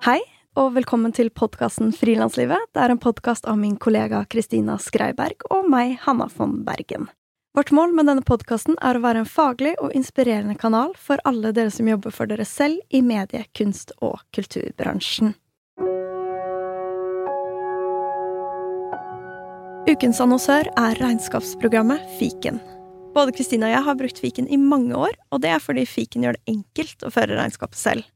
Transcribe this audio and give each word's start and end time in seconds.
Hei, 0.00 0.22
og 0.56 0.70
velkommen 0.78 1.12
til 1.12 1.28
podkasten 1.28 1.90
Frilanslivet. 1.92 2.70
Det 2.72 2.80
er 2.80 2.88
en 2.94 3.00
podkast 3.02 3.44
av 3.44 3.58
min 3.60 3.74
kollega 3.76 4.22
Kristina 4.32 4.78
Skreiberg 4.80 5.44
og 5.52 5.66
meg, 5.68 5.98
Hanna 6.06 6.24
von 6.32 6.54
Bergen. 6.64 7.10
Vårt 7.52 7.68
mål 7.76 7.92
med 7.92 8.08
denne 8.08 8.24
podkasten 8.24 8.78
er 8.80 8.96
å 8.96 9.02
være 9.04 9.20
en 9.20 9.28
faglig 9.28 9.74
og 9.76 9.92
inspirerende 9.92 10.56
kanal 10.56 10.94
for 10.96 11.20
alle 11.28 11.52
dere 11.52 11.68
som 11.74 11.90
jobber 11.90 12.14
for 12.16 12.30
dere 12.32 12.46
selv 12.48 12.80
i 12.88 13.02
medie-, 13.04 13.44
kunst- 13.52 13.92
og 14.00 14.22
kulturbransjen. 14.32 15.34
Ukens 19.84 20.22
annonsør 20.24 20.70
er 20.80 20.96
regnskapsprogrammet 20.96 22.08
Fiken. 22.16 22.56
Både 23.12 23.36
Kristina 23.36 23.68
og 23.68 23.76
jeg 23.76 23.84
har 23.90 24.00
brukt 24.00 24.24
fiken 24.24 24.48
i 24.48 24.56
mange 24.56 24.96
år, 24.96 25.12
og 25.28 25.44
det 25.44 25.52
er 25.52 25.60
fordi 25.60 25.84
fiken 25.84 26.24
gjør 26.24 26.40
det 26.40 26.54
enkelt 26.56 27.04
å 27.04 27.12
føre 27.12 27.36
regnskapet 27.36 27.76
selv. 27.76 28.08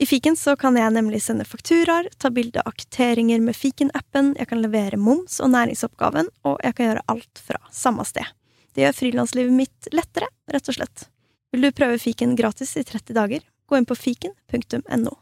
I 0.00 0.06
fiken 0.06 0.36
så 0.36 0.54
kan 0.56 0.78
jeg 0.80 0.92
nemlig 0.94 1.18
sende 1.20 1.44
fakturaer, 1.44 2.06
ta 2.16 2.30
bilde 2.32 2.62
av 2.64 2.72
kvitteringer 2.72 3.42
med 3.44 3.52
fiken-appen, 3.52 4.30
jeg 4.40 4.48
kan 4.48 4.62
levere 4.62 4.96
moms 4.96 5.36
og 5.44 5.50
næringsoppgaven, 5.52 6.30
og 6.48 6.56
jeg 6.64 6.76
kan 6.78 6.86
gjøre 6.86 7.02
alt 7.12 7.42
fra 7.44 7.60
samme 7.68 8.06
sted. 8.08 8.24
Det 8.72 8.86
gjør 8.86 8.96
frilanslivet 8.96 9.52
mitt 9.52 9.90
lettere, 9.92 10.30
rett 10.48 10.72
og 10.72 10.78
slett. 10.78 11.04
Vil 11.52 11.68
du 11.68 11.76
prøve 11.76 12.00
fiken 12.00 12.32
gratis 12.38 12.72
i 12.80 12.86
30 12.88 13.12
dager? 13.18 13.44
Gå 13.68 13.76
inn 13.76 13.84
på 13.84 13.98
fiken.no. 13.98 15.18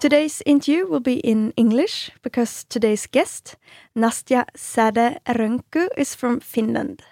Today's 0.00 0.42
interview 0.46 0.86
will 0.86 1.02
be 1.02 1.18
in 1.26 1.52
English 1.56 2.12
because 2.22 2.64
today's 2.70 3.10
guest, 3.10 3.56
Nastya 3.96 4.46
Sade 4.54 5.18
Rönku, 5.26 5.88
is 5.96 6.14
from 6.14 6.38
Finland. 6.38 7.02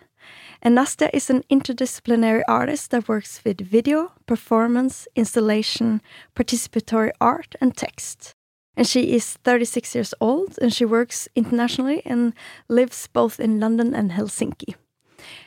And 0.63 0.77
Nastya 0.77 1.11
is 1.13 1.31
an 1.31 1.45
interdisciplinary 1.51 2.43
artist 2.49 2.91
that 2.91 3.09
works 3.09 3.41
with 3.45 3.61
video, 3.61 4.13
performance, 4.27 5.07
installation, 5.15 6.01
participatory 6.35 7.13
art, 7.21 7.55
and 7.61 7.77
text. 7.77 8.35
And 8.77 8.87
she 8.87 9.13
is 9.13 9.35
36 9.45 9.95
years 9.95 10.15
old 10.21 10.59
and 10.61 10.73
she 10.73 10.85
works 10.85 11.29
internationally 11.35 12.03
and 12.05 12.33
lives 12.69 13.09
both 13.13 13.41
in 13.41 13.61
London 13.61 13.95
and 13.95 14.13
Helsinki. 14.13 14.75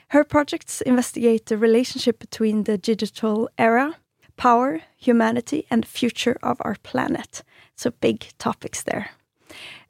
Her 0.09 0.23
projects 0.23 0.81
investigate 0.81 1.45
the 1.45 1.57
relationship 1.57 2.19
between 2.19 2.63
the 2.63 2.77
digital 2.77 3.49
era 3.57 3.95
power, 4.37 4.81
humanity, 4.97 5.67
and 5.69 5.85
future 5.85 6.35
of 6.41 6.57
our 6.61 6.75
planet. 6.81 7.43
So 7.75 7.91
big 7.91 8.27
topics 8.39 8.81
there. 8.81 9.11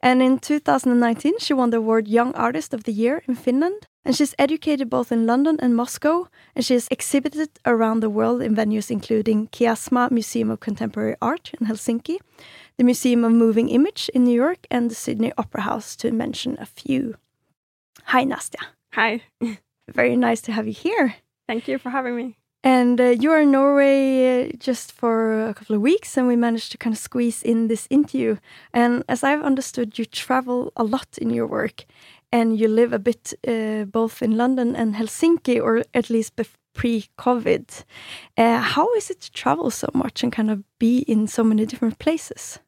And 0.00 0.22
in 0.22 0.38
2019, 0.38 1.38
she 1.38 1.54
won 1.54 1.70
the 1.70 1.78
award 1.78 2.08
Young 2.08 2.34
Artist 2.34 2.74
of 2.74 2.84
the 2.84 2.92
Year 2.92 3.22
in 3.28 3.34
Finland. 3.34 3.86
And 4.04 4.16
she's 4.16 4.34
educated 4.36 4.90
both 4.90 5.12
in 5.12 5.26
London 5.26 5.58
and 5.60 5.76
Moscow, 5.76 6.26
and 6.56 6.64
she 6.64 6.74
has 6.74 6.88
exhibited 6.90 7.50
around 7.64 8.00
the 8.00 8.10
world 8.10 8.42
in 8.42 8.56
venues 8.56 8.90
including 8.90 9.46
Kiasma 9.48 10.10
Museum 10.10 10.50
of 10.50 10.58
Contemporary 10.58 11.14
Art 11.22 11.52
in 11.60 11.68
Helsinki, 11.68 12.18
the 12.78 12.84
Museum 12.84 13.24
of 13.24 13.30
Moving 13.30 13.68
Image 13.68 14.10
in 14.12 14.24
New 14.24 14.34
York, 14.34 14.66
and 14.72 14.90
the 14.90 14.96
Sydney 14.96 15.32
Opera 15.38 15.62
House, 15.62 15.94
to 15.96 16.10
mention 16.10 16.56
a 16.58 16.66
few. 16.66 17.14
Hi, 18.06 18.24
Nastya. 18.24 18.64
Hi. 18.94 19.22
Very 19.88 20.16
nice 20.16 20.40
to 20.42 20.52
have 20.52 20.66
you 20.66 20.74
here. 20.74 21.14
Thank 21.46 21.68
you 21.68 21.78
for 21.78 21.90
having 21.90 22.16
me. 22.16 22.36
And 22.64 23.00
uh, 23.00 23.08
you 23.08 23.32
are 23.32 23.40
in 23.40 23.50
Norway 23.50 24.44
uh, 24.44 24.52
just 24.58 24.92
for 24.92 25.48
a 25.48 25.54
couple 25.54 25.74
of 25.74 25.82
weeks, 25.82 26.16
and 26.16 26.28
we 26.28 26.36
managed 26.36 26.70
to 26.72 26.78
kind 26.78 26.94
of 26.94 26.98
squeeze 26.98 27.42
in 27.42 27.66
this 27.66 27.88
interview. 27.90 28.36
And 28.72 29.02
as 29.08 29.24
I've 29.24 29.42
understood, 29.42 29.98
you 29.98 30.04
travel 30.04 30.72
a 30.76 30.84
lot 30.84 31.18
in 31.18 31.30
your 31.30 31.46
work, 31.48 31.84
and 32.30 32.58
you 32.58 32.68
live 32.68 32.92
a 32.92 33.00
bit 33.00 33.34
uh, 33.48 33.84
both 33.84 34.22
in 34.22 34.36
London 34.36 34.76
and 34.76 34.94
Helsinki, 34.94 35.60
or 35.60 35.82
at 35.92 36.08
least 36.08 36.36
pre 36.72 37.04
COVID. 37.18 37.84
Uh, 38.38 38.58
how 38.58 38.94
is 38.94 39.10
it 39.10 39.20
to 39.22 39.32
travel 39.32 39.70
so 39.70 39.88
much 39.92 40.22
and 40.22 40.32
kind 40.32 40.50
of 40.50 40.62
be 40.78 40.98
in 40.98 41.26
so 41.26 41.42
many 41.42 41.66
different 41.66 41.98
places? 41.98 42.60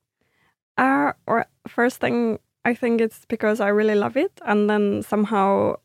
Uh, 0.76 1.12
or 1.26 1.46
first 1.68 2.00
thing, 2.00 2.40
I 2.64 2.74
think 2.74 3.00
it's 3.00 3.24
because 3.28 3.60
I 3.60 3.68
really 3.68 3.94
love 3.94 4.16
it, 4.16 4.40
and 4.44 4.68
then 4.68 5.02
somehow 5.02 5.76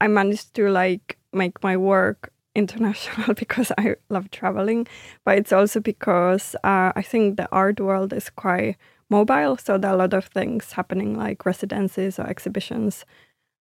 I 0.00 0.08
managed 0.08 0.54
to 0.54 0.70
like 0.70 1.18
make 1.32 1.62
my 1.62 1.76
work 1.76 2.32
international 2.54 3.34
because 3.42 3.72
I 3.78 3.96
love 4.08 4.30
traveling, 4.30 4.86
but 5.24 5.38
it's 5.38 5.52
also 5.52 5.80
because 5.80 6.54
uh, 6.64 6.92
I 6.94 7.02
think 7.02 7.36
the 7.36 7.48
art 7.52 7.80
world 7.80 8.12
is 8.12 8.30
quite 8.30 8.76
mobile. 9.08 9.56
So 9.56 9.78
there 9.78 9.90
are 9.90 9.94
a 9.94 9.98
lot 9.98 10.14
of 10.14 10.26
things 10.26 10.72
happening, 10.72 11.16
like 11.16 11.44
residencies 11.44 12.18
or 12.18 12.26
exhibitions 12.26 13.04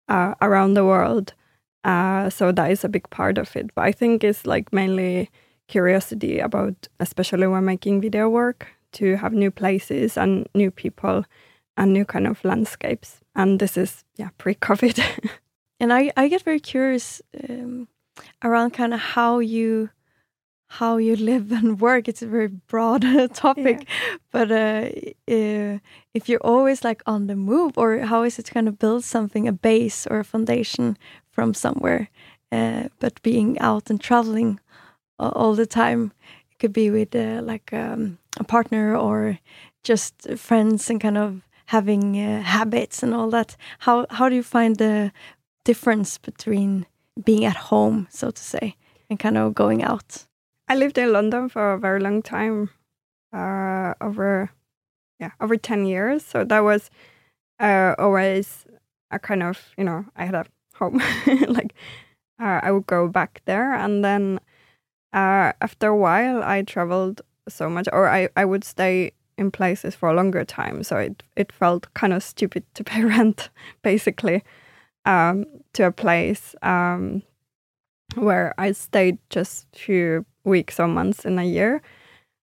uh, 0.08 0.36
around 0.42 0.74
the 0.74 0.86
world. 0.86 1.34
Uh, 1.84 2.30
so 2.30 2.52
that 2.52 2.72
is 2.72 2.84
a 2.84 2.90
big 2.90 3.10
part 3.10 3.38
of 3.38 3.56
it. 3.56 3.74
But 3.76 3.86
I 3.86 3.92
think 3.92 4.24
it's 4.24 4.46
like 4.46 4.74
mainly 4.74 5.30
curiosity 5.68 6.40
about, 6.40 6.88
especially 7.00 7.48
when 7.48 7.66
making 7.66 8.02
video 8.02 8.28
work, 8.30 8.68
to 8.92 9.16
have 9.18 9.34
new 9.34 9.52
places 9.52 10.18
and 10.18 10.48
new 10.56 10.72
people 10.72 11.24
and 11.78 11.94
new 11.94 12.06
kind 12.06 12.28
of 12.28 12.44
landscapes. 12.44 13.22
And 13.36 13.60
this 13.60 13.78
is 13.78 14.04
yeah 14.18 14.30
pre-COVID. 14.38 15.30
and 15.80 15.94
I 15.94 16.12
I 16.18 16.28
get 16.28 16.42
very 16.42 16.60
curious. 16.60 17.22
Um 17.50 17.88
around 18.44 18.72
kind 18.72 18.94
of 18.94 19.00
how 19.00 19.40
you 19.40 19.90
how 20.72 20.98
you 20.98 21.16
live 21.16 21.52
and 21.60 21.82
work. 21.82 22.08
It's 22.08 22.22
a 22.22 22.28
very 22.28 22.48
broad 22.48 23.02
topic 23.34 23.88
yeah. 23.88 24.18
but 24.32 24.52
uh, 24.52 24.90
uh, 25.28 25.80
if 26.14 26.30
you're 26.30 26.44
always 26.44 26.84
like 26.84 27.02
on 27.06 27.28
the 27.28 27.36
move 27.36 27.78
or 27.78 28.00
how 28.00 28.24
is 28.24 28.40
it 28.40 28.46
to 28.46 28.54
kind 28.54 28.68
of 28.68 28.80
build 28.80 29.04
something 29.04 29.48
a 29.48 29.52
base 29.52 30.08
or 30.08 30.20
a 30.20 30.24
foundation 30.24 30.98
from 31.32 31.54
somewhere 31.54 32.10
uh, 32.52 32.90
but 33.00 33.22
being 33.22 33.60
out 33.60 33.90
and 33.90 34.00
traveling 34.02 34.60
all 35.18 35.56
the 35.56 35.66
time? 35.66 36.14
It 36.52 36.60
could 36.60 36.74
be 36.74 36.90
with 36.90 37.16
uh, 37.16 37.42
like 37.44 37.74
um, 37.74 38.18
a 38.40 38.44
partner 38.44 38.96
or 38.96 39.40
just 39.84 40.38
friends 40.38 40.90
and 40.90 41.02
kind 41.02 41.18
of 41.18 41.42
having 41.68 42.20
uh, 42.20 42.42
habits 42.42 43.04
and 43.04 43.14
all 43.14 43.30
that. 43.30 43.56
How 43.80 44.06
how 44.10 44.30
do 44.30 44.36
you 44.36 44.44
find 44.44 44.78
the 44.78 45.12
difference 45.64 46.18
between 46.18 46.86
being 47.24 47.46
at 47.46 47.56
home, 47.56 48.08
so 48.10 48.32
to 48.32 48.42
say, 48.42 48.76
and 49.10 49.20
kind 49.20 49.38
of 49.38 49.54
going 49.54 49.84
out? 49.84 50.26
I 50.68 50.76
lived 50.76 50.98
in 50.98 51.12
London 51.12 51.50
for 51.50 51.74
a 51.74 51.80
very 51.80 52.00
long 52.00 52.22
time, 52.22 52.70
uh, 53.34 53.94
over 54.02 54.52
yeah, 55.20 55.32
over 55.42 55.58
ten 55.58 55.86
years. 55.86 56.26
So 56.26 56.44
that 56.44 56.64
was 56.64 56.90
uh, 57.60 57.96
always 57.98 58.66
a 59.12 59.20
kind 59.20 59.44
of 59.44 59.74
you 59.78 59.84
know 59.84 60.06
I 60.16 60.26
had 60.26 60.36
a 60.36 60.46
home, 60.76 61.02
like 61.48 61.74
uh, 62.42 62.60
I 62.64 62.72
would 62.72 62.88
go 62.88 63.08
back 63.08 63.42
there, 63.46 63.74
and 63.74 64.04
then 64.04 64.40
uh, 65.14 65.54
after 65.62 65.88
a 65.88 65.98
while 65.98 66.44
I 66.44 66.62
traveled 66.62 67.22
so 67.48 67.70
much, 67.70 67.88
or 67.92 68.08
I 68.08 68.30
I 68.36 68.46
would 68.46 68.64
stay 68.64 69.12
in 69.38 69.52
places 69.52 69.96
for 69.96 70.10
a 70.10 70.14
longer 70.14 70.46
time. 70.46 70.84
So 70.84 70.98
it 70.98 71.24
it 71.36 71.52
felt 71.52 71.94
kind 71.94 72.14
of 72.14 72.24
stupid 72.24 72.64
to 72.76 72.84
pay 72.92 73.04
rent, 73.04 73.50
basically 73.82 74.44
um, 75.10 75.46
to 75.74 75.88
a 75.88 75.92
place 75.92 76.56
um, 76.62 77.24
where 78.16 78.54
I 78.60 78.74
stayed 78.74 79.18
just 79.32 79.66
few 79.76 80.26
weeks 80.44 80.80
or 80.80 80.88
months 80.88 81.26
in 81.26 81.40
a 81.40 81.44
year, 81.44 81.82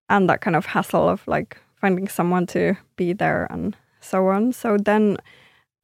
and 0.08 0.28
that 0.28 0.40
kind 0.40 0.56
of 0.56 0.66
hassle 0.66 1.08
of 1.08 1.26
like 1.28 1.56
finding 1.80 2.08
someone 2.08 2.46
to 2.46 2.74
be 2.96 3.12
there 3.12 3.46
and 3.50 3.76
so 4.00 4.26
on. 4.28 4.52
So 4.52 4.76
then 4.78 5.16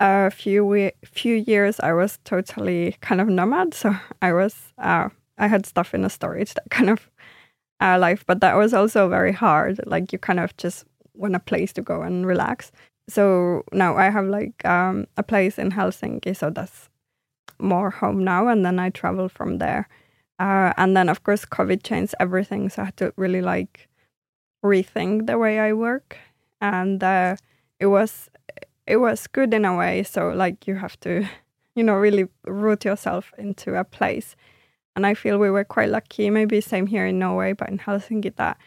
a 0.00 0.30
few 0.30 0.64
we- 0.64 0.98
few 1.04 1.36
years 1.36 1.78
I 1.80 1.92
was 1.92 2.18
totally 2.24 2.96
kind 3.00 3.20
of 3.20 3.28
nomad. 3.28 3.74
So 3.74 3.94
I 4.20 4.32
was 4.32 4.72
uh, 4.78 5.08
I 5.38 5.46
had 5.46 5.66
stuff 5.66 5.94
in 5.94 6.04
a 6.04 6.10
storage 6.10 6.54
that 6.54 6.70
kind 6.70 6.90
of 6.90 7.10
uh, 7.80 7.98
life, 7.98 8.24
but 8.26 8.40
that 8.40 8.56
was 8.56 8.74
also 8.74 9.08
very 9.08 9.32
hard. 9.32 9.80
Like 9.86 10.12
you 10.12 10.18
kind 10.18 10.40
of 10.40 10.56
just 10.56 10.84
want 11.14 11.36
a 11.36 11.40
place 11.40 11.72
to 11.74 11.82
go 11.82 12.02
and 12.02 12.26
relax 12.26 12.72
so 13.08 13.64
now 13.72 13.96
I 13.96 14.10
have 14.10 14.26
like 14.26 14.64
um, 14.64 15.06
a 15.16 15.22
place 15.22 15.58
in 15.58 15.72
Helsinki, 15.72 16.36
so 16.36 16.50
that's 16.50 16.88
more 17.58 17.90
home 17.90 18.24
now, 18.24 18.48
and 18.48 18.64
then 18.64 18.78
I 18.78 18.90
travel 18.90 19.28
from 19.28 19.58
there. 19.58 19.88
Uh, 20.38 20.72
and 20.76 20.96
then 20.96 21.08
of 21.08 21.22
course 21.22 21.44
COVID 21.44 21.82
changed 21.82 22.14
everything, 22.20 22.68
so 22.68 22.82
I 22.82 22.84
had 22.86 22.96
to 22.98 23.12
really 23.16 23.42
like 23.42 23.88
rethink 24.64 25.26
the 25.26 25.38
way 25.38 25.58
I 25.58 25.72
work, 25.72 26.18
and 26.60 27.02
uh, 27.02 27.36
it 27.78 27.86
was 27.86 28.30
it 28.86 28.96
was 28.96 29.26
good 29.26 29.54
in 29.54 29.64
a 29.64 29.76
way. 29.76 30.02
So 30.02 30.30
like 30.30 30.66
you 30.66 30.76
have 30.76 30.98
to, 31.00 31.26
you 31.74 31.82
know, 31.82 31.94
really 31.94 32.28
root 32.46 32.84
yourself 32.84 33.32
into 33.38 33.74
a 33.76 33.84
place. 33.84 34.36
And 34.94 35.06
I 35.06 35.14
feel 35.14 35.38
we 35.38 35.50
were 35.50 35.64
quite 35.64 35.88
lucky, 35.88 36.28
maybe 36.28 36.60
same 36.60 36.86
here 36.86 37.06
in 37.06 37.18
Norway, 37.18 37.54
but 37.54 37.70
in 37.70 37.78
Helsinki 37.78 38.34
that 38.36 38.58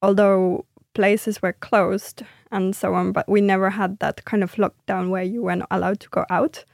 although 0.00 0.64
places 0.94 1.42
were 1.42 1.52
closed 1.52 2.22
and 2.50 2.74
so 2.74 2.94
on, 2.94 3.12
but 3.12 3.28
we 3.28 3.40
never 3.40 3.70
had 3.70 3.98
that 3.98 4.24
kind 4.24 4.42
of 4.42 4.54
lockdown 4.54 5.10
where 5.10 5.22
you 5.22 5.42
weren't 5.42 5.64
allowed 5.70 6.00
to 6.00 6.08
go 6.08 6.24
out. 6.30 6.64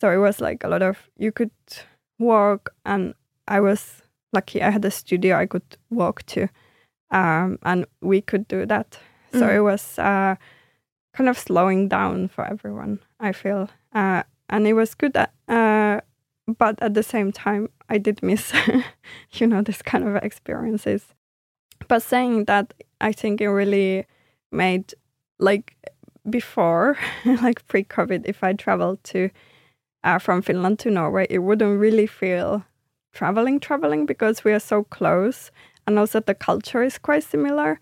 So 0.00 0.10
it 0.10 0.18
was 0.18 0.40
like 0.40 0.64
a 0.64 0.68
lot 0.68 0.82
of 0.82 1.10
you 1.16 1.32
could 1.32 1.50
walk, 2.18 2.70
and 2.84 3.14
I 3.48 3.60
was 3.60 4.02
lucky 4.32 4.62
I 4.62 4.70
had 4.70 4.84
a 4.84 4.90
studio 4.90 5.36
I 5.36 5.46
could 5.46 5.76
walk 5.90 6.24
to, 6.26 6.48
um, 7.10 7.58
and 7.62 7.86
we 8.00 8.20
could 8.20 8.48
do 8.48 8.66
that. 8.66 8.98
So 9.32 9.42
mm. 9.42 9.54
it 9.54 9.60
was 9.60 9.98
uh, 9.98 10.36
kind 11.14 11.28
of 11.28 11.38
slowing 11.38 11.88
down 11.88 12.28
for 12.28 12.44
everyone. 12.44 13.00
I 13.20 13.32
feel, 13.32 13.68
uh, 13.94 14.22
and 14.48 14.66
it 14.66 14.74
was 14.74 14.94
good. 14.94 15.16
At, 15.16 15.32
uh, 15.48 16.00
but 16.58 16.82
at 16.82 16.94
the 16.94 17.02
same 17.02 17.32
time, 17.32 17.68
I 17.88 17.98
did 17.98 18.22
miss, 18.22 18.52
you 19.32 19.46
know, 19.46 19.62
this 19.62 19.82
kind 19.82 20.04
of 20.04 20.16
experiences 20.16 21.06
but 21.88 22.02
saying 22.02 22.44
that, 22.44 22.74
I 23.00 23.12
think 23.12 23.40
it 23.40 23.48
really 23.48 24.06
made 24.52 24.94
like 25.38 25.76
before, 26.28 26.96
like 27.24 27.66
pre-COVID, 27.66 28.22
if 28.24 28.44
I 28.44 28.52
traveled 28.52 29.02
to 29.04 29.30
uh, 30.04 30.18
from 30.18 30.42
Finland 30.42 30.78
to 30.80 30.90
Norway, 30.90 31.26
it 31.30 31.40
wouldn't 31.40 31.78
really 31.78 32.06
feel 32.06 32.64
traveling, 33.12 33.60
traveling 33.60 34.06
because 34.06 34.44
we 34.44 34.52
are 34.52 34.60
so 34.60 34.84
close, 34.84 35.50
and 35.86 35.98
also 35.98 36.20
the 36.20 36.34
culture 36.34 36.82
is 36.82 36.98
quite 36.98 37.24
similar, 37.24 37.80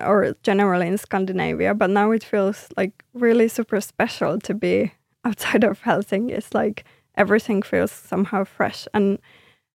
or 0.00 0.34
generally 0.42 0.86
in 0.86 0.98
Scandinavia. 0.98 1.74
But 1.74 1.90
now 1.90 2.10
it 2.12 2.24
feels 2.24 2.68
like 2.76 3.04
really 3.14 3.48
super 3.48 3.80
special 3.80 4.38
to 4.40 4.54
be 4.54 4.92
outside 5.24 5.64
of 5.64 5.82
Helsinki. 5.82 6.32
It's 6.32 6.54
like 6.54 6.84
everything 7.16 7.62
feels 7.62 7.92
somehow 7.92 8.44
fresh, 8.44 8.86
and 8.94 9.18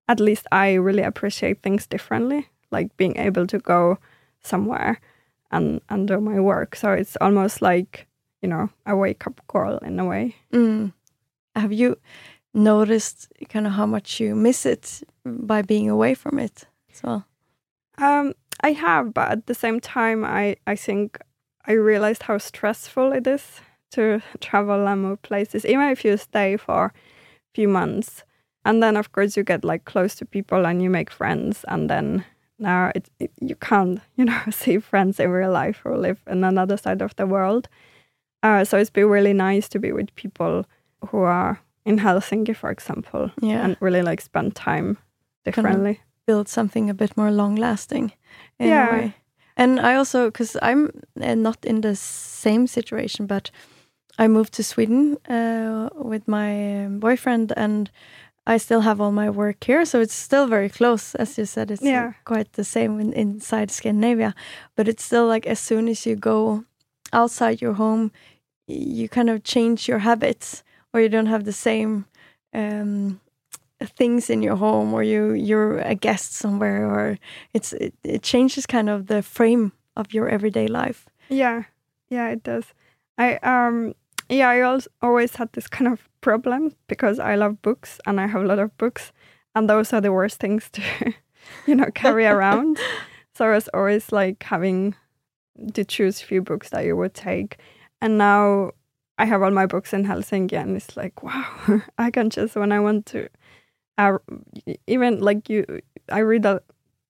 at 0.07 0.19
least 0.19 0.47
I 0.51 0.73
really 0.73 1.03
appreciate 1.03 1.61
things 1.61 1.87
differently, 1.87 2.47
like 2.71 2.95
being 2.97 3.17
able 3.17 3.47
to 3.47 3.59
go 3.59 3.97
somewhere 4.41 4.99
and 5.51 5.81
and 5.89 6.07
do 6.07 6.19
my 6.19 6.39
work. 6.39 6.75
So 6.75 6.91
it's 6.91 7.17
almost 7.21 7.61
like 7.61 8.07
you 8.41 8.49
know 8.49 8.69
a 8.85 8.95
wake 8.95 9.25
up 9.27 9.41
call 9.47 9.77
in 9.79 9.99
a 9.99 10.05
way. 10.05 10.35
Mm. 10.53 10.93
Have 11.55 11.73
you 11.73 11.97
noticed 12.53 13.31
kind 13.49 13.67
of 13.67 13.73
how 13.73 13.85
much 13.85 14.19
you 14.19 14.35
miss 14.35 14.65
it 14.65 15.03
by 15.25 15.61
being 15.61 15.89
away 15.89 16.13
from 16.13 16.39
it 16.39 16.65
as 16.93 17.03
well? 17.03 17.25
Um, 17.97 18.33
I 18.61 18.71
have, 18.71 19.13
but 19.13 19.31
at 19.31 19.45
the 19.47 19.55
same 19.55 19.79
time, 19.79 20.23
I 20.23 20.55
I 20.67 20.75
think 20.75 21.17
I 21.65 21.73
realized 21.73 22.23
how 22.23 22.37
stressful 22.37 23.11
it 23.13 23.27
is 23.27 23.61
to 23.91 24.21
travel 24.41 24.87
and 24.87 25.01
move 25.01 25.21
places, 25.21 25.65
even 25.65 25.89
if 25.89 26.03
you 26.05 26.17
stay 26.17 26.57
for 26.57 26.85
a 26.85 26.91
few 27.53 27.67
months. 27.67 28.23
And 28.65 28.83
then, 28.83 28.97
of 28.97 29.11
course, 29.11 29.37
you 29.37 29.43
get 29.43 29.63
like 29.63 29.85
close 29.85 30.15
to 30.15 30.25
people 30.25 30.65
and 30.65 30.81
you 30.81 30.89
make 30.89 31.09
friends, 31.09 31.63
and 31.67 31.89
then 31.89 32.25
now 32.59 32.91
it, 32.95 33.09
it, 33.19 33.31
you 33.41 33.55
can't 33.55 33.99
you 34.15 34.25
know 34.25 34.39
see 34.51 34.79
friends 34.79 35.19
in 35.19 35.29
real 35.29 35.51
life 35.51 35.81
or 35.85 35.97
live 35.97 36.19
in 36.27 36.43
another 36.43 36.77
side 36.77 37.01
of 37.01 37.15
the 37.15 37.25
world 37.25 37.67
uh, 38.43 38.63
so 38.63 38.77
it's 38.77 38.91
been 38.91 39.09
really 39.09 39.33
nice 39.33 39.67
to 39.69 39.79
be 39.79 39.91
with 39.91 40.13
people 40.15 40.65
who 41.09 41.19
are 41.19 41.59
in 41.85 41.99
helsinki 41.99 42.55
for 42.55 42.69
example 42.71 43.29
Yeah. 43.41 43.63
and 43.65 43.77
really 43.79 44.01
like 44.01 44.21
spend 44.21 44.55
time 44.55 44.97
differently 45.45 45.99
Build 46.27 46.49
something 46.49 46.89
a 46.89 46.93
bit 46.93 47.15
more 47.15 47.31
long 47.31 47.55
lasting 47.55 48.11
in 48.59 48.67
Yeah. 48.67 48.89
a 48.89 48.91
way. 48.91 49.13
And 49.55 49.79
I 49.79 49.95
also, 49.95 50.25
because 50.25 50.57
I'm 50.61 50.89
uh, 51.21 51.35
not 51.35 51.65
in 51.65 51.81
the 51.81 51.95
same 51.95 52.67
situation, 52.67 53.27
but 53.27 53.49
I 54.19 54.27
moved 54.27 54.53
to 54.55 54.63
Sweden 54.63 55.17
uh, 55.29 55.89
with 55.95 56.27
my 56.27 56.85
um, 56.85 56.99
boyfriend, 56.99 57.53
and 57.55 57.89
I 58.53 58.57
still 58.57 58.81
have 58.81 59.01
all 59.01 59.11
my 59.11 59.29
work 59.29 59.63
here, 59.65 59.85
so 59.85 59.99
it's 59.99 60.13
still 60.15 60.47
very 60.47 60.69
close. 60.69 61.15
As 61.15 61.37
you 61.37 61.45
said, 61.45 61.69
it's 61.71 61.83
Yeah. 61.83 62.13
quite 62.23 62.53
the 62.53 62.63
same 62.63 62.99
in, 63.01 63.13
inside 63.13 63.71
Scandinavia, 63.71 64.33
but 64.75 64.87
it's 64.87 65.03
still 65.03 65.27
like 65.27 65.45
as 65.51 65.59
soon 65.59 65.87
as 65.89 66.05
you 66.05 66.15
go 66.15 66.63
outside 67.11 67.61
your 67.61 67.73
home, 67.73 68.11
you 68.67 69.09
kind 69.09 69.29
of 69.29 69.43
change 69.43 69.87
your 69.89 69.99
habits, 69.99 70.63
or 70.93 71.01
you 71.01 71.09
don't 71.09 71.27
have 71.29 71.43
the 71.43 71.53
same 71.53 72.05
um, 72.53 73.19
things 73.97 74.29
in 74.29 74.41
your 74.41 74.55
home, 74.57 74.93
or 74.93 75.03
you 75.03 75.33
you're 75.33 75.79
a 75.79 75.95
guest 75.95 76.33
somewhere, 76.33 76.85
or 76.87 77.17
it's 77.53 77.73
it, 77.73 77.93
it 78.03 78.21
changes 78.23 78.65
kind 78.65 78.89
of 78.89 79.07
the 79.07 79.21
frame 79.21 79.71
of 79.95 80.13
your 80.13 80.29
everyday 80.29 80.67
life. 80.67 81.05
yeah 81.29 81.63
yeah 82.09 82.29
it 82.31 82.43
does 82.43 82.63
i 83.17 83.35
um 83.43 83.93
yeah 84.29 84.49
i 84.49 84.79
always 85.01 85.35
had 85.35 85.51
this 85.53 85.67
kind 85.67 85.91
of 85.91 86.07
problem 86.21 86.73
because 86.87 87.19
i 87.19 87.35
love 87.35 87.61
books 87.61 87.99
and 88.05 88.19
i 88.19 88.27
have 88.27 88.41
a 88.41 88.47
lot 88.47 88.59
of 88.59 88.75
books 88.77 89.11
and 89.57 89.69
those 89.69 89.91
are 89.91 90.01
the 90.01 90.11
worst 90.11 90.39
things 90.39 90.69
to 90.69 90.81
you 91.65 91.75
know 91.75 91.89
carry 91.93 92.25
around. 92.25 92.79
So 93.33 93.45
i 93.45 93.53
was 93.53 93.67
always 93.71 94.11
like 94.11 94.41
having 94.41 94.95
to 95.75 95.85
choose 95.85 96.19
few 96.19 96.41
books 96.41 96.69
that 96.69 96.85
you 96.85 96.95
would 96.95 97.13
take. 97.13 97.57
And 98.01 98.17
now 98.17 98.71
i 99.19 99.25
have 99.25 99.43
all 99.43 99.51
my 99.51 99.67
books 99.67 99.93
in 99.93 100.05
helsinki 100.05 100.53
and 100.53 100.75
it's 100.75 100.97
like 100.97 101.21
wow 101.21 101.45
i 101.99 102.09
can 102.09 102.31
just 102.31 102.55
when 102.55 102.71
i 102.71 102.79
want 102.79 103.05
to. 103.07 103.29
Uh, 103.99 104.17
even 104.87 105.21
like 105.21 105.49
you 105.49 105.65
i 106.09 106.19
read 106.19 106.45
a, 106.45 106.61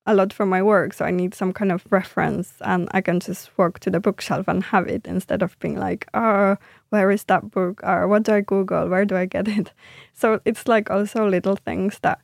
a 0.05 0.13
lot 0.13 0.33
for 0.33 0.45
my 0.45 0.61
work 0.61 0.93
so 0.93 1.05
i 1.05 1.11
need 1.11 1.33
some 1.33 1.53
kind 1.53 1.71
of 1.71 1.85
reference 1.89 2.53
and 2.61 2.89
i 2.91 2.99
can 3.01 3.19
just 3.21 3.57
walk 3.57 3.79
to 3.79 3.89
the 3.89 3.99
bookshelf 3.99 4.47
and 4.49 4.63
have 4.63 4.87
it 4.87 5.05
instead 5.07 5.41
of 5.41 5.57
being 5.59 5.77
like 5.77 6.07
oh 6.13 6.57
where 6.89 7.11
is 7.11 7.23
that 7.25 7.51
book? 7.51 7.81
Or 7.83 8.07
what 8.07 8.23
do 8.23 8.33
i 8.33 8.41
google? 8.41 8.89
Where 8.89 9.05
do 9.05 9.15
i 9.15 9.25
get 9.25 9.47
it? 9.47 9.71
So 10.13 10.39
it's 10.45 10.67
like 10.67 10.89
also 10.89 11.29
little 11.29 11.55
things 11.55 11.99
that 11.99 12.19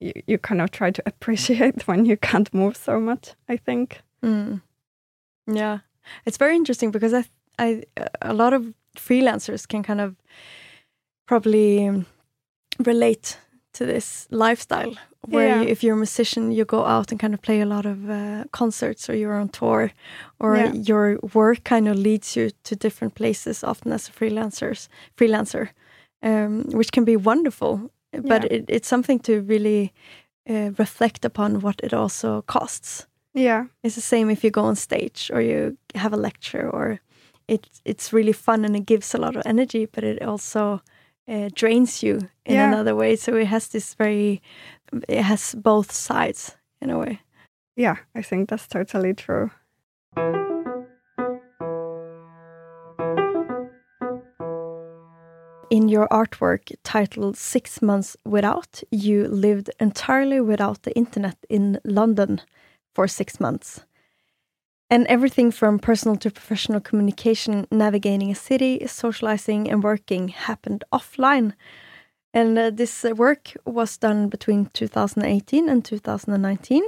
you, 0.00 0.12
you 0.26 0.38
kind 0.38 0.62
of 0.62 0.70
try 0.70 0.90
to 0.90 1.02
appreciate 1.06 1.86
when 1.86 2.06
you 2.06 2.16
can't 2.16 2.52
move 2.54 2.76
so 2.76 3.00
much 3.00 3.34
i 3.48 3.56
think. 3.56 4.02
Mm. 4.22 4.62
Yeah, 5.46 5.78
it's 6.24 6.38
very 6.38 6.56
interesting 6.56 6.90
because 6.90 7.14
I, 7.14 7.24
I, 7.58 7.82
a 8.22 8.34
lot 8.34 8.52
of 8.52 8.74
freelancers 8.96 9.68
can 9.68 9.82
kind 9.82 10.00
of 10.00 10.16
probably 11.26 12.04
relate 12.78 13.38
to 13.74 13.86
this 13.86 14.26
lifestyle 14.30 14.94
where 15.30 15.46
Yeah. 15.48 15.62
you, 15.62 15.68
if 15.68 15.82
you're 15.82 15.94
a 15.94 15.96
musician, 15.98 16.52
you 16.52 16.64
go 16.64 16.84
out 16.84 17.10
and 17.12 17.20
kind 17.20 17.34
of 17.34 17.40
play 17.40 17.60
a 17.60 17.66
lot 17.66 17.86
of 17.86 18.08
uh, 18.10 18.44
concerts, 18.52 19.10
or 19.10 19.14
you're 19.14 19.40
on 19.40 19.48
tour, 19.48 19.90
or 20.38 20.56
Yeah. 20.56 20.72
your 20.72 21.18
work 21.34 21.64
kind 21.64 21.88
of 21.88 21.96
leads 21.96 22.36
you 22.36 22.50
to 22.64 22.76
different 22.76 23.14
places, 23.14 23.64
often 23.64 23.92
as 23.92 24.08
a 24.08 24.12
freelancers 24.12 24.88
freelancer, 25.16 25.68
um, 26.22 26.64
which 26.72 26.90
can 26.92 27.04
be 27.04 27.16
wonderful. 27.16 27.90
But 28.12 28.44
Yeah. 28.44 28.46
it, 28.50 28.64
it's 28.68 28.88
something 28.88 29.20
to 29.20 29.40
really 29.42 29.92
uh, 30.48 30.70
reflect 30.78 31.24
upon 31.24 31.60
what 31.60 31.80
it 31.82 31.92
also 31.94 32.42
costs 32.42 33.06
yeah 33.34 33.64
it's 33.82 33.94
the 33.96 34.00
same 34.00 34.30
if 34.32 34.42
you 34.44 34.50
go 34.50 34.62
on 34.64 34.76
stage 34.76 35.30
or 35.34 35.40
you 35.42 35.76
have 35.94 36.14
a 36.14 36.16
lecture 36.16 36.70
or 36.70 37.00
it 37.48 37.66
it's 37.84 38.12
really 38.12 38.32
fun 38.32 38.64
and 38.64 38.76
it 38.76 38.86
gives 38.86 39.14
a 39.14 39.18
lot 39.18 39.36
of 39.36 39.42
energy 39.46 39.86
but 39.86 40.04
it 40.04 40.22
also 40.22 40.80
uh, 41.28 41.48
drains 41.54 42.02
you 42.02 42.14
in 42.44 42.54
Yeah. 42.56 42.68
another 42.68 42.94
way 42.94 43.16
so 43.16 43.34
it 43.36 43.46
has 43.46 43.68
this 43.68 43.94
very 43.94 44.40
it 45.08 45.22
has 45.22 45.54
both 45.54 45.90
sides 45.92 46.56
in 46.80 46.90
a 46.90 46.98
way 46.98 47.20
yeah 47.76 47.96
i 48.14 48.22
think 48.22 48.48
that's 48.48 48.68
totally 48.68 49.14
true 49.14 49.50
in 55.70 55.88
your 55.88 56.08
artwork 56.08 56.72
titled 56.84 57.36
Six 57.36 57.82
Months 57.82 58.16
Without, 58.24 58.82
you 58.90 59.26
lived 59.28 59.70
entirely 59.80 60.40
without 60.40 60.82
the 60.82 60.94
internet 60.96 61.36
in 61.48 61.80
London 61.84 62.40
for 62.94 63.08
six 63.08 63.40
months. 63.40 63.84
And 64.88 65.06
everything 65.08 65.50
from 65.50 65.80
personal 65.80 66.16
to 66.18 66.30
professional 66.30 66.80
communication, 66.80 67.66
navigating 67.72 68.30
a 68.30 68.36
city, 68.36 68.86
socializing, 68.86 69.68
and 69.68 69.82
working 69.82 70.28
happened 70.28 70.84
offline. 70.92 71.54
And 72.32 72.56
uh, 72.56 72.70
this 72.70 73.04
uh, 73.04 73.10
work 73.10 73.56
was 73.64 73.96
done 73.98 74.28
between 74.28 74.66
2018 74.66 75.68
and 75.68 75.84
2019. 75.84 76.84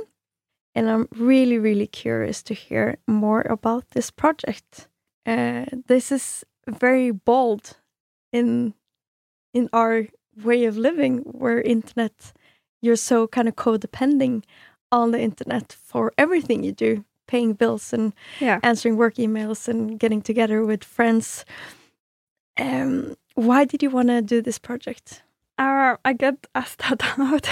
And 0.75 0.89
I'm 0.89 1.09
really, 1.17 1.59
really 1.59 1.89
curious 1.89 2.43
to 2.45 2.55
hear 2.55 2.99
more 3.09 3.41
about 3.41 3.91
this 3.91 4.11
project. 4.13 4.87
Uh, 5.27 5.65
this 5.89 6.13
is 6.13 6.45
very 6.69 7.11
bold 7.11 7.79
in 8.33 8.75
in 9.55 9.69
our 9.73 10.07
way 10.45 10.67
of 10.67 10.77
living 10.77 11.19
where 11.25 11.61
internet 11.63 12.33
you're 12.83 12.97
so 12.97 13.27
kind 13.27 13.49
of 13.49 13.57
codependent 13.57 14.45
on 14.93 15.11
the 15.11 15.21
internet 15.21 15.73
for 15.73 16.13
everything 16.17 16.63
you 16.63 16.73
do 16.73 17.05
paying 17.29 17.53
bills 17.55 17.93
and 17.93 18.13
yeah 18.41 18.59
answering 18.63 18.97
work 18.97 19.15
emails 19.17 19.69
and 19.69 20.01
getting 20.01 20.21
together 20.23 20.65
with 20.67 20.83
friends 20.83 21.45
um 22.59 23.15
why 23.35 23.65
did 23.65 23.83
you 23.83 23.91
want 23.91 24.09
to 24.09 24.21
do 24.23 24.43
this 24.43 24.59
project 24.59 25.23
Uh, 25.61 25.97
I 26.05 26.13
get 26.15 26.47
asked 26.55 26.79
that 26.87 27.03
a 27.03 27.23
lot. 27.23 27.49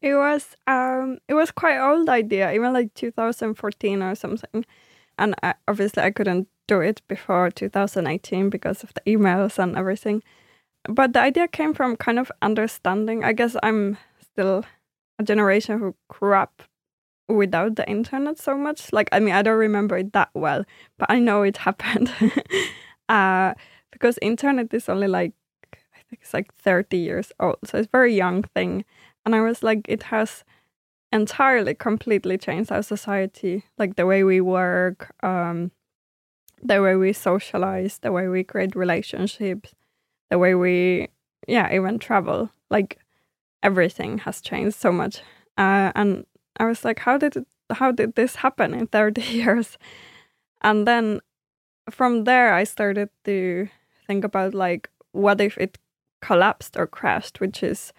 it 0.00 0.14
was 0.14 0.56
um, 0.66 1.18
it 1.28 1.34
was 1.34 1.50
quite 1.52 1.78
old 1.82 2.08
idea, 2.08 2.52
even 2.52 2.72
like 2.72 2.94
2014 2.94 4.02
or 4.02 4.14
something, 4.14 4.64
and 5.18 5.34
I, 5.42 5.54
obviously 5.66 6.02
I 6.06 6.12
couldn't 6.12 6.46
do 6.68 6.80
it 6.80 7.02
before 7.08 7.50
2018 7.50 8.50
because 8.50 8.84
of 8.84 8.92
the 8.94 9.00
emails 9.06 9.58
and 9.58 9.76
everything. 9.76 10.22
But 10.88 11.12
the 11.12 11.20
idea 11.26 11.48
came 11.48 11.74
from 11.74 11.96
kind 11.96 12.18
of 12.20 12.30
understanding. 12.40 13.24
I 13.24 13.32
guess 13.34 13.56
I'm 13.62 13.96
still 14.20 14.62
a 15.18 15.24
generation 15.24 15.80
who 15.80 15.94
grew 16.08 16.34
up 16.34 16.62
without 17.28 17.76
the 17.76 17.88
internet 17.88 18.38
so 18.38 18.56
much. 18.56 18.92
Like 18.92 19.08
I 19.12 19.20
mean, 19.20 19.34
I 19.34 19.42
don't 19.42 19.58
remember 19.58 19.96
it 19.98 20.12
that 20.12 20.30
well, 20.34 20.64
but 20.98 21.10
I 21.10 21.18
know 21.18 21.42
it 21.42 21.56
happened. 21.68 22.12
uh, 23.08 23.54
because 23.90 24.18
internet 24.22 24.72
is 24.74 24.88
only 24.88 25.08
like 25.08 25.32
I 25.72 25.98
think 26.08 26.22
it's 26.22 26.34
like 26.34 26.52
30 26.54 26.96
years 26.96 27.32
old. 27.40 27.58
So 27.64 27.78
it's 27.78 27.88
very 27.90 28.14
young 28.14 28.42
thing. 28.42 28.84
And 29.24 29.34
I 29.34 29.40
was 29.40 29.62
like, 29.62 29.86
it 29.88 30.04
has 30.04 30.44
entirely, 31.12 31.74
completely 31.74 32.36
changed 32.36 32.70
our 32.72 32.82
society. 32.82 33.64
Like 33.78 33.96
the 33.96 34.04
way 34.06 34.24
we 34.24 34.40
work, 34.40 35.14
um, 35.22 35.70
the 36.62 36.82
way 36.82 36.96
we 36.96 37.12
socialize, 37.12 37.98
the 37.98 38.12
way 38.12 38.28
we 38.28 38.44
create 38.44 38.76
relationships, 38.76 39.74
the 40.30 40.38
way 40.38 40.54
we, 40.54 41.08
yeah, 41.46 41.72
even 41.72 41.98
travel. 41.98 42.50
Like 42.70 42.98
everything 43.62 44.18
has 44.18 44.40
changed 44.40 44.76
so 44.76 44.92
much. 44.92 45.22
Uh, 45.56 45.92
and 45.94 46.26
I 46.56 46.66
was 46.66 46.84
like, 46.84 47.00
how 47.00 47.18
did 47.18 47.36
it 47.36 47.46
how 47.70 47.92
did 47.92 48.14
this 48.14 48.36
happen 48.36 48.74
in 48.74 48.86
30 48.86 49.22
years? 49.32 49.78
And 50.62 50.86
then 50.86 51.20
from 51.90 52.24
there, 52.24 52.54
I 52.54 52.64
started 52.64 53.10
to 53.24 53.68
think 54.06 54.24
about 54.24 54.54
like, 54.54 54.90
what 55.12 55.40
if 55.40 55.56
it 55.58 55.78
collapsed 56.22 56.76
or 56.76 56.86
crashed, 56.86 57.40
which 57.40 57.62
is, 57.62 57.92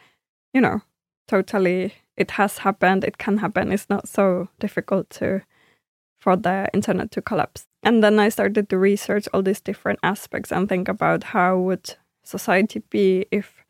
you 0.53 0.62
know, 0.62 0.81
totally, 1.27 1.93
it 2.17 2.31
has 2.31 2.59
happened, 2.59 3.03
it 3.03 3.17
can 3.17 3.38
happen. 3.38 3.71
It's 3.71 3.89
not 3.89 4.07
so 4.07 4.50
difficult 4.59 5.09
to, 5.12 5.41
for 6.19 6.35
the 6.35 6.67
internet 6.74 7.12
to 7.12 7.21
collapse. 7.21 7.67
And 7.83 8.03
then 8.03 8.19
I 8.19 8.29
started 8.29 8.69
to 8.69 8.77
research 8.77 9.27
all 9.33 9.43
these 9.43 9.62
different 9.62 10.00
aspects 10.01 10.51
and 10.51 10.67
think 10.67 10.88
about 10.88 11.24
how 11.24 11.57
would 11.59 11.95
society 12.24 12.81
be 12.89 13.25
if 13.31 13.64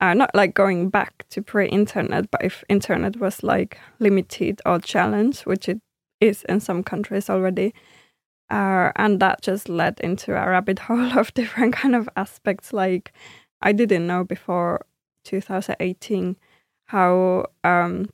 uh, 0.00 0.14
not 0.14 0.34
like 0.34 0.54
going 0.54 0.88
back 0.88 1.26
to 1.30 1.42
pre-internet, 1.42 2.30
but 2.30 2.44
if 2.44 2.64
internet 2.68 3.16
was 3.16 3.42
like 3.42 3.78
limited 3.98 4.60
or 4.64 4.78
challenged, 4.78 5.46
which 5.46 5.68
it 5.68 5.80
is 6.20 6.42
in 6.44 6.60
some 6.60 6.82
countries 6.82 7.28
already, 7.28 7.74
uh, 8.50 8.90
and 8.96 9.20
that 9.20 9.42
just 9.42 9.68
led 9.68 10.00
into 10.00 10.32
a 10.32 10.48
rabbit 10.48 10.78
hole 10.88 11.18
of 11.18 11.34
different 11.34 11.74
kind 11.74 11.94
of 11.94 12.08
aspects. 12.16 12.72
Like 12.72 13.12
I 13.60 13.72
didn't 13.72 14.06
know 14.06 14.24
before 14.24 14.86
2018 15.24 16.36
how. 16.86 17.46
Um, 17.64 18.08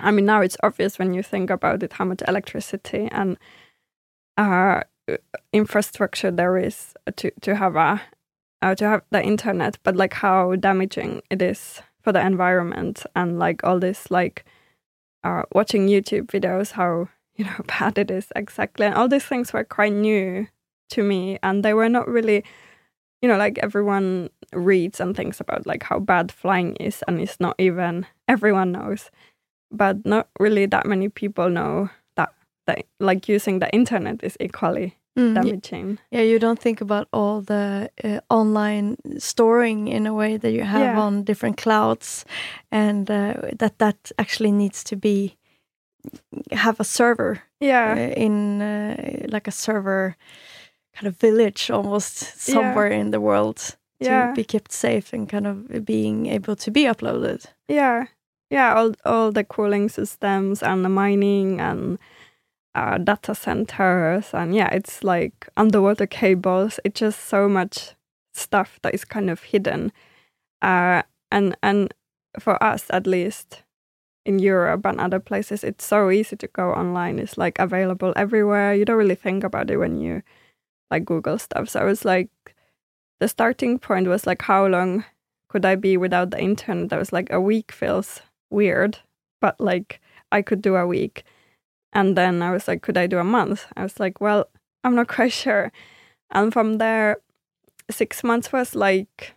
I 0.00 0.12
mean, 0.12 0.26
now 0.26 0.42
it's 0.42 0.56
obvious 0.62 0.96
when 0.96 1.12
you 1.12 1.24
think 1.24 1.50
about 1.50 1.82
it 1.82 1.94
how 1.94 2.04
much 2.04 2.22
electricity 2.28 3.08
and 3.10 3.36
uh, 4.36 4.82
infrastructure 5.52 6.30
there 6.30 6.56
is 6.56 6.94
to 7.16 7.30
to 7.40 7.56
have 7.56 7.76
a 7.76 8.00
uh, 8.62 8.74
to 8.74 8.88
have 8.88 9.02
the 9.10 9.22
internet, 9.22 9.78
but 9.82 9.96
like 9.96 10.14
how 10.14 10.56
damaging 10.56 11.22
it 11.30 11.42
is 11.42 11.80
for 12.02 12.12
the 12.12 12.24
environment 12.24 13.04
and 13.14 13.38
like 13.38 13.62
all 13.64 13.78
this 13.78 14.10
like 14.10 14.44
uh, 15.24 15.42
watching 15.52 15.88
YouTube 15.88 16.26
videos, 16.26 16.72
how 16.72 17.08
you 17.36 17.44
know 17.44 17.60
bad 17.66 17.98
it 17.98 18.10
is 18.10 18.32
exactly, 18.36 18.86
and 18.86 18.94
all 18.94 19.08
these 19.08 19.24
things 19.24 19.52
were 19.52 19.64
quite 19.64 19.92
new 19.92 20.46
to 20.90 21.02
me, 21.02 21.38
and 21.42 21.64
they 21.64 21.74
were 21.74 21.88
not 21.88 22.08
really, 22.08 22.44
you 23.22 23.28
know, 23.28 23.36
like 23.36 23.58
everyone 23.58 24.30
reads 24.52 25.00
and 25.00 25.16
thinks 25.16 25.40
about 25.40 25.66
like 25.66 25.82
how 25.82 25.98
bad 25.98 26.32
flying 26.32 26.76
is, 26.76 27.02
and 27.06 27.20
it's 27.20 27.40
not 27.40 27.54
even 27.58 28.06
everyone 28.26 28.72
knows, 28.72 29.10
but 29.70 30.04
not 30.04 30.28
really 30.40 30.66
that 30.66 30.86
many 30.86 31.08
people 31.08 31.50
know 31.50 31.90
that 32.16 32.32
that 32.66 32.84
like 33.00 33.28
using 33.28 33.58
the 33.58 33.70
internet 33.70 34.22
is 34.22 34.36
equally 34.40 34.96
mm, 35.18 35.34
damaging. 35.34 35.98
Yeah, 36.10 36.22
you 36.22 36.38
don't 36.38 36.58
think 36.58 36.80
about 36.80 37.08
all 37.12 37.40
the 37.40 37.90
uh, 38.04 38.20
online 38.30 38.96
storing 39.18 39.88
in 39.88 40.06
a 40.06 40.14
way 40.14 40.36
that 40.36 40.52
you 40.52 40.62
have 40.62 40.80
yeah. 40.80 41.00
on 41.00 41.24
different 41.24 41.56
clouds, 41.56 42.24
and 42.70 43.10
uh, 43.10 43.34
that 43.58 43.78
that 43.78 44.12
actually 44.18 44.52
needs 44.52 44.84
to 44.84 44.96
be 44.96 45.36
have 46.52 46.80
a 46.80 46.84
server. 46.84 47.42
Yeah, 47.60 47.92
uh, 47.92 48.20
in 48.20 48.62
uh, 48.62 49.26
like 49.28 49.48
a 49.48 49.52
server 49.52 50.16
kind 50.94 51.06
of 51.06 51.16
village 51.16 51.70
almost 51.70 52.40
somewhere 52.40 52.90
yeah. 52.90 53.00
in 53.00 53.10
the 53.10 53.20
world 53.20 53.76
to 54.00 54.08
yeah. 54.08 54.32
be 54.32 54.44
kept 54.44 54.72
safe 54.72 55.12
and 55.12 55.28
kind 55.28 55.46
of 55.46 55.84
being 55.84 56.26
able 56.26 56.56
to 56.56 56.70
be 56.70 56.84
uploaded. 56.84 57.46
Yeah, 57.68 58.06
yeah, 58.50 58.74
all 58.74 58.92
all 59.04 59.32
the 59.32 59.44
cooling 59.44 59.88
systems 59.88 60.62
and 60.62 60.84
the 60.84 60.88
mining 60.88 61.60
and 61.60 61.98
uh, 62.74 62.98
data 62.98 63.34
centers 63.34 64.32
and 64.32 64.54
yeah 64.54 64.68
it's 64.72 65.02
like 65.02 65.48
underwater 65.56 66.06
cables. 66.06 66.80
It's 66.84 67.00
just 67.00 67.28
so 67.28 67.48
much 67.48 67.94
stuff 68.34 68.78
that 68.82 68.94
is 68.94 69.04
kind 69.04 69.30
of 69.30 69.42
hidden. 69.42 69.92
Uh, 70.62 71.02
and 71.30 71.56
and 71.62 71.94
for 72.38 72.62
us 72.62 72.86
at 72.90 73.06
least 73.06 73.62
in 74.26 74.38
Europe 74.38 74.84
and 74.84 75.00
other 75.00 75.18
places 75.20 75.64
it's 75.64 75.84
so 75.84 76.10
easy 76.10 76.36
to 76.36 76.46
go 76.48 76.72
online. 76.72 77.18
It's 77.18 77.38
like 77.38 77.58
available 77.58 78.12
everywhere. 78.16 78.74
You 78.74 78.84
don't 78.84 78.96
really 78.96 79.14
think 79.14 79.44
about 79.44 79.70
it 79.70 79.78
when 79.78 80.00
you 80.00 80.22
like 80.90 81.04
Google 81.04 81.38
stuff. 81.38 81.68
So 81.68 81.86
it's 81.88 82.04
like 82.04 82.30
the 83.20 83.28
starting 83.28 83.78
point 83.78 84.08
was 84.08 84.26
like 84.26 84.42
how 84.42 84.66
long 84.66 85.04
could 85.48 85.64
I 85.64 85.76
be 85.76 85.96
without 85.96 86.30
the 86.30 86.40
internet? 86.40 86.92
I 86.92 86.98
was 86.98 87.12
like 87.12 87.30
a 87.30 87.40
week 87.40 87.72
feels 87.72 88.20
weird 88.50 88.98
but 89.40 89.60
like 89.60 90.00
I 90.32 90.42
could 90.42 90.62
do 90.62 90.76
a 90.76 90.86
week 90.86 91.24
and 91.92 92.16
then 92.16 92.42
I 92.42 92.50
was 92.50 92.68
like, 92.68 92.82
could 92.82 92.96
I 92.96 93.06
do 93.06 93.18
a 93.18 93.24
month? 93.24 93.66
I 93.76 93.82
was 93.82 93.98
like, 93.98 94.20
well, 94.20 94.48
I'm 94.84 94.94
not 94.94 95.08
quite 95.16 95.32
sure. 95.32 95.72
And 96.30 96.52
from 96.52 96.78
there, 96.78 97.18
six 97.90 98.22
months 98.22 98.52
was 98.52 98.74
like, 98.74 99.34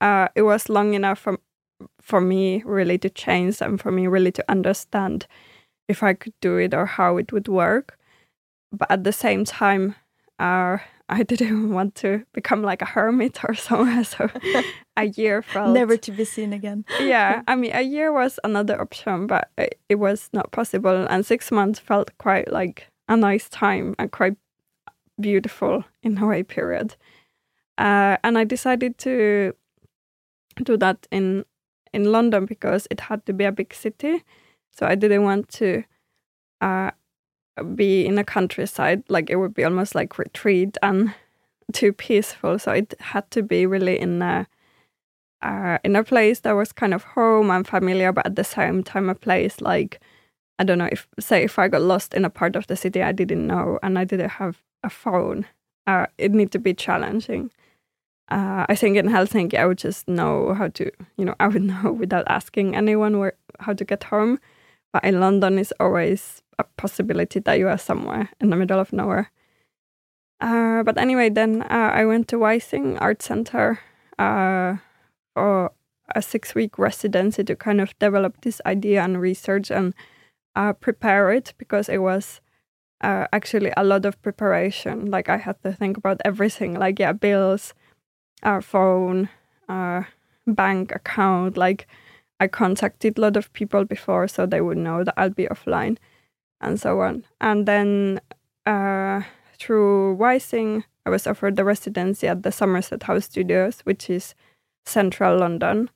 uh, 0.00 0.28
it 0.34 0.42
was 0.42 0.68
long 0.68 0.94
enough 0.94 1.18
for, 1.18 1.38
for 2.00 2.20
me 2.20 2.62
really 2.64 2.98
to 2.98 3.10
change 3.10 3.60
and 3.60 3.80
for 3.80 3.90
me 3.90 4.06
really 4.06 4.32
to 4.32 4.44
understand 4.48 5.26
if 5.88 6.02
I 6.02 6.14
could 6.14 6.34
do 6.40 6.56
it 6.56 6.74
or 6.74 6.86
how 6.86 7.16
it 7.16 7.32
would 7.32 7.48
work. 7.48 7.98
But 8.72 8.90
at 8.90 9.04
the 9.04 9.12
same 9.12 9.44
time, 9.44 9.94
uh, 10.38 10.78
I 11.08 11.22
didn't 11.22 11.70
want 11.76 11.94
to 11.96 12.24
become 12.32 12.62
like 12.62 12.82
a 12.82 12.86
hermit 12.86 13.44
or 13.44 13.54
somewhere. 13.66 14.04
So 14.04 14.28
a 14.96 15.04
year 15.04 15.42
felt 15.42 15.70
never 15.74 15.96
to 15.96 16.12
be 16.12 16.24
seen 16.24 16.52
again. 16.52 16.84
yeah, 17.00 17.42
I 17.48 17.54
mean, 17.54 17.72
a 17.74 17.82
year 17.82 18.12
was 18.12 18.38
another 18.44 18.80
option, 18.80 19.26
but 19.26 19.50
it, 19.56 19.78
it, 19.88 19.96
was 19.96 20.28
not 20.32 20.52
possible. 20.52 21.06
And 21.08 21.24
six 21.24 21.50
months 21.50 21.78
felt 21.78 22.16
quite 22.18 22.52
like 22.52 22.88
a 23.08 23.16
nice 23.16 23.48
time 23.48 23.94
and 23.98 24.10
quite 24.10 24.36
beautiful 25.20 25.84
in 26.02 26.18
a 26.18 26.26
way. 26.26 26.42
Period. 26.42 26.96
Uh, 27.78 28.16
and 28.24 28.38
I 28.38 28.44
decided 28.44 28.98
to 28.98 29.54
do 30.62 30.76
that 30.78 31.06
in 31.10 31.44
in 31.92 32.10
London 32.10 32.46
because 32.46 32.86
it 32.90 33.00
had 33.00 33.24
to 33.26 33.32
be 33.32 33.44
a 33.44 33.52
big 33.52 33.72
city. 33.72 34.24
So 34.72 34.86
I 34.86 34.94
didn't 34.94 35.22
want 35.22 35.48
to 35.60 35.84
uh, 36.60 36.90
be 37.74 38.06
in 38.06 38.18
a 38.18 38.24
countryside. 38.24 39.02
Like 39.08 39.30
it 39.30 39.36
would 39.36 39.54
be 39.54 39.64
almost 39.64 39.94
like 39.94 40.18
retreat 40.18 40.76
and 40.82 41.14
too 41.72 41.92
peaceful. 41.92 42.58
So 42.58 42.72
it 42.72 42.94
had 43.00 43.30
to 43.32 43.42
be 43.42 43.66
really 43.66 43.98
in 43.98 44.22
a 44.22 44.46
uh, 45.42 45.78
in 45.84 45.94
a 45.96 46.02
place 46.02 46.40
that 46.40 46.52
was 46.52 46.72
kind 46.72 46.94
of 46.94 47.04
home 47.04 47.50
and 47.50 47.66
familiar, 47.66 48.10
but 48.12 48.26
at 48.26 48.36
the 48.36 48.44
same 48.44 48.82
time 48.82 49.08
a 49.08 49.14
place 49.14 49.60
like 49.60 50.00
I 50.58 50.64
don't 50.64 50.78
know 50.78 50.88
if 50.90 51.06
say 51.20 51.44
if 51.44 51.58
I 51.58 51.68
got 51.68 51.82
lost 51.82 52.14
in 52.14 52.24
a 52.24 52.30
part 52.30 52.56
of 52.56 52.66
the 52.66 52.76
city 52.76 53.02
I 53.02 53.12
didn't 53.12 53.46
know 53.46 53.78
and 53.82 53.98
I 53.98 54.04
didn't 54.04 54.30
have 54.30 54.62
a 54.82 54.90
phone, 54.90 55.46
uh, 55.86 56.06
it 56.18 56.32
need 56.32 56.52
to 56.52 56.58
be 56.58 56.74
challenging. 56.74 57.50
Uh, 58.28 58.66
I 58.68 58.74
think 58.74 58.96
in 58.96 59.06
Helsinki 59.06 59.54
I 59.54 59.66
would 59.66 59.78
just 59.78 60.08
know 60.08 60.54
how 60.54 60.68
to, 60.68 60.90
you 61.16 61.24
know, 61.24 61.34
I 61.40 61.48
would 61.48 61.62
know 61.62 61.92
without 61.92 62.24
asking 62.28 62.74
anyone 62.74 63.18
where 63.18 63.34
how 63.60 63.72
to 63.74 63.84
get 63.84 64.04
home. 64.04 64.38
But 64.92 65.04
in 65.04 65.20
London, 65.20 65.58
it's 65.58 65.72
always 65.78 66.42
a 66.58 66.64
possibility 66.76 67.40
that 67.40 67.58
you 67.58 67.68
are 67.68 67.78
somewhere 67.78 68.30
in 68.40 68.50
the 68.50 68.56
middle 68.56 68.78
of 68.78 68.92
nowhere. 68.92 69.30
Uh, 70.40 70.82
but 70.82 70.98
anyway, 70.98 71.30
then 71.30 71.62
uh, 71.62 71.90
I 71.94 72.04
went 72.04 72.28
to 72.28 72.36
Wysing 72.36 72.98
Art 73.00 73.22
Center 73.22 73.78
uh, 74.18 74.76
for 75.34 75.72
a 76.14 76.22
six 76.22 76.54
week 76.54 76.78
residency 76.78 77.42
to 77.44 77.56
kind 77.56 77.80
of 77.80 77.98
develop 77.98 78.40
this 78.42 78.60
idea 78.66 79.02
and 79.02 79.20
research 79.20 79.70
and 79.70 79.94
uh, 80.54 80.72
prepare 80.72 81.30
it 81.30 81.54
because 81.58 81.88
it 81.88 81.98
was 81.98 82.40
uh, 83.02 83.26
actually 83.32 83.72
a 83.76 83.84
lot 83.84 84.04
of 84.04 84.20
preparation. 84.22 85.10
Like 85.10 85.28
I 85.28 85.38
had 85.38 85.62
to 85.62 85.72
think 85.72 85.96
about 85.96 86.20
everything, 86.24 86.74
like 86.74 86.98
yeah, 86.98 87.12
bills, 87.12 87.74
our 88.42 88.62
phone, 88.62 89.28
our 89.68 90.08
bank 90.46 90.92
account. 90.94 91.56
Like 91.56 91.86
I 92.40 92.46
contacted 92.48 93.18
a 93.18 93.20
lot 93.20 93.36
of 93.36 93.52
people 93.52 93.84
before, 93.84 94.28
so 94.28 94.46
they 94.46 94.60
would 94.60 94.78
know 94.78 95.04
that 95.04 95.14
I'll 95.16 95.30
be 95.30 95.46
offline, 95.46 95.98
and 96.60 96.80
so 96.80 97.00
on. 97.00 97.24
And 97.40 97.66
then 97.66 98.20
uh, 98.64 99.22
through 99.58 100.16
Wysing, 100.16 100.84
I 101.04 101.10
was 101.10 101.26
offered 101.26 101.56
the 101.56 101.64
residency 101.64 102.26
at 102.26 102.42
the 102.42 102.52
Somerset 102.52 103.04
House 103.04 103.26
Studios, 103.26 103.80
which 103.84 104.10
is 104.10 104.34
central 104.84 105.38
London. 105.38 105.90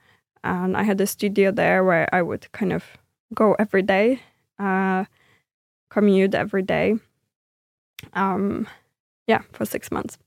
And 0.45 0.77
I 0.77 0.85
had 0.85 1.01
a 1.01 1.07
studio 1.07 1.51
there 1.51 1.85
where 1.85 2.09
I 2.15 2.23
would 2.23 2.51
kind 2.53 2.73
of 2.73 2.85
go 3.35 3.55
every 3.59 3.83
day, 3.83 4.21
uh, 4.59 5.05
commute 5.91 6.35
every 6.35 6.63
day. 6.63 6.97
Um, 8.15 8.67
yeah, 9.27 9.43
for 9.53 9.65
six 9.65 9.91
months. 9.91 10.19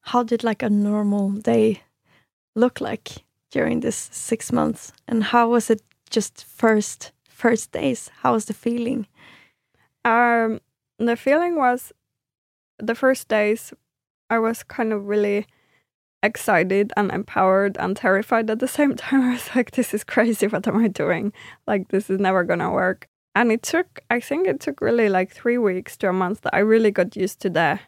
How 0.00 0.22
did 0.22 0.44
like 0.44 0.62
a 0.62 0.68
normal 0.68 1.30
day 1.30 1.82
look 2.54 2.80
like 2.80 3.24
during 3.50 3.80
this 3.80 3.96
six 4.12 4.52
months? 4.52 4.92
And 5.08 5.24
how 5.24 5.48
was 5.48 5.70
it 5.70 5.80
just 6.10 6.44
first 6.44 7.12
first 7.28 7.72
days? 7.72 8.10
How 8.22 8.34
was 8.34 8.44
the 8.44 8.52
feeling? 8.52 9.06
Um, 10.04 10.60
the 10.98 11.16
feeling 11.16 11.56
was 11.56 11.92
the 12.78 12.94
first 12.94 13.28
days 13.28 13.72
I 14.30 14.38
was 14.38 14.62
kind 14.62 14.92
of 14.92 15.06
really 15.06 15.46
excited 16.22 16.92
and 16.96 17.10
empowered 17.12 17.76
and 17.78 17.96
terrified 17.96 18.50
at 18.50 18.58
the 18.58 18.68
same 18.68 18.96
time. 18.96 19.22
I 19.22 19.32
was 19.32 19.54
like, 19.54 19.72
this 19.72 19.94
is 19.94 20.04
crazy. 20.04 20.46
What 20.46 20.66
am 20.66 20.78
I 20.78 20.88
doing? 20.88 21.32
Like, 21.66 21.88
this 21.88 22.10
is 22.10 22.18
never 22.18 22.44
going 22.44 22.60
to 22.60 22.70
work. 22.70 23.08
And 23.34 23.50
it 23.50 23.62
took, 23.62 24.00
I 24.10 24.20
think 24.20 24.46
it 24.46 24.60
took 24.60 24.80
really 24.80 25.08
like 25.08 25.32
three 25.32 25.58
weeks 25.58 25.96
to 25.98 26.08
a 26.08 26.12
month 26.12 26.42
that 26.42 26.54
I 26.54 26.60
really 26.60 26.90
got 26.90 27.16
used 27.16 27.40
to 27.40 27.50
the 27.50 27.80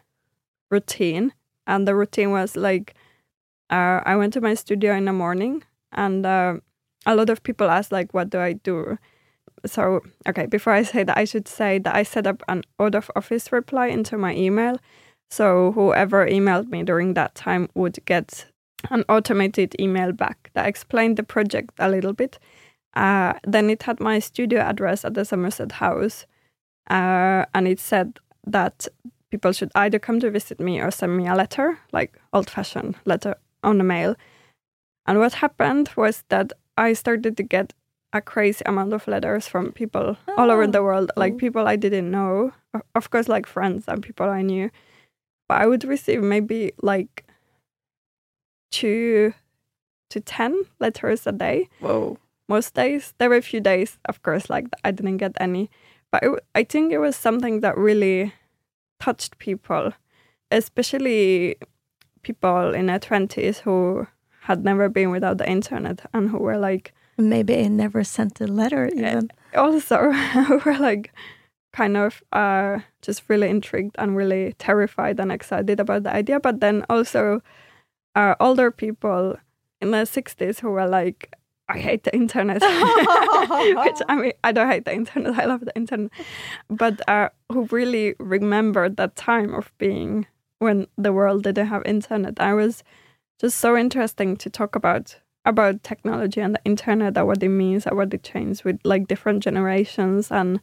routine. 0.69 1.33
And 1.65 1.87
the 1.87 1.95
routine 1.95 2.31
was 2.31 2.55
like, 2.55 2.95
uh, 3.69 4.01
I 4.05 4.15
went 4.15 4.33
to 4.33 4.41
my 4.41 4.53
studio 4.53 4.95
in 4.95 5.05
the 5.05 5.13
morning 5.13 5.63
and 5.91 6.25
uh, 6.25 6.57
a 7.05 7.15
lot 7.15 7.29
of 7.29 7.43
people 7.43 7.69
asked 7.69 7.91
like, 7.91 8.13
what 8.13 8.29
do 8.29 8.39
I 8.39 8.53
do? 8.53 8.97
So 9.67 10.01
okay, 10.27 10.45
before 10.45 10.73
I 10.73 10.83
say 10.83 11.03
that, 11.03 11.17
I 11.17 11.25
should 11.25 11.47
say 11.47 11.79
that 11.79 11.95
I 11.95 12.03
set 12.03 12.27
up 12.27 12.43
an 12.47 12.63
out 12.79 12.95
of 12.95 13.11
office 13.15 13.51
reply 13.51 13.87
into 13.87 14.17
my 14.17 14.33
email. 14.35 14.79
So 15.29 15.71
whoever 15.73 16.25
emailed 16.25 16.69
me 16.69 16.83
during 16.83 17.13
that 17.13 17.35
time 17.35 17.69
would 17.75 17.99
get 18.05 18.45
an 18.89 19.03
automated 19.09 19.75
email 19.79 20.11
back 20.11 20.51
that 20.53 20.67
explained 20.67 21.17
the 21.17 21.23
project 21.23 21.71
a 21.79 21.89
little 21.89 22.13
bit. 22.13 22.39
Uh, 22.95 23.33
then 23.45 23.69
it 23.69 23.83
had 23.83 23.99
my 23.99 24.19
studio 24.19 24.61
address 24.61 25.05
at 25.05 25.13
the 25.13 25.25
Somerset 25.25 25.73
House, 25.73 26.25
uh, 26.89 27.45
and 27.53 27.67
it 27.67 27.79
said 27.79 28.17
that 28.45 28.87
people 29.29 29.51
should 29.51 29.71
either 29.75 29.99
come 29.99 30.19
to 30.19 30.31
visit 30.31 30.59
me 30.59 30.79
or 30.79 30.89
send 30.89 31.17
me 31.17 31.27
a 31.27 31.35
letter, 31.35 31.77
like 31.91 32.17
old-fashioned 32.33 32.95
letter 33.05 33.35
on 33.63 33.77
the 33.77 33.83
mail. 33.83 34.15
And 35.05 35.19
what 35.19 35.33
happened 35.33 35.89
was 35.95 36.23
that 36.29 36.53
I 36.77 36.93
started 36.93 37.37
to 37.37 37.43
get 37.43 37.73
a 38.13 38.21
crazy 38.21 38.63
amount 38.65 38.93
of 38.93 39.07
letters 39.07 39.47
from 39.47 39.71
people 39.71 40.17
oh. 40.27 40.35
all 40.37 40.51
over 40.51 40.63
ah, 40.63 40.67
the 40.67 40.83
world, 40.83 41.11
like 41.15 41.33
oh. 41.33 41.37
people 41.37 41.67
I 41.67 41.75
didn't 41.75 42.09
know, 42.09 42.53
of 42.95 43.09
course, 43.09 43.27
like 43.27 43.45
friends 43.45 43.85
and 43.87 44.01
people 44.01 44.29
I 44.29 44.41
knew. 44.41 44.69
But 45.47 45.61
I 45.61 45.67
would 45.67 45.83
receive 45.83 46.21
maybe 46.21 46.73
like 46.81 47.25
two 48.71 49.33
to 50.09 50.19
10 50.19 50.63
letters 50.79 51.27
a 51.27 51.31
day. 51.31 51.69
Whoa. 51.79 52.17
Most 52.49 52.73
days. 52.73 53.13
There 53.17 53.29
were 53.29 53.37
a 53.37 53.41
few 53.41 53.59
days, 53.59 53.97
of 54.05 54.23
course, 54.23 54.49
like 54.49 54.67
I 54.83 54.91
didn't 54.91 55.17
get 55.17 55.33
any. 55.39 55.69
But 56.11 56.23
it, 56.23 56.39
I 56.55 56.63
think 56.63 56.93
it 56.93 56.99
was 56.99 57.15
something 57.15 57.59
that 57.59 57.77
really 57.77 58.33
touched 58.99 59.37
people, 59.37 59.93
especially 60.49 61.57
people 62.23 62.73
in 62.73 62.85
their 62.85 62.99
20s 62.99 63.59
who 63.59 64.07
had 64.41 64.63
never 64.63 64.87
been 64.87 65.11
without 65.11 65.37
the 65.37 65.49
internet 65.49 66.05
and 66.13 66.29
who 66.29 66.37
were 66.37 66.57
like, 66.57 66.93
maybe 67.17 67.67
never 67.69 68.03
sent 68.03 68.41
a 68.41 68.47
letter 68.47 68.89
even. 68.95 69.31
Also, 69.55 70.13
were 70.65 70.77
like, 70.77 71.13
kind 71.73 71.97
of 71.97 72.23
uh, 72.33 72.79
just 73.01 73.23
really 73.27 73.49
intrigued 73.49 73.95
and 73.99 74.15
really 74.15 74.53
terrified 74.57 75.19
and 75.19 75.31
excited 75.31 75.79
about 75.79 76.03
the 76.03 76.11
idea. 76.11 76.39
But 76.39 76.59
then 76.59 76.83
also 76.89 77.41
uh, 78.15 78.35
older 78.39 78.71
people 78.71 79.37
in 79.79 79.91
the 79.91 79.97
60s 79.97 80.59
who 80.59 80.71
were 80.71 80.87
like, 80.87 81.31
I 81.69 81.77
hate 81.77 82.03
the 82.03 82.15
internet. 82.15 82.61
Which 82.61 84.01
I 84.09 84.15
mean, 84.15 84.33
I 84.43 84.51
don't 84.51 84.69
hate 84.69 84.85
the 84.85 84.93
internet. 84.93 85.37
I 85.37 85.45
love 85.45 85.65
the 85.65 85.75
internet. 85.75 86.11
But 86.69 87.07
uh, 87.07 87.29
who 87.51 87.65
really 87.65 88.15
remembered 88.19 88.97
that 88.97 89.15
time 89.15 89.53
of 89.53 89.71
being 89.77 90.25
when 90.59 90.87
the 90.97 91.13
world 91.13 91.43
didn't 91.43 91.67
have 91.67 91.83
internet. 91.85 92.39
I 92.39 92.53
was 92.53 92.83
just 93.39 93.59
so 93.59 93.77
interesting 93.77 94.35
to 94.37 94.49
talk 94.49 94.75
about 94.75 95.19
about 95.47 95.81
technology 95.83 96.41
and 96.41 96.55
the 96.55 96.61
internet 96.65 97.25
what 97.25 97.41
it 97.41 97.49
means 97.49 97.85
what 97.85 98.13
it 98.13 98.21
changed 98.21 98.63
with 98.63 98.79
like 98.83 99.07
different 99.07 99.41
generations 99.41 100.31
and 100.31 100.59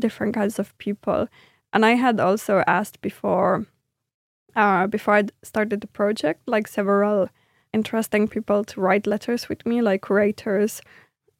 different 0.00 0.34
kinds 0.34 0.58
of 0.58 0.76
people. 0.78 1.28
And 1.72 1.84
I 1.84 1.94
had 1.94 2.20
also 2.20 2.62
asked 2.66 3.00
before 3.02 3.66
uh, 4.56 4.86
before 4.86 5.14
I 5.14 5.24
started 5.42 5.80
the 5.80 5.86
project, 5.86 6.40
like 6.46 6.66
several 6.66 7.28
interesting 7.72 8.26
people 8.26 8.64
to 8.64 8.80
write 8.80 9.06
letters 9.06 9.48
with 9.48 9.64
me, 9.66 9.82
like 9.82 10.02
curators, 10.02 10.80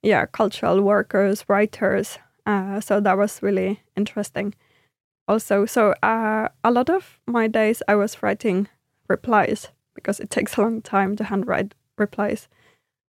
yeah, 0.02 0.26
cultural 0.26 0.80
workers, 0.82 1.44
writers. 1.48 2.18
Uh, 2.46 2.80
so 2.80 3.00
that 3.00 3.18
was 3.18 3.42
really 3.42 3.82
interesting. 3.96 4.54
Also, 5.26 5.66
so 5.66 5.94
uh, 6.02 6.48
a 6.62 6.70
lot 6.70 6.88
of 6.88 7.18
my 7.26 7.48
days 7.48 7.82
I 7.88 7.94
was 7.94 8.22
writing 8.22 8.68
replies 9.08 9.68
because 9.94 10.20
it 10.20 10.30
takes 10.30 10.56
a 10.56 10.62
long 10.62 10.80
time 10.80 11.16
to 11.16 11.24
handwrite 11.24 11.74
replies, 11.98 12.48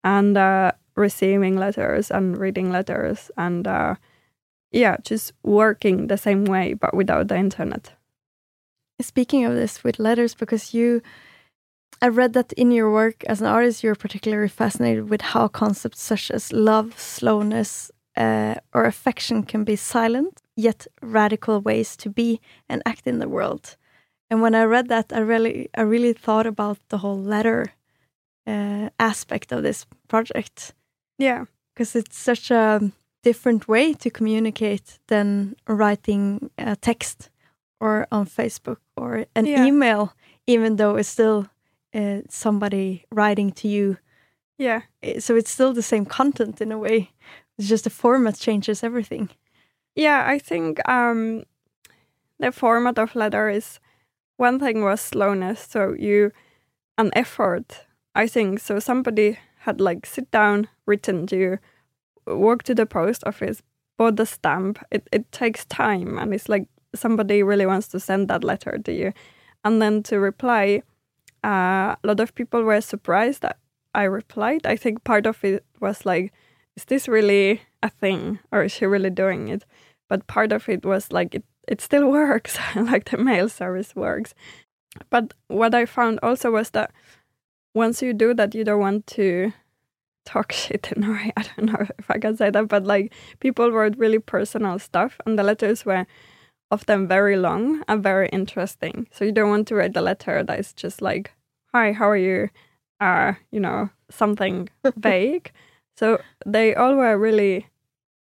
and 0.05 0.37
uh, 0.37 0.71
receiving 0.95 1.57
letters 1.57 2.09
and 2.11 2.37
reading 2.37 2.71
letters 2.71 3.31
and 3.35 3.67
uh, 3.67 3.95
yeah, 4.71 4.97
just 5.03 5.33
working 5.43 6.07
the 6.07 6.17
same 6.17 6.45
way 6.45 6.73
but 6.73 6.93
without 6.93 7.27
the 7.27 7.35
internet. 7.35 7.91
Speaking 9.01 9.43
of 9.43 9.55
this 9.55 9.83
with 9.83 9.99
letters, 9.99 10.35
because 10.35 10.73
you, 10.73 11.01
I 12.01 12.07
read 12.07 12.33
that 12.33 12.53
in 12.53 12.71
your 12.71 12.91
work 12.91 13.25
as 13.25 13.41
an 13.41 13.47
artist, 13.47 13.83
you're 13.83 13.95
particularly 13.95 14.47
fascinated 14.47 15.09
with 15.09 15.21
how 15.21 15.49
concepts 15.49 16.01
such 16.01 16.31
as 16.31 16.53
love, 16.53 16.97
slowness, 16.97 17.91
uh, 18.15 18.55
or 18.73 18.85
affection 18.85 19.43
can 19.43 19.65
be 19.65 19.75
silent, 19.75 20.41
yet 20.55 20.87
radical 21.01 21.59
ways 21.59 21.97
to 21.97 22.09
be 22.09 22.39
and 22.69 22.81
act 22.85 23.05
in 23.05 23.19
the 23.19 23.27
world. 23.27 23.75
And 24.29 24.41
when 24.41 24.55
I 24.55 24.63
read 24.63 24.87
that, 24.87 25.11
I 25.11 25.19
really, 25.19 25.69
I 25.75 25.81
really 25.81 26.13
thought 26.13 26.47
about 26.47 26.77
the 26.87 26.99
whole 26.99 27.19
letter 27.19 27.73
uh, 28.47 28.89
aspect 28.99 29.51
of 29.51 29.63
this 29.63 29.85
project. 30.07 30.73
Yeah, 31.17 31.45
because 31.73 31.95
it's 31.95 32.17
such 32.17 32.51
a 32.51 32.91
different 33.23 33.67
way 33.67 33.93
to 33.93 34.09
communicate 34.09 34.99
than 35.07 35.55
writing 35.67 36.51
a 36.57 36.75
text 36.75 37.29
or 37.79 38.07
on 38.11 38.25
Facebook 38.25 38.77
or 38.95 39.25
an 39.35 39.45
yeah. 39.45 39.65
email, 39.65 40.13
even 40.47 40.75
though 40.75 40.95
it's 40.95 41.09
still 41.09 41.47
uh, 41.93 42.21
somebody 42.29 43.05
writing 43.11 43.51
to 43.51 43.67
you. 43.67 43.97
Yeah. 44.57 44.81
Eh, 45.01 45.19
so 45.19 45.35
it's 45.35 45.51
still 45.51 45.73
the 45.73 45.81
same 45.81 46.05
content 46.05 46.61
in 46.61 46.71
a 46.71 46.77
way. 46.77 47.11
It's 47.57 47.67
just 47.69 47.83
the 47.83 47.89
format 47.89 48.37
changes 48.37 48.83
everything. 48.83 49.29
Yeah, 49.95 50.25
I 50.27 50.39
think 50.39 50.87
um, 50.89 51.43
the 52.39 52.51
format 52.51 52.99
of 52.99 53.15
letter 53.15 53.49
is 53.49 53.79
one 54.37 54.59
thing 54.59 54.83
was 54.83 55.01
slowness. 55.01 55.67
So 55.69 55.95
you 55.97 56.31
an 56.97 57.11
effort. 57.13 57.84
I 58.15 58.27
think 58.27 58.59
so. 58.59 58.79
Somebody 58.79 59.37
had 59.59 59.81
like 59.81 60.05
sit 60.05 60.31
down, 60.31 60.67
written 60.85 61.27
to 61.27 61.37
you, 61.37 61.59
walk 62.25 62.63
to 62.63 62.73
the 62.73 62.85
post 62.85 63.23
office, 63.25 63.61
bought 63.97 64.15
the 64.15 64.25
stamp. 64.25 64.79
It 64.89 65.07
it 65.11 65.31
takes 65.31 65.65
time, 65.65 66.17
and 66.17 66.33
it's 66.33 66.49
like 66.49 66.67
somebody 66.95 67.43
really 67.43 67.65
wants 67.65 67.87
to 67.89 67.99
send 67.99 68.29
that 68.29 68.43
letter 68.43 68.77
to 68.77 68.93
you. 68.93 69.13
And 69.63 69.81
then 69.81 70.03
to 70.03 70.19
reply, 70.19 70.83
uh, 71.43 71.95
a 72.03 72.07
lot 72.07 72.19
of 72.19 72.33
people 72.35 72.63
were 72.63 72.81
surprised 72.81 73.41
that 73.41 73.57
I 73.93 74.03
replied. 74.03 74.65
I 74.65 74.75
think 74.75 75.03
part 75.03 75.25
of 75.25 75.43
it 75.43 75.65
was 75.79 76.05
like, 76.05 76.33
is 76.75 76.85
this 76.85 77.07
really 77.07 77.61
a 77.81 77.89
thing 77.89 78.39
or 78.51 78.63
is 78.63 78.71
she 78.71 78.85
really 78.85 79.09
doing 79.09 79.47
it? 79.47 79.65
But 80.09 80.27
part 80.27 80.51
of 80.51 80.69
it 80.69 80.85
was 80.85 81.11
like, 81.11 81.33
it, 81.35 81.43
it 81.67 81.81
still 81.81 82.09
works, 82.11 82.57
like 82.75 83.09
the 83.09 83.17
mail 83.17 83.49
service 83.49 83.95
works. 83.95 84.33
But 85.09 85.33
what 85.47 85.75
I 85.75 85.85
found 85.85 86.19
also 86.21 86.51
was 86.51 86.69
that 86.71 86.91
once 87.75 88.01
you 88.01 88.13
do 88.13 88.33
that, 88.33 88.55
you 88.55 88.63
don't 88.63 88.79
want 88.79 89.05
to 89.05 89.53
talk 90.25 90.51
shit 90.61 90.91
in 90.95 91.03
a 91.03 91.11
way. 91.11 91.31
I 91.37 91.43
don't 91.43 91.71
know 91.71 91.85
if 91.99 92.09
I 92.09 92.17
can 92.17 92.35
say 92.35 92.49
that, 92.49 92.67
but 92.67 92.85
like 92.85 93.13
people 93.39 93.71
wrote 93.71 93.95
really 93.97 94.19
personal 94.19 94.79
stuff, 94.79 95.19
and 95.25 95.37
the 95.37 95.43
letters 95.43 95.85
were 95.85 96.07
often 96.71 97.07
very 97.07 97.37
long 97.37 97.83
and 97.87 98.01
very 98.01 98.29
interesting. 98.29 99.07
So 99.11 99.25
you 99.25 99.31
don't 99.31 99.49
want 99.49 99.67
to 99.67 99.75
write 99.75 99.95
a 99.95 100.01
letter 100.01 100.43
that 100.43 100.59
is 100.59 100.73
just 100.73 101.01
like, 101.01 101.31
"Hi, 101.73 101.91
how 101.91 102.09
are 102.09 102.17
you?" 102.17 102.49
Uh, 102.99 103.33
you 103.51 103.59
know, 103.59 103.89
something 104.09 104.69
vague. 104.97 105.51
So 105.97 106.19
they 106.45 106.73
all 106.75 106.95
were 106.95 107.17
really 107.17 107.67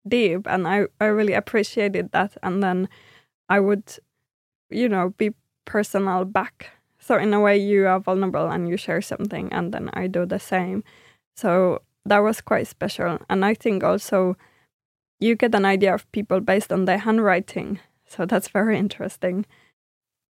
deep, 0.08 0.47
and 0.47 0.67
I 0.67 0.88
I 0.99 1.06
really 1.06 1.34
appreciated 1.34 2.12
that. 2.12 2.38
And 2.41 2.63
then 2.63 2.89
I 3.49 3.60
would, 3.60 3.99
you 4.69 4.89
know, 4.89 5.13
be 5.17 5.34
personal 5.65 6.25
back. 6.25 6.71
So 7.03 7.17
in 7.17 7.33
a 7.33 7.41
way, 7.41 7.57
you 7.57 7.87
are 7.87 7.99
vulnerable 7.99 8.47
and 8.49 8.67
you 8.67 8.77
share 8.77 9.01
something, 9.01 9.51
and 9.51 9.73
then 9.73 9.89
I 9.93 10.07
do 10.07 10.25
the 10.25 10.39
same. 10.39 10.83
So 11.35 11.81
that 12.05 12.19
was 12.19 12.41
quite 12.41 12.67
special, 12.67 13.19
and 13.29 13.43
I 13.45 13.53
think 13.53 13.83
also 13.83 14.35
you 15.19 15.35
get 15.35 15.55
an 15.55 15.65
idea 15.65 15.93
of 15.93 16.11
people 16.11 16.39
based 16.39 16.71
on 16.71 16.85
their 16.85 16.97
handwriting 16.97 17.79
so 18.13 18.25
that's 18.27 18.47
very 18.47 18.77
interesting. 18.77 19.45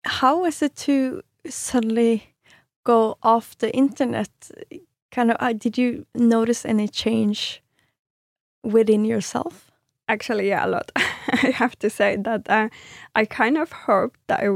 How 0.06 0.42
was 0.42 0.62
it 0.62 0.76
to 0.88 1.22
suddenly 1.48 2.34
go 2.86 3.18
off 3.22 3.58
the 3.58 3.76
internet? 3.76 4.30
Kind 5.12 5.32
of, 5.32 5.38
uh, 5.42 5.54
did 5.54 5.78
you 5.78 6.06
notice 6.16 6.66
any 6.66 6.88
change 6.88 7.62
within 8.64 9.04
yourself? 9.04 9.70
Actually, 10.08 10.48
yeah, 10.48 10.66
a 10.66 10.68
lot. 10.68 10.92
I 10.96 11.52
have 11.56 11.78
to 11.80 11.90
say 11.90 12.16
that 12.18 12.50
uh, 12.50 12.70
I 13.16 13.26
kind 13.26 13.58
of 13.58 13.72
hoped 13.72 14.20
that 14.28 14.40
I, 14.40 14.48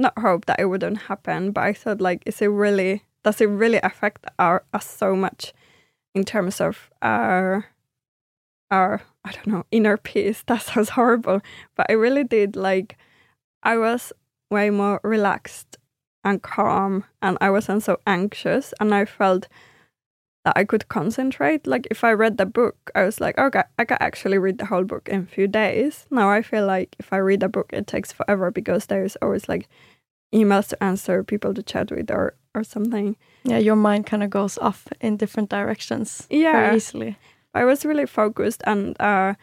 not 0.00 0.18
hope 0.18 0.46
that 0.46 0.60
it 0.60 0.66
wouldn't 0.66 1.02
happen, 1.02 1.52
but 1.52 1.64
I 1.64 1.72
thought 1.72 2.00
like, 2.00 2.22
is 2.26 2.40
it 2.42 2.46
really, 2.46 3.04
does 3.22 3.40
it 3.40 3.46
really 3.46 3.80
affect 3.82 4.26
our 4.38 4.64
us 4.72 4.88
so 4.88 5.14
much 5.14 5.52
in 6.14 6.24
terms 6.24 6.60
of 6.60 6.90
our 7.02 7.66
our 8.70 9.02
I 9.24 9.32
don't 9.32 9.46
know 9.46 9.66
inner 9.70 9.96
peace. 9.96 10.42
That 10.46 10.62
sounds 10.62 10.90
horrible, 10.90 11.40
but 11.76 11.86
I 11.88 11.94
really 11.94 12.24
did. 12.24 12.56
Like 12.56 12.96
I 13.62 13.76
was 13.76 14.12
way 14.50 14.70
more 14.70 15.00
relaxed 15.04 15.76
and 16.24 16.42
calm, 16.42 17.04
and 17.22 17.38
I 17.40 17.50
wasn't 17.50 17.82
so 17.82 17.98
anxious, 18.06 18.74
and 18.80 18.94
I 18.94 19.04
felt 19.04 19.48
that 20.44 20.56
I 20.56 20.64
could 20.64 20.88
concentrate. 20.88 21.66
Like 21.66 21.86
if 21.90 22.04
I 22.04 22.12
read 22.12 22.38
the 22.38 22.46
book, 22.46 22.90
I 22.94 23.04
was 23.04 23.20
like, 23.20 23.38
okay, 23.38 23.62
I 23.78 23.84
can 23.84 23.98
actually 24.00 24.38
read 24.38 24.58
the 24.58 24.66
whole 24.66 24.84
book 24.84 25.08
in 25.08 25.22
a 25.22 25.26
few 25.26 25.46
days. 25.46 26.06
Now 26.10 26.30
I 26.30 26.42
feel 26.42 26.66
like 26.66 26.96
if 26.98 27.12
I 27.12 27.18
read 27.18 27.42
a 27.42 27.48
book, 27.48 27.70
it 27.72 27.86
takes 27.86 28.12
forever 28.12 28.50
because 28.50 28.86
there's 28.86 29.16
always 29.16 29.48
like 29.48 29.68
emails 30.32 30.68
to 30.68 30.82
answer, 30.82 31.22
people 31.24 31.54
to 31.54 31.62
chat 31.62 31.90
with, 31.90 32.10
or 32.10 32.34
or 32.54 32.64
something. 32.64 33.16
Yeah, 33.44 33.58
your 33.58 33.76
mind 33.76 34.06
kind 34.06 34.22
of 34.22 34.30
goes 34.30 34.58
off 34.58 34.88
in 35.00 35.16
different 35.16 35.50
directions. 35.50 36.26
Yeah, 36.30 36.52
very 36.52 36.76
easily. 36.76 37.16
I 37.54 37.64
was 37.64 37.84
really 37.84 38.06
focused 38.06 38.62
and 38.64 39.00
uh, 39.00 39.34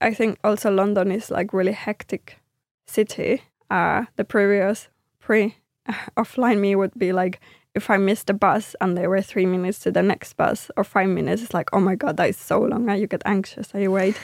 I 0.00 0.12
think 0.12 0.38
also 0.44 0.70
London 0.70 1.10
is 1.10 1.30
like 1.30 1.52
really 1.52 1.72
hectic 1.72 2.38
city. 2.86 3.42
Uh, 3.70 4.04
the 4.16 4.24
previous 4.24 4.88
pre 5.18 5.56
offline 6.16 6.60
me 6.60 6.76
would 6.76 6.92
be 6.98 7.12
like 7.12 7.40
if 7.74 7.90
I 7.90 7.96
missed 7.96 8.30
a 8.30 8.34
bus 8.34 8.76
and 8.80 8.96
there 8.96 9.10
were 9.10 9.22
three 9.22 9.46
minutes 9.46 9.80
to 9.80 9.90
the 9.90 10.02
next 10.02 10.34
bus 10.36 10.70
or 10.76 10.84
five 10.84 11.08
minutes, 11.08 11.42
it's 11.42 11.54
like, 11.54 11.70
oh 11.72 11.80
my 11.80 11.96
god, 11.96 12.16
that 12.18 12.28
is 12.28 12.36
so 12.36 12.60
long. 12.60 12.88
You 12.96 13.06
get 13.06 13.22
anxious 13.24 13.74
I 13.74 13.88
wait. 13.88 14.16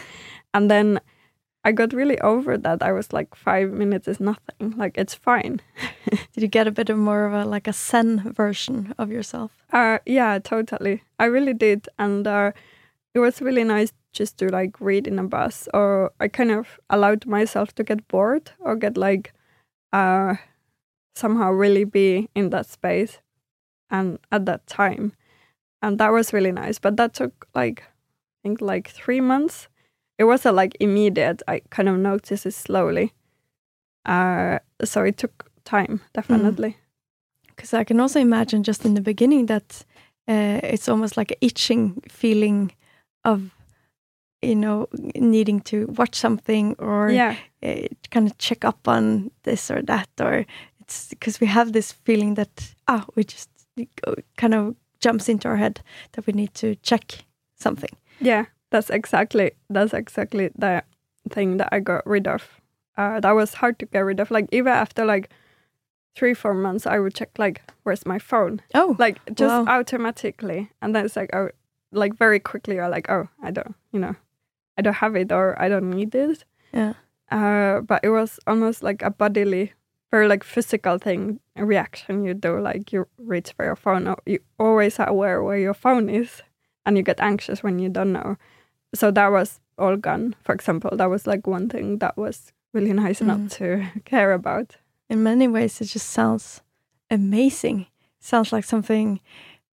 And 0.54 0.70
then 0.70 1.00
I 1.62 1.72
got 1.72 1.92
really 1.92 2.18
over 2.20 2.56
that. 2.56 2.82
I 2.82 2.92
was 2.92 3.12
like, 3.12 3.34
five 3.34 3.70
minutes 3.70 4.08
is 4.08 4.18
nothing. 4.18 4.74
Like 4.76 4.96
it's 4.96 5.14
fine. 5.14 5.60
Did 6.32 6.42
you 6.42 6.48
get 6.48 6.66
a 6.66 6.70
bit 6.72 6.88
of 6.88 6.96
more 6.96 7.26
of 7.26 7.34
a 7.34 7.44
like 7.44 7.68
a 7.68 7.72
Zen 7.72 8.32
version 8.32 8.94
of 8.98 9.10
yourself? 9.10 9.50
Uh, 9.72 9.98
yeah, 10.06 10.38
totally. 10.38 11.02
I 11.18 11.26
really 11.26 11.52
did, 11.54 11.88
and 11.98 12.26
uh, 12.26 12.52
it 13.14 13.18
was 13.18 13.42
really 13.42 13.64
nice 13.64 13.92
just 14.12 14.38
to 14.38 14.48
like 14.48 14.80
read 14.80 15.06
in 15.06 15.18
a 15.18 15.24
bus, 15.24 15.68
or 15.74 16.12
I 16.18 16.28
kind 16.28 16.50
of 16.50 16.80
allowed 16.88 17.26
myself 17.26 17.74
to 17.74 17.84
get 17.84 18.08
bored 18.08 18.50
or 18.58 18.74
get 18.74 18.96
like 18.96 19.34
uh, 19.92 20.36
somehow 21.14 21.50
really 21.50 21.84
be 21.84 22.28
in 22.34 22.50
that 22.50 22.66
space 22.66 23.18
and 23.90 24.18
at 24.32 24.46
that 24.46 24.66
time, 24.66 25.12
and 25.82 25.98
that 25.98 26.12
was 26.12 26.32
really 26.32 26.52
nice. 26.52 26.78
But 26.78 26.96
that 26.96 27.12
took 27.12 27.48
like 27.54 27.82
I 27.82 28.48
think 28.48 28.62
like 28.62 28.88
three 28.88 29.20
months 29.20 29.68
it 30.20 30.24
wasn't 30.24 30.54
like 30.54 30.76
immediate. 30.80 31.42
I 31.48 31.62
kind 31.70 31.88
of 31.88 31.96
noticed 31.96 32.44
it 32.44 32.52
slowly. 32.52 33.14
Uh, 34.04 34.58
so 34.84 35.02
it 35.02 35.16
took 35.16 35.50
time, 35.64 36.02
definitely. 36.12 36.76
Because 37.46 37.70
mm. 37.70 37.78
I 37.78 37.84
can 37.84 38.00
also 38.00 38.20
imagine 38.20 38.62
just 38.62 38.84
in 38.84 38.94
the 38.94 39.00
beginning 39.00 39.46
that 39.46 39.82
uh, 40.28 40.60
it's 40.62 40.90
almost 40.90 41.16
like 41.16 41.30
an 41.30 41.38
itching 41.40 42.02
feeling 42.10 42.72
of, 43.24 43.50
you 44.42 44.54
know, 44.54 44.88
needing 45.14 45.60
to 45.60 45.86
watch 45.86 46.16
something 46.16 46.76
or 46.78 47.08
yeah. 47.08 47.36
uh, 47.62 47.88
kind 48.10 48.26
of 48.26 48.36
check 48.36 48.62
up 48.62 48.86
on 48.86 49.30
this 49.44 49.70
or 49.70 49.80
that. 49.82 50.10
Or 50.20 50.44
it's 50.80 51.08
because 51.08 51.40
we 51.40 51.46
have 51.46 51.72
this 51.72 51.92
feeling 51.92 52.34
that, 52.34 52.74
ah, 52.88 53.06
we 53.14 53.24
just 53.24 53.48
kind 54.36 54.54
of 54.54 54.76
jumps 55.00 55.30
into 55.30 55.48
our 55.48 55.56
head 55.56 55.80
that 56.12 56.26
we 56.26 56.34
need 56.34 56.52
to 56.56 56.74
check 56.82 57.24
something. 57.56 57.96
Yeah 58.20 58.44
that's 58.70 58.90
exactly 58.90 59.52
that's 59.68 59.92
exactly 59.92 60.50
the 60.56 60.82
thing 61.28 61.58
that 61.58 61.68
I 61.72 61.80
got 61.80 62.06
rid 62.06 62.26
of. 62.26 62.60
Uh, 62.96 63.20
that 63.20 63.32
was 63.32 63.54
hard 63.54 63.78
to 63.78 63.86
get 63.86 64.00
rid 64.00 64.20
of. 64.20 64.30
Like 64.30 64.48
even 64.52 64.72
after 64.72 65.04
like 65.04 65.30
three 66.16 66.34
four 66.34 66.54
months, 66.54 66.86
I 66.86 66.98
would 66.98 67.14
check 67.14 67.30
like 67.38 67.62
where's 67.82 68.06
my 68.06 68.18
phone. 68.18 68.62
Oh, 68.74 68.96
like 68.98 69.18
just 69.34 69.66
wow. 69.66 69.66
automatically, 69.66 70.70
and 70.80 70.94
then 70.94 71.04
it's 71.04 71.16
like 71.16 71.30
oh, 71.34 71.50
like 71.92 72.16
very 72.16 72.40
quickly 72.40 72.76
you're 72.76 72.88
like 72.88 73.10
oh 73.10 73.28
I 73.42 73.50
don't 73.50 73.74
you 73.92 73.98
know 73.98 74.14
I 74.78 74.82
don't 74.82 74.94
have 74.94 75.16
it 75.16 75.32
or 75.32 75.60
I 75.60 75.68
don't 75.68 75.90
need 75.90 76.14
it. 76.14 76.44
Yeah. 76.72 76.94
Uh, 77.30 77.80
but 77.80 78.00
it 78.02 78.10
was 78.10 78.40
almost 78.46 78.82
like 78.82 79.02
a 79.02 79.10
bodily, 79.10 79.72
very 80.10 80.26
like 80.26 80.42
physical 80.42 80.98
thing, 80.98 81.38
a 81.56 81.64
reaction 81.64 82.24
you 82.24 82.34
do. 82.34 82.58
Like 82.60 82.92
you 82.92 83.06
reach 83.18 83.52
for 83.52 83.64
your 83.64 83.76
phone, 83.76 84.08
or 84.08 84.16
you 84.26 84.40
always 84.58 84.98
are 84.98 85.08
aware 85.08 85.42
where 85.42 85.58
your 85.58 85.74
phone 85.74 86.08
is, 86.08 86.42
and 86.84 86.96
you 86.96 87.02
get 87.02 87.20
anxious 87.20 87.62
when 87.62 87.78
you 87.78 87.88
don't 87.88 88.12
know 88.12 88.36
so 88.94 89.10
that 89.10 89.30
was 89.30 89.60
all 89.78 89.96
gone. 89.96 90.34
For 90.42 90.54
example, 90.54 90.96
that 90.96 91.10
was 91.10 91.26
like 91.26 91.46
one 91.46 91.68
thing 91.68 91.98
that 91.98 92.16
was 92.16 92.52
really 92.72 92.92
nice 92.92 93.20
mm. 93.20 93.26
not 93.26 93.50
to 93.52 93.86
care 94.04 94.32
about. 94.32 94.76
In 95.08 95.22
many 95.22 95.48
ways, 95.48 95.80
it 95.80 95.86
just 95.86 96.10
sounds 96.10 96.62
amazing. 97.10 97.86
sounds 98.20 98.52
like 98.52 98.64
something 98.64 99.20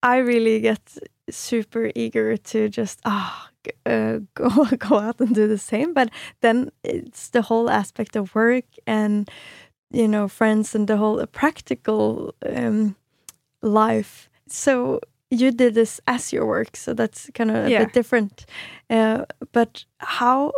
I 0.03 0.19
really 0.19 0.61
get 0.61 0.81
super 1.29 1.91
eager 1.95 2.37
to 2.37 2.69
just 2.69 3.01
ah 3.05 3.51
oh, 3.87 3.91
uh, 3.91 4.19
go 4.35 4.65
go 4.77 4.99
out 4.99 5.21
and 5.21 5.35
do 5.35 5.47
the 5.47 5.59
same. 5.59 5.93
But 5.95 6.11
then 6.41 6.71
it's 6.83 7.29
the 7.29 7.43
whole 7.43 7.71
aspect 7.71 8.17
of 8.17 8.35
work 8.35 8.65
and 8.87 9.31
you 9.91 10.09
know 10.09 10.29
friends 10.29 10.75
and 10.75 10.89
the 10.89 10.97
whole 10.97 11.25
practical 11.27 12.35
um, 12.45 12.97
life. 13.63 14.29
So 14.49 15.01
you 15.31 15.53
did 15.53 15.75
this 15.75 16.01
as 16.07 16.33
your 16.33 16.47
work, 16.47 16.77
so 16.77 16.93
that's 16.93 17.31
kind 17.35 17.51
of 17.51 17.67
a 17.67 17.71
yeah. 17.71 17.85
bit 17.85 17.93
different. 17.93 18.47
Uh, 18.89 19.25
but 19.53 19.85
how, 19.99 20.53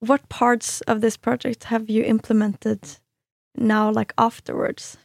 what 0.00 0.28
parts 0.28 0.82
of 0.82 1.00
this 1.00 1.16
project 1.16 1.64
have 1.64 1.88
you 1.88 2.04
implemented 2.04 2.98
now, 3.56 3.90
like 3.90 4.12
afterwards? 4.18 4.98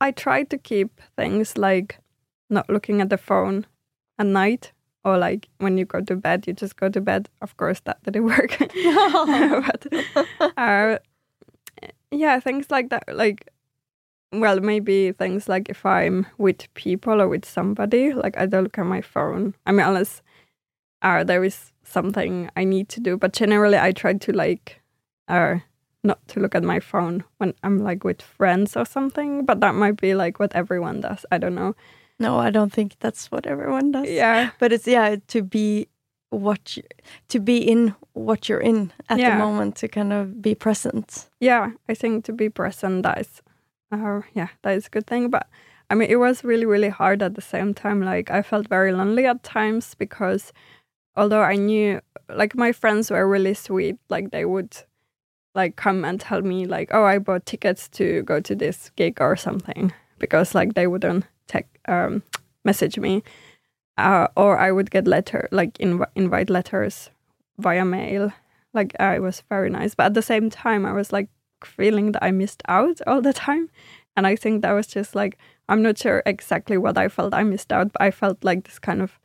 I 0.00 0.12
try 0.12 0.44
to 0.44 0.58
keep 0.58 1.00
things 1.16 1.56
like 1.56 1.98
not 2.50 2.68
looking 2.68 3.00
at 3.00 3.10
the 3.10 3.18
phone 3.18 3.66
at 4.18 4.26
night 4.26 4.72
or 5.04 5.16
like 5.16 5.48
when 5.58 5.78
you 5.78 5.84
go 5.84 6.00
to 6.00 6.16
bed, 6.16 6.46
you 6.46 6.52
just 6.52 6.76
go 6.76 6.88
to 6.88 7.00
bed. 7.00 7.28
Of 7.40 7.56
course, 7.56 7.80
that 7.80 8.02
didn't 8.02 8.24
work. 8.36 8.56
but 8.58 9.86
uh, 10.56 10.98
yeah, 12.10 12.40
things 12.40 12.70
like 12.70 12.90
that. 12.90 13.04
Like 13.12 13.48
well, 14.32 14.60
maybe 14.60 15.12
things 15.12 15.48
like 15.48 15.68
if 15.68 15.86
I'm 15.86 16.26
with 16.36 16.72
people 16.74 17.20
or 17.20 17.28
with 17.28 17.44
somebody, 17.44 18.12
like 18.12 18.36
I 18.36 18.46
don't 18.46 18.64
look 18.64 18.78
at 18.78 18.86
my 18.86 19.00
phone. 19.00 19.54
I 19.66 19.72
mean, 19.72 19.86
unless 19.86 20.22
uh, 21.02 21.24
there 21.24 21.44
is 21.44 21.72
something 21.84 22.50
I 22.56 22.64
need 22.64 22.88
to 22.90 23.00
do. 23.00 23.16
But 23.16 23.32
generally, 23.32 23.78
I 23.78 23.92
try 23.92 24.14
to 24.14 24.32
like, 24.32 24.80
uh, 25.28 25.58
not 26.04 26.26
to 26.28 26.40
look 26.40 26.54
at 26.54 26.62
my 26.62 26.80
phone 26.80 27.24
when 27.38 27.54
I'm 27.62 27.78
like 27.78 28.04
with 28.04 28.22
friends 28.22 28.76
or 28.76 28.84
something. 28.84 29.44
But 29.44 29.60
that 29.60 29.74
might 29.74 30.00
be 30.00 30.14
like 30.14 30.38
what 30.38 30.54
everyone 30.54 31.00
does. 31.00 31.24
I 31.30 31.38
don't 31.38 31.54
know. 31.54 31.74
No, 32.18 32.38
I 32.38 32.50
don't 32.50 32.72
think 32.72 32.96
that's 33.00 33.30
what 33.30 33.46
everyone 33.46 33.92
does. 33.92 34.08
Yeah, 34.08 34.50
but 34.58 34.72
it's 34.72 34.86
yeah 34.86 35.16
to 35.28 35.42
be 35.42 35.88
what 36.30 36.76
you, 36.76 36.82
to 37.28 37.38
be 37.38 37.58
in 37.58 37.94
what 38.12 38.48
you're 38.48 38.60
in 38.60 38.92
at 39.08 39.18
yeah. 39.18 39.30
the 39.30 39.38
moment 39.38 39.76
to 39.76 39.88
kind 39.88 40.12
of 40.12 40.42
be 40.42 40.54
present. 40.54 41.28
Yeah, 41.40 41.70
I 41.88 41.94
think 41.94 42.24
to 42.24 42.32
be 42.32 42.48
present 42.48 43.04
that 43.04 43.20
is 43.20 43.40
uh, 43.92 44.20
yeah, 44.34 44.48
that 44.62 44.76
is 44.76 44.86
a 44.86 44.90
good 44.90 45.06
thing. 45.06 45.30
But 45.30 45.46
I 45.90 45.94
mean, 45.94 46.10
it 46.10 46.16
was 46.16 46.44
really, 46.44 46.66
really 46.66 46.90
hard 46.90 47.22
at 47.22 47.34
the 47.34 47.40
same 47.40 47.74
time. 47.74 48.02
Like, 48.02 48.30
I 48.30 48.42
felt 48.42 48.68
very 48.68 48.92
lonely 48.92 49.26
at 49.26 49.42
times 49.42 49.94
because 49.94 50.52
although 51.16 51.42
I 51.42 51.56
knew, 51.56 52.00
like, 52.28 52.54
my 52.54 52.72
friends 52.72 53.10
were 53.10 53.26
really 53.26 53.54
sweet, 53.54 53.96
like, 54.08 54.30
they 54.30 54.44
would 54.44 54.76
like 55.54 55.76
come 55.76 56.04
and 56.04 56.20
tell 56.20 56.42
me 56.42 56.66
like 56.66 56.88
oh 56.92 57.04
i 57.04 57.18
bought 57.18 57.44
tickets 57.44 57.88
to 57.88 58.22
go 58.22 58.40
to 58.40 58.54
this 58.54 58.90
gig 58.96 59.20
or 59.20 59.36
something 59.36 59.92
because 60.18 60.54
like 60.54 60.74
they 60.74 60.86
wouldn't 60.86 61.24
tech, 61.46 61.66
um, 61.88 62.22
message 62.64 62.98
me 62.98 63.22
uh, 63.96 64.28
or 64.36 64.58
i 64.58 64.70
would 64.70 64.90
get 64.90 65.06
letter 65.06 65.48
like 65.50 65.76
inv- 65.78 66.06
invite 66.14 66.50
letters 66.50 67.10
via 67.58 67.84
mail 67.84 68.32
like 68.72 68.94
uh, 69.00 69.14
it 69.16 69.20
was 69.20 69.42
very 69.48 69.70
nice 69.70 69.94
but 69.94 70.06
at 70.06 70.14
the 70.14 70.22
same 70.22 70.48
time 70.50 70.86
i 70.86 70.92
was 70.92 71.12
like 71.12 71.28
feeling 71.64 72.12
that 72.12 72.22
I 72.22 72.30
missed 72.30 72.62
out 72.68 73.00
all 73.06 73.20
the 73.20 73.32
time. 73.32 73.70
And 74.16 74.26
I 74.26 74.36
think 74.36 74.62
that 74.62 74.72
was 74.72 74.86
just 74.86 75.14
like, 75.14 75.38
I'm 75.68 75.82
not 75.82 75.98
sure 75.98 76.22
exactly 76.26 76.76
what 76.76 76.98
I 76.98 77.08
felt 77.08 77.34
I 77.34 77.44
missed 77.44 77.72
out, 77.72 77.92
but 77.92 78.02
I 78.02 78.10
felt 78.10 78.42
like 78.42 78.64
this 78.64 78.78
kind 78.78 79.02
of 79.02 79.18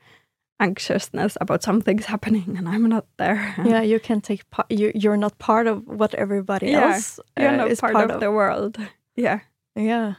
anxiousness 0.59 1.37
about 1.41 1.63
something's 1.63 2.05
happening 2.05 2.55
and 2.57 2.69
I'm 2.69 2.87
not 2.87 3.05
there. 3.17 3.55
Yeah, 3.65 3.81
you 3.81 3.99
can 3.99 4.21
take 4.21 4.49
part, 4.49 4.71
you, 4.71 4.91
you're 4.93 5.17
not 5.17 5.37
part 5.39 5.67
of 5.67 5.87
what 5.87 6.13
everybody 6.15 6.67
yeah, 6.67 6.93
else 6.93 7.19
you're 7.37 7.49
uh, 7.49 7.55
not 7.55 7.71
is 7.71 7.81
part, 7.81 7.93
part 7.93 8.09
of, 8.09 8.15
of 8.15 8.21
the 8.21 8.31
world. 8.31 8.77
Yeah. 9.15 9.39
Yeah. 9.75 10.15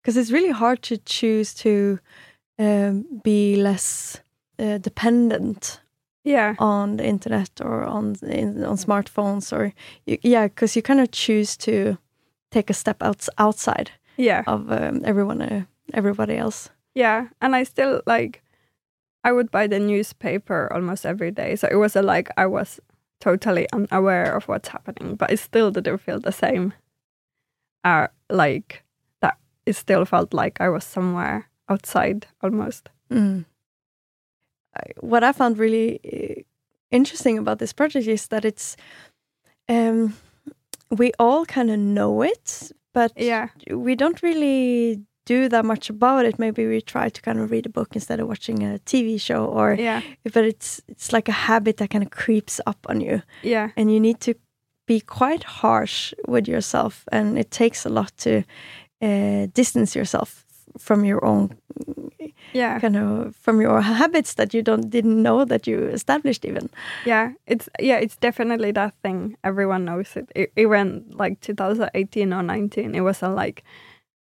Because 0.00 0.16
it's 0.16 0.30
really 0.30 0.52
hard 0.52 0.82
to 0.82 0.96
choose 0.98 1.54
to 1.54 1.98
um, 2.58 3.20
be 3.22 3.56
less 3.56 4.20
uh, 4.58 4.78
dependent 4.78 5.80
yeah. 6.28 6.54
on 6.58 6.96
the 6.96 7.06
internet 7.06 7.50
or 7.60 7.84
on 7.84 8.16
in, 8.22 8.64
on 8.64 8.76
smartphones 8.76 9.52
or 9.52 9.72
you, 10.06 10.18
yeah 10.22 10.46
because 10.46 10.76
you 10.76 10.82
kind 10.82 11.00
of 11.00 11.10
choose 11.10 11.56
to 11.56 11.96
take 12.50 12.70
a 12.70 12.74
step 12.74 13.02
out, 13.02 13.26
outside 13.38 13.90
yeah. 14.16 14.42
of 14.46 14.70
um, 14.70 15.00
everyone 15.04 15.42
uh, 15.42 15.64
everybody 15.94 16.36
else. 16.36 16.70
Yeah 16.94 17.28
and 17.40 17.54
i 17.56 17.64
still 17.64 18.02
like 18.06 18.42
i 19.24 19.32
would 19.32 19.50
buy 19.50 19.66
the 19.68 19.78
newspaper 19.78 20.68
almost 20.72 21.06
every 21.06 21.30
day 21.30 21.56
so 21.56 21.68
it 21.70 21.76
was 21.76 21.96
a, 21.96 22.02
like 22.02 22.28
i 22.36 22.46
was 22.46 22.80
totally 23.20 23.66
unaware 23.72 24.36
of 24.36 24.48
what's 24.48 24.68
happening 24.68 25.14
but 25.16 25.30
it 25.30 25.38
still 25.38 25.70
didn't 25.70 25.98
feel 25.98 26.20
the 26.20 26.32
same. 26.32 26.72
Uh 27.84 28.08
like 28.28 28.82
that 29.22 29.38
it 29.64 29.76
still 29.76 30.04
felt 30.04 30.34
like 30.34 30.60
i 30.60 30.68
was 30.68 30.84
somewhere 30.84 31.48
outside 31.68 32.26
almost. 32.42 32.90
Mm 33.10 33.44
what 35.00 35.24
I 35.24 35.32
found 35.32 35.58
really 35.58 36.00
uh, 36.04 36.42
interesting 36.90 37.38
about 37.38 37.58
this 37.58 37.72
project 37.72 38.06
is 38.06 38.28
that 38.28 38.44
it's 38.44 38.76
um, 39.68 40.14
we 40.90 41.12
all 41.18 41.44
kind 41.44 41.70
of 41.70 41.78
know 41.78 42.22
it, 42.22 42.72
but 42.94 43.12
yeah, 43.16 43.48
we 43.70 43.94
don't 43.94 44.22
really 44.22 45.02
do 45.26 45.48
that 45.48 45.64
much 45.64 45.90
about 45.90 46.24
it. 46.24 46.38
Maybe 46.38 46.66
we 46.66 46.80
try 46.80 47.10
to 47.10 47.20
kind 47.22 47.38
of 47.38 47.50
read 47.50 47.66
a 47.66 47.68
book 47.68 47.94
instead 47.94 48.20
of 48.20 48.28
watching 48.28 48.62
a 48.62 48.78
TV 48.78 49.20
show, 49.20 49.44
or 49.44 49.74
yeah, 49.74 50.00
but 50.32 50.44
it's 50.44 50.80
it's 50.88 51.12
like 51.12 51.28
a 51.28 51.32
habit 51.46 51.76
that 51.76 51.90
kind 51.90 52.04
of 52.04 52.10
creeps 52.10 52.60
up 52.66 52.86
on 52.88 53.00
you. 53.00 53.22
Yeah, 53.42 53.70
and 53.76 53.92
you 53.92 54.00
need 54.00 54.20
to 54.20 54.34
be 54.86 55.00
quite 55.00 55.44
harsh 55.44 56.14
with 56.26 56.48
yourself, 56.48 57.04
and 57.12 57.38
it 57.38 57.50
takes 57.50 57.84
a 57.84 57.90
lot 57.90 58.16
to 58.18 58.42
uh, 59.02 59.46
distance 59.52 59.94
yourself 59.94 60.46
from 60.78 61.04
your 61.04 61.24
own 61.24 61.58
yeah. 62.52 62.78
kind 62.80 62.96
of 62.96 63.36
from 63.36 63.60
your 63.60 63.80
habits 63.80 64.34
that 64.34 64.54
you 64.54 64.62
don't 64.62 64.90
didn't 64.90 65.22
know 65.22 65.44
that 65.44 65.66
you 65.66 65.86
established 65.88 66.44
even. 66.44 66.70
yeah 67.04 67.32
it's 67.46 67.68
yeah 67.80 67.96
it's 67.96 68.16
definitely 68.16 68.72
that 68.72 68.94
thing. 69.02 69.36
Everyone 69.44 69.84
knows 69.84 70.16
it. 70.16 70.30
E- 70.36 70.52
even 70.56 71.04
like 71.10 71.40
2018 71.40 72.32
or 72.32 72.42
19 72.42 72.94
it 72.94 73.00
was 73.00 73.22
a 73.22 73.28
like 73.28 73.62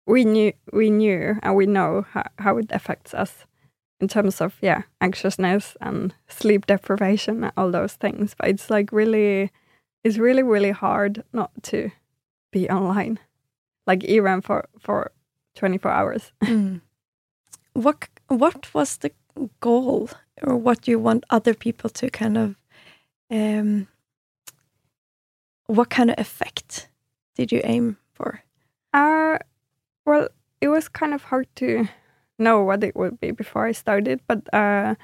we 0.07 0.25
knew 0.25 0.53
we 0.73 0.91
knew 0.91 1.37
and 1.43 1.55
we 1.55 1.67
know 1.67 2.07
how, 2.13 2.25
how 2.39 2.59
it 2.59 2.71
affects 2.71 3.15
us 3.15 3.45
in 4.01 4.09
terms 4.09 4.41
of 4.41 4.55
yeah 4.63 4.83
anxiousness 5.01 5.77
and 5.81 6.15
sleep 6.29 6.67
deprivation 6.67 7.45
and 7.45 7.53
all 7.57 7.71
those 7.71 7.95
things. 7.95 8.35
But 8.39 8.49
it's 8.49 8.71
like 8.71 8.93
really 8.93 9.51
it's 10.05 10.19
really 10.19 10.43
really 10.43 10.71
hard 10.73 11.25
not 11.33 11.51
to 11.65 11.91
be 12.53 12.69
online. 12.71 13.19
Like 13.87 14.05
even 14.05 14.41
for 14.41 14.69
for 14.79 15.11
24 15.59 15.91
hours 15.91 16.33
Mm. 16.43 16.81
What 17.75 18.09
what 18.29 18.75
was 18.75 18.97
the 18.97 19.13
goal, 19.61 20.11
or 20.43 20.57
what 20.57 20.83
do 20.83 20.91
you 20.91 20.99
want 20.99 21.25
other 21.31 21.55
people 21.55 21.91
to 21.91 22.11
kind 22.11 22.37
of, 22.37 22.57
um, 23.31 23.87
what 25.67 25.91
kind 25.91 26.11
of 26.11 26.19
effect 26.19 26.89
did 27.37 27.53
you 27.53 27.61
aim 27.65 27.97
for? 28.13 28.43
Uh, 28.93 29.39
well, 30.05 30.29
it 30.61 30.69
was 30.69 30.89
kind 30.89 31.15
of 31.15 31.23
hard 31.23 31.47
to 31.57 31.89
know 32.39 32.63
what 32.63 32.83
it 32.85 32.97
would 32.97 33.21
be 33.21 33.31
before 33.31 33.67
I 33.67 33.73
started, 33.73 34.21
but 34.27 34.53
uh, 34.53 34.95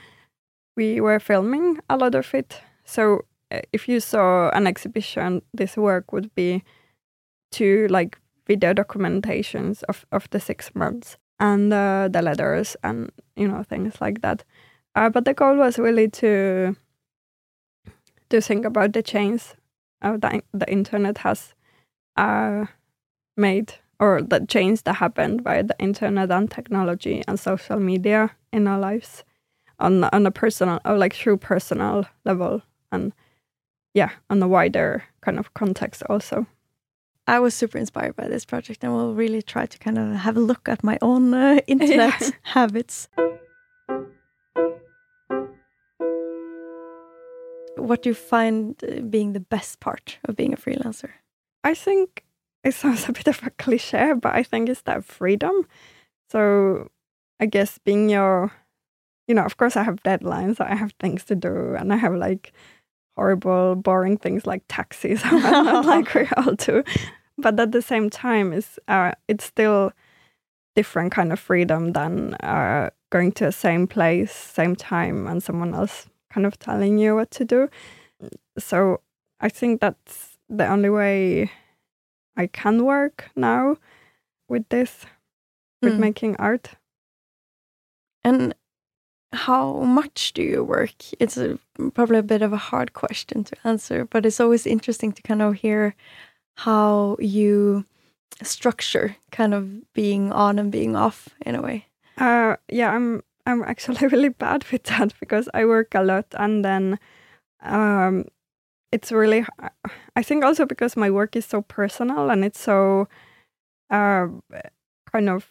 we 0.77 1.01
were 1.01 1.21
filming 1.21 1.79
a 1.89 1.97
lot 1.97 2.15
of 2.15 2.35
it. 2.35 2.61
So 2.85 3.25
uh, 3.51 3.61
if 3.73 3.89
you 3.89 4.01
saw 4.01 4.51
an 4.51 4.67
exhibition, 4.67 5.43
this 5.53 5.77
work 5.77 6.13
would 6.13 6.35
be 6.35 6.63
to 7.53 7.87
like 7.89 8.19
video 8.47 8.75
documentations 8.75 9.83
of, 9.85 10.05
of 10.13 10.29
the 10.31 10.41
six 10.41 10.75
months 10.75 11.17
and 11.41 11.73
uh, 11.73 12.09
the 12.11 12.23
letters 12.23 12.77
and 12.83 13.11
you 13.37 13.49
know 13.49 13.63
things 13.63 14.01
like 14.01 14.21
that. 14.23 14.45
Uh, 14.95 15.09
but 15.09 15.25
the 15.25 15.35
goal 15.35 15.57
was 15.57 15.79
really 15.79 16.09
to 16.09 16.77
to 18.31 18.41
think 18.41 18.65
about 18.65 18.93
the 18.93 19.03
change 19.03 19.55
uh, 20.03 20.17
the, 20.17 20.43
the 20.53 20.71
internet 20.71 21.19
has 21.19 21.55
uh, 22.17 22.67
made 23.37 23.75
or 24.01 24.23
the 24.23 24.45
change 24.47 24.83
that 24.83 24.95
happened 24.95 25.43
by 25.43 25.63
the 25.63 25.77
internet 25.79 26.31
and 26.31 26.51
technology 26.51 27.23
and 27.27 27.39
social 27.39 27.79
media 27.79 28.31
in 28.53 28.67
our 28.69 28.79
lives 28.79 29.25
on 29.79 30.05
on 30.05 30.27
a 30.27 30.31
personal 30.31 30.81
or 30.85 30.97
like 30.97 31.15
through 31.15 31.37
personal 31.37 32.07
level 32.25 32.63
and 32.93 33.13
yeah 33.95 34.11
on 34.31 34.43
a 34.43 34.49
wider 34.49 35.05
kind 35.21 35.39
of 35.39 35.53
context 35.55 36.03
also 36.09 36.47
I 37.27 37.41
was 37.41 37.55
super 37.55 37.79
inspired 37.79 38.17
by 38.17 38.29
this 38.29 38.45
project, 38.45 38.85
and 38.85 38.93
will 38.93 39.15
really 39.15 39.43
try 39.43 39.67
to 39.67 39.79
kind 39.79 39.99
of 39.99 40.15
have 40.17 40.37
a 40.37 40.41
look 40.41 40.69
at 40.69 40.85
my 40.85 40.99
own 41.01 41.33
uh, 41.33 41.61
internet 41.67 42.33
habits. 42.43 43.09
What 47.77 48.03
do 48.03 48.11
you 48.11 48.15
find 48.15 48.77
uh, 48.85 49.01
being 49.01 49.33
the 49.33 49.41
best 49.41 49.81
part 49.81 50.19
of 50.25 50.37
being 50.37 50.53
a 50.53 50.57
freelancer? 50.57 51.11
i 51.65 51.75
think 51.75 52.25
it 52.63 52.75
sounds 52.75 53.09
a 53.09 53.13
bit 53.13 53.27
of 53.27 53.41
a 53.43 53.51
cliche 53.51 54.13
but 54.13 54.33
i 54.35 54.43
think 54.43 54.69
it's 54.69 54.83
that 54.83 55.05
freedom 55.05 55.67
so 56.31 56.91
i 57.41 57.47
guess 57.47 57.79
being 57.79 58.09
your 58.09 58.53
you 59.27 59.35
know 59.35 59.45
of 59.45 59.57
course 59.57 59.77
i 59.77 59.83
have 59.83 60.03
deadlines 60.03 60.61
i 60.61 60.75
have 60.75 60.93
things 61.01 61.25
to 61.25 61.35
do 61.35 61.75
and 61.75 61.93
i 61.93 61.97
have 61.97 62.15
like 62.15 62.53
horrible 63.17 63.75
boring 63.77 64.17
things 64.17 64.47
like 64.47 64.63
taxis 64.69 65.25
like 65.33 66.13
we 66.15 66.27
all 66.37 66.55
do. 66.55 66.83
But 67.39 67.59
at 67.61 67.73
the 67.73 67.83
same 67.83 68.11
time 68.11 68.53
it's 68.53 68.79
uh, 68.89 69.13
it's 69.29 69.45
still 69.45 69.93
different 70.77 71.13
kind 71.13 71.33
of 71.33 71.39
freedom 71.39 71.93
than 71.93 72.35
uh, 72.35 72.91
going 73.11 73.33
to 73.33 73.45
the 73.47 73.53
same 73.53 73.87
place 73.87 74.33
same 74.33 74.75
time 74.77 75.27
and 75.27 75.43
someone 75.43 75.75
else 75.75 76.07
kind 76.33 76.47
of 76.47 76.59
telling 76.59 76.99
you 76.99 77.15
what 77.15 77.31
to 77.31 77.45
do. 77.45 77.69
So 78.59 79.01
i 79.41 79.49
think 79.49 79.81
that's 79.81 80.39
the 80.49 80.67
only 80.67 80.89
way 80.91 81.51
i 82.37 82.47
can 82.47 82.85
work 82.85 83.31
now 83.37 83.77
with 84.49 84.69
this 84.69 85.07
with 85.83 85.95
Mm. 85.95 85.99
making 85.99 86.37
art. 86.39 86.71
And 88.25 88.55
how 89.35 89.81
much 89.81 90.33
do 90.33 90.43
you 90.43 90.65
work? 90.65 90.95
It's 91.19 91.37
a, 91.37 91.59
probably 91.93 92.19
a 92.19 92.23
bit 92.23 92.43
of 92.43 92.53
a 92.53 92.57
hard 92.57 92.93
question 92.93 93.45
to 93.45 93.57
answer, 93.65 94.05
but 94.05 94.25
it's 94.25 94.41
always 94.41 94.67
interesting 94.67 95.13
to 95.13 95.23
kind 95.23 95.43
of 95.43 95.55
hear 95.55 95.95
how 96.57 97.17
you 97.19 97.85
structure 98.43 99.17
kind 99.31 99.55
of 99.55 99.93
being 99.93 100.33
on 100.33 100.59
and 100.59 100.71
being 100.71 100.97
off 100.97 101.29
in 101.45 101.55
a 101.55 101.63
way. 101.63 101.87
Uh, 102.19 102.57
yeah, 102.69 102.93
I'm 102.93 103.23
I'm 103.47 103.63
actually 103.63 104.07
really 104.13 104.31
bad 104.31 104.65
with 104.71 104.85
that 104.85 105.13
because 105.21 105.49
I 105.53 105.65
work 105.65 105.95
a 105.95 106.03
lot 106.03 106.27
and 106.35 106.65
then 106.65 106.99
um, 107.63 108.27
it's 108.93 109.11
really 109.11 109.45
I 110.17 110.23
think 110.23 110.45
also 110.45 110.65
because 110.67 110.97
my 110.97 111.11
work 111.11 111.37
is 111.37 111.45
so 111.45 111.63
personal 111.63 112.31
and 112.31 112.45
it's 112.45 112.61
so 112.61 113.09
uh, 113.91 114.29
kind 115.13 115.29
of 115.29 115.49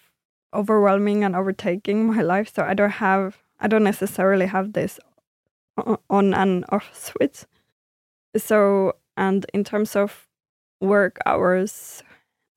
overwhelming 0.54 1.24
and 1.24 1.36
overtaking 1.36 2.08
my 2.08 2.22
life. 2.22 2.54
So 2.54 2.64
I 2.64 2.74
don't 2.74 2.90
have 2.90 3.43
I 3.64 3.68
don't 3.68 3.84
necessarily 3.84 4.46
have 4.46 4.74
this 4.74 5.00
on 6.10 6.34
and 6.34 6.66
off 6.70 6.90
switch. 6.94 7.46
So 8.36 8.98
and 9.16 9.46
in 9.54 9.64
terms 9.64 9.96
of 9.96 10.28
work 10.82 11.18
hours, 11.26 12.04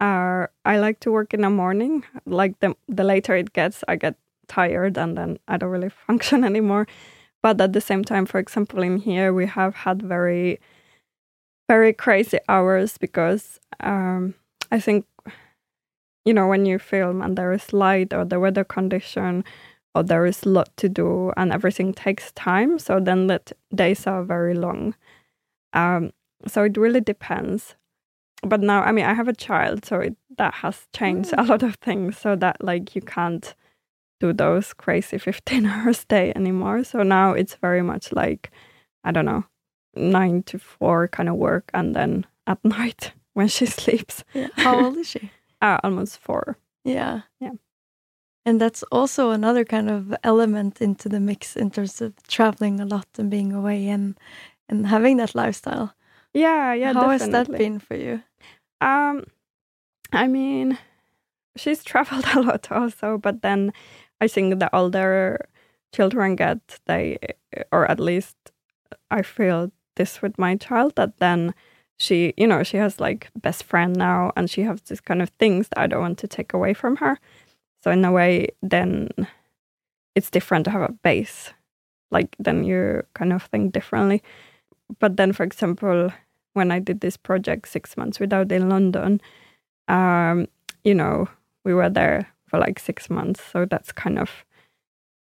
uh, 0.01 0.49
I 0.65 0.79
like 0.79 1.01
to 1.01 1.13
work 1.13 1.33
in 1.33 1.43
the 1.43 1.51
morning. 1.51 2.05
Like 2.27 2.59
the 2.59 2.75
the 2.89 3.05
later 3.05 3.37
it 3.37 3.53
gets, 3.53 3.85
I 3.87 3.97
get 3.97 4.17
tired 4.49 4.99
and 4.99 5.17
then 5.17 5.39
I 5.47 5.57
don't 5.57 5.71
really 5.71 5.89
function 6.07 6.45
anymore. 6.45 6.87
But 7.43 7.61
at 7.61 7.73
the 7.73 7.81
same 7.81 8.03
time, 8.03 8.27
for 8.27 8.39
example, 8.41 8.83
in 8.83 8.99
here 8.99 9.33
we 9.33 9.47
have 9.47 9.75
had 9.77 10.03
very, 10.03 10.59
very 11.69 11.93
crazy 11.93 12.39
hours 12.49 12.99
because 12.99 13.61
um, 13.79 14.35
I 14.73 14.81
think, 14.81 15.07
you 16.25 16.35
know, 16.35 16.49
when 16.49 16.67
you 16.67 16.81
film 16.81 17.23
and 17.23 17.39
there 17.39 17.53
is 17.53 17.73
light 17.73 18.13
or 18.13 18.25
the 18.25 18.41
weather 18.41 18.65
condition 18.65 19.45
or 19.97 20.03
there 20.03 20.27
is 20.27 20.43
a 20.45 20.49
lot 20.49 20.69
to 20.77 20.89
do 20.89 21.33
and 21.37 21.53
everything 21.53 21.95
takes 21.95 22.33
time, 22.33 22.79
so 22.79 23.01
then 23.01 23.27
the 23.27 23.41
days 23.75 24.07
are 24.07 24.23
very 24.25 24.55
long. 24.55 24.95
Um, 25.73 26.13
so 26.47 26.65
it 26.65 26.77
really 26.77 27.01
depends 27.01 27.75
but 28.43 28.61
now 28.61 28.83
i 28.83 28.93
mean 28.93 29.07
i 29.07 29.15
have 29.15 29.29
a 29.29 29.33
child 29.33 29.85
so 29.87 29.99
it, 30.01 30.15
that 30.37 30.53
has 30.55 30.87
changed 30.93 31.33
a 31.39 31.43
lot 31.43 31.63
of 31.63 31.75
things 31.77 32.19
so 32.19 32.37
that 32.37 32.63
like 32.63 32.95
you 32.95 33.01
can't 33.01 33.55
do 34.21 34.33
those 34.33 34.75
crazy 34.75 35.17
15 35.29 35.65
hours 35.67 36.05
day 36.05 36.33
anymore 36.37 36.85
so 36.85 37.03
now 37.03 37.33
it's 37.33 37.55
very 37.57 37.83
much 37.83 38.13
like 38.13 38.51
i 39.05 39.11
don't 39.11 39.25
know 39.25 39.45
9 39.97 40.43
to 40.43 40.59
4 40.59 41.09
kind 41.09 41.29
of 41.31 41.37
work 41.37 41.71
and 41.73 41.97
then 41.97 42.27
at 42.47 42.63
night 42.79 43.13
when 43.33 43.49
she 43.49 43.65
sleeps 43.81 44.23
How 44.57 44.85
old 44.85 44.99
is 44.99 45.09
she? 45.09 45.31
uh, 45.63 45.79
almost 45.83 46.19
4 46.19 46.57
Yeah. 46.85 47.23
Yeah. 47.41 47.53
And 48.47 48.61
that's 48.61 48.85
also 48.93 49.31
another 49.31 49.65
kind 49.65 49.91
of 49.91 50.15
element 50.23 50.81
into 50.81 51.09
the 51.09 51.19
mix 51.19 51.57
in 51.57 51.71
terms 51.71 52.01
of 52.01 52.15
traveling 52.29 52.81
a 52.81 52.87
lot 52.87 53.09
and 53.19 53.29
being 53.29 53.53
away 53.53 53.89
and 53.89 54.17
and 54.69 54.87
having 54.87 55.17
that 55.19 55.35
lifestyle. 55.35 55.95
yeah 56.33 56.73
yeah 56.73 56.93
How 56.93 57.11
has 57.11 57.29
that 57.29 57.49
been 57.59 57.79
for 57.81 57.97
you? 57.97 58.23
Um, 58.81 59.25
I 60.13 60.29
mean, 60.29 60.79
she's 61.57 61.85
traveled 61.85 62.25
a 62.35 62.41
lot 62.41 62.71
also, 62.71 63.19
but 63.19 63.43
then 63.43 63.73
I 64.21 64.29
think 64.29 64.59
the 64.59 64.75
older 64.75 65.49
children 65.93 66.37
get, 66.37 66.59
they, 66.87 67.19
or 67.73 67.91
at 67.91 68.01
least 68.01 68.37
I 69.11 69.23
feel 69.23 69.71
this 69.97 70.23
with 70.23 70.39
my 70.39 70.57
child, 70.57 70.95
that 70.97 71.19
then 71.19 71.55
she, 71.99 72.35
you 72.37 72.47
know, 72.47 72.63
she 72.63 72.77
has 72.77 73.01
like 73.01 73.29
best 73.35 73.65
friend 73.65 73.97
now, 73.97 74.33
and 74.37 74.51
she 74.51 74.63
has 74.63 74.83
this 74.83 75.01
kind 75.01 75.23
of 75.23 75.31
things 75.39 75.69
that 75.69 75.79
I 75.79 75.87
don't 75.87 76.03
want 76.03 76.19
to 76.19 76.29
take 76.29 76.53
away 76.55 76.75
from 76.75 76.97
her. 76.97 77.19
So 77.83 77.91
in 77.91 78.05
a 78.05 78.13
way, 78.13 78.49
then 78.63 79.09
it's 80.15 80.31
different 80.31 80.65
to 80.65 80.71
have 80.71 80.83
a 80.83 80.93
base, 80.93 81.53
like 82.11 82.35
then 82.39 82.65
you 82.65 83.03
kind 83.15 83.33
of 83.33 83.45
think 83.45 83.73
differently. 83.73 84.23
But 84.99 85.17
then, 85.17 85.33
for 85.33 85.43
example, 85.43 86.13
when 86.55 86.71
I 86.71 86.79
did 86.79 87.01
this 87.01 87.17
project 87.17 87.69
six 87.69 87.97
months 87.97 88.19
without 88.19 88.51
in 88.51 88.69
London, 88.69 89.21
um, 89.89 90.47
you 90.85 90.95
know, 90.95 91.29
we 91.65 91.75
were 91.75 91.91
there 91.91 92.29
for 92.47 92.59
like 92.59 92.79
six 92.79 93.11
months. 93.11 93.43
So 93.53 93.67
that's 93.67 93.93
kind 93.93 94.19
of 94.19 94.45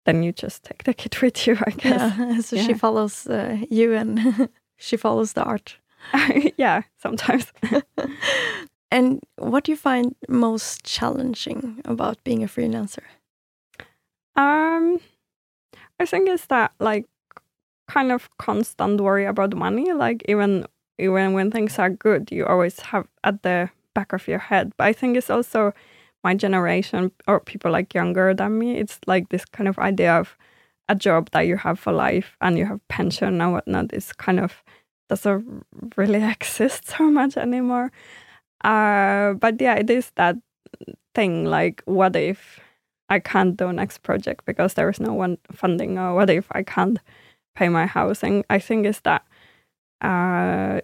then 0.06 0.22
you 0.22 0.32
just 0.32 0.64
take 0.64 0.84
the 0.84 0.94
kid 0.94 1.16
with 1.22 1.46
you, 1.46 1.58
I 1.66 1.70
guess. 1.70 2.18
Yeah. 2.18 2.40
So 2.40 2.56
she 2.56 2.74
follows 2.74 3.26
uh, 3.26 3.58
you 3.70 3.94
and 3.94 4.48
she 4.76 4.96
follows 4.96 5.34
the 5.34 5.44
art. 5.44 5.76
Yeah, 6.56 6.82
sometimes. 6.96 7.52
And 8.90 9.20
what 9.36 9.64
do 9.64 9.72
you 9.72 9.76
find 9.76 10.14
most 10.28 10.84
challenging 10.84 11.80
about 11.84 12.22
being 12.24 12.42
a 12.42 12.46
freelancer? 12.48 13.04
Um, 14.36 15.00
I 16.00 16.06
think 16.06 16.28
it's 16.28 16.46
that 16.46 16.72
like 16.80 17.06
kind 17.88 18.10
of 18.10 18.28
constant 18.38 19.00
worry 19.00 19.26
about 19.26 19.54
money. 19.54 19.92
Like 19.92 20.22
even 20.28 20.66
even 20.98 21.32
when 21.32 21.50
things 21.50 21.78
are 21.78 21.90
good, 21.90 22.30
you 22.30 22.46
always 22.46 22.80
have 22.80 23.06
at 23.24 23.42
the 23.42 23.70
back 23.94 24.12
of 24.12 24.28
your 24.28 24.38
head. 24.38 24.72
But 24.76 24.86
I 24.88 24.92
think 24.92 25.16
it's 25.16 25.30
also 25.30 25.72
my 26.22 26.34
generation 26.34 27.12
or 27.26 27.40
people 27.40 27.70
like 27.70 27.94
younger 27.94 28.34
than 28.34 28.58
me, 28.58 28.76
it's 28.76 28.98
like 29.06 29.28
this 29.30 29.44
kind 29.44 29.68
of 29.68 29.78
idea 29.78 30.14
of 30.14 30.36
a 30.88 30.94
job 30.94 31.30
that 31.32 31.46
you 31.46 31.56
have 31.56 31.78
for 31.78 31.92
life 31.92 32.36
and 32.40 32.58
you 32.58 32.66
have 32.66 32.86
pension 32.88 33.40
and 33.40 33.52
whatnot 33.52 33.92
is 33.92 34.12
kind 34.12 34.40
of 34.40 34.62
doesn't 35.08 35.64
really 35.96 36.22
exist 36.30 36.88
so 36.88 37.10
much 37.10 37.36
anymore. 37.36 37.90
Uh, 38.62 39.34
but 39.34 39.60
yeah, 39.60 39.74
it 39.74 39.90
is 39.90 40.12
that 40.16 40.36
thing 41.14 41.44
like, 41.44 41.82
what 41.86 42.16
if 42.16 42.60
I 43.08 43.18
can't 43.18 43.56
do 43.56 43.72
next 43.72 44.02
project 44.02 44.44
because 44.44 44.74
there 44.74 44.88
is 44.88 45.00
no 45.00 45.12
one 45.12 45.38
funding, 45.52 45.98
or 45.98 46.14
what 46.14 46.30
if 46.30 46.46
I 46.52 46.62
can't 46.62 46.98
pay 47.54 47.68
my 47.68 47.86
housing? 47.86 48.44
I 48.50 48.58
think 48.58 48.86
is 48.86 49.00
that 49.00 49.24
uh, 50.00 50.80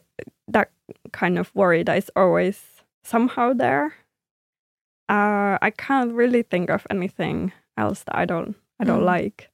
that 0.49 0.71
kind 1.13 1.39
of 1.39 1.55
worry 1.55 1.83
that 1.83 1.99
is 1.99 2.11
always 2.17 2.63
somehow 3.05 3.53
there. 3.53 3.95
Uh, 5.09 5.57
I 5.63 5.73
can't 5.77 6.13
really 6.13 6.43
think 6.43 6.69
of 6.69 6.87
anything 6.91 7.53
else 7.77 8.03
that 8.05 8.17
I 8.17 8.25
don't 8.25 8.57
I 8.81 8.85
don't 8.85 9.03
mm. 9.03 9.07
like. 9.07 9.51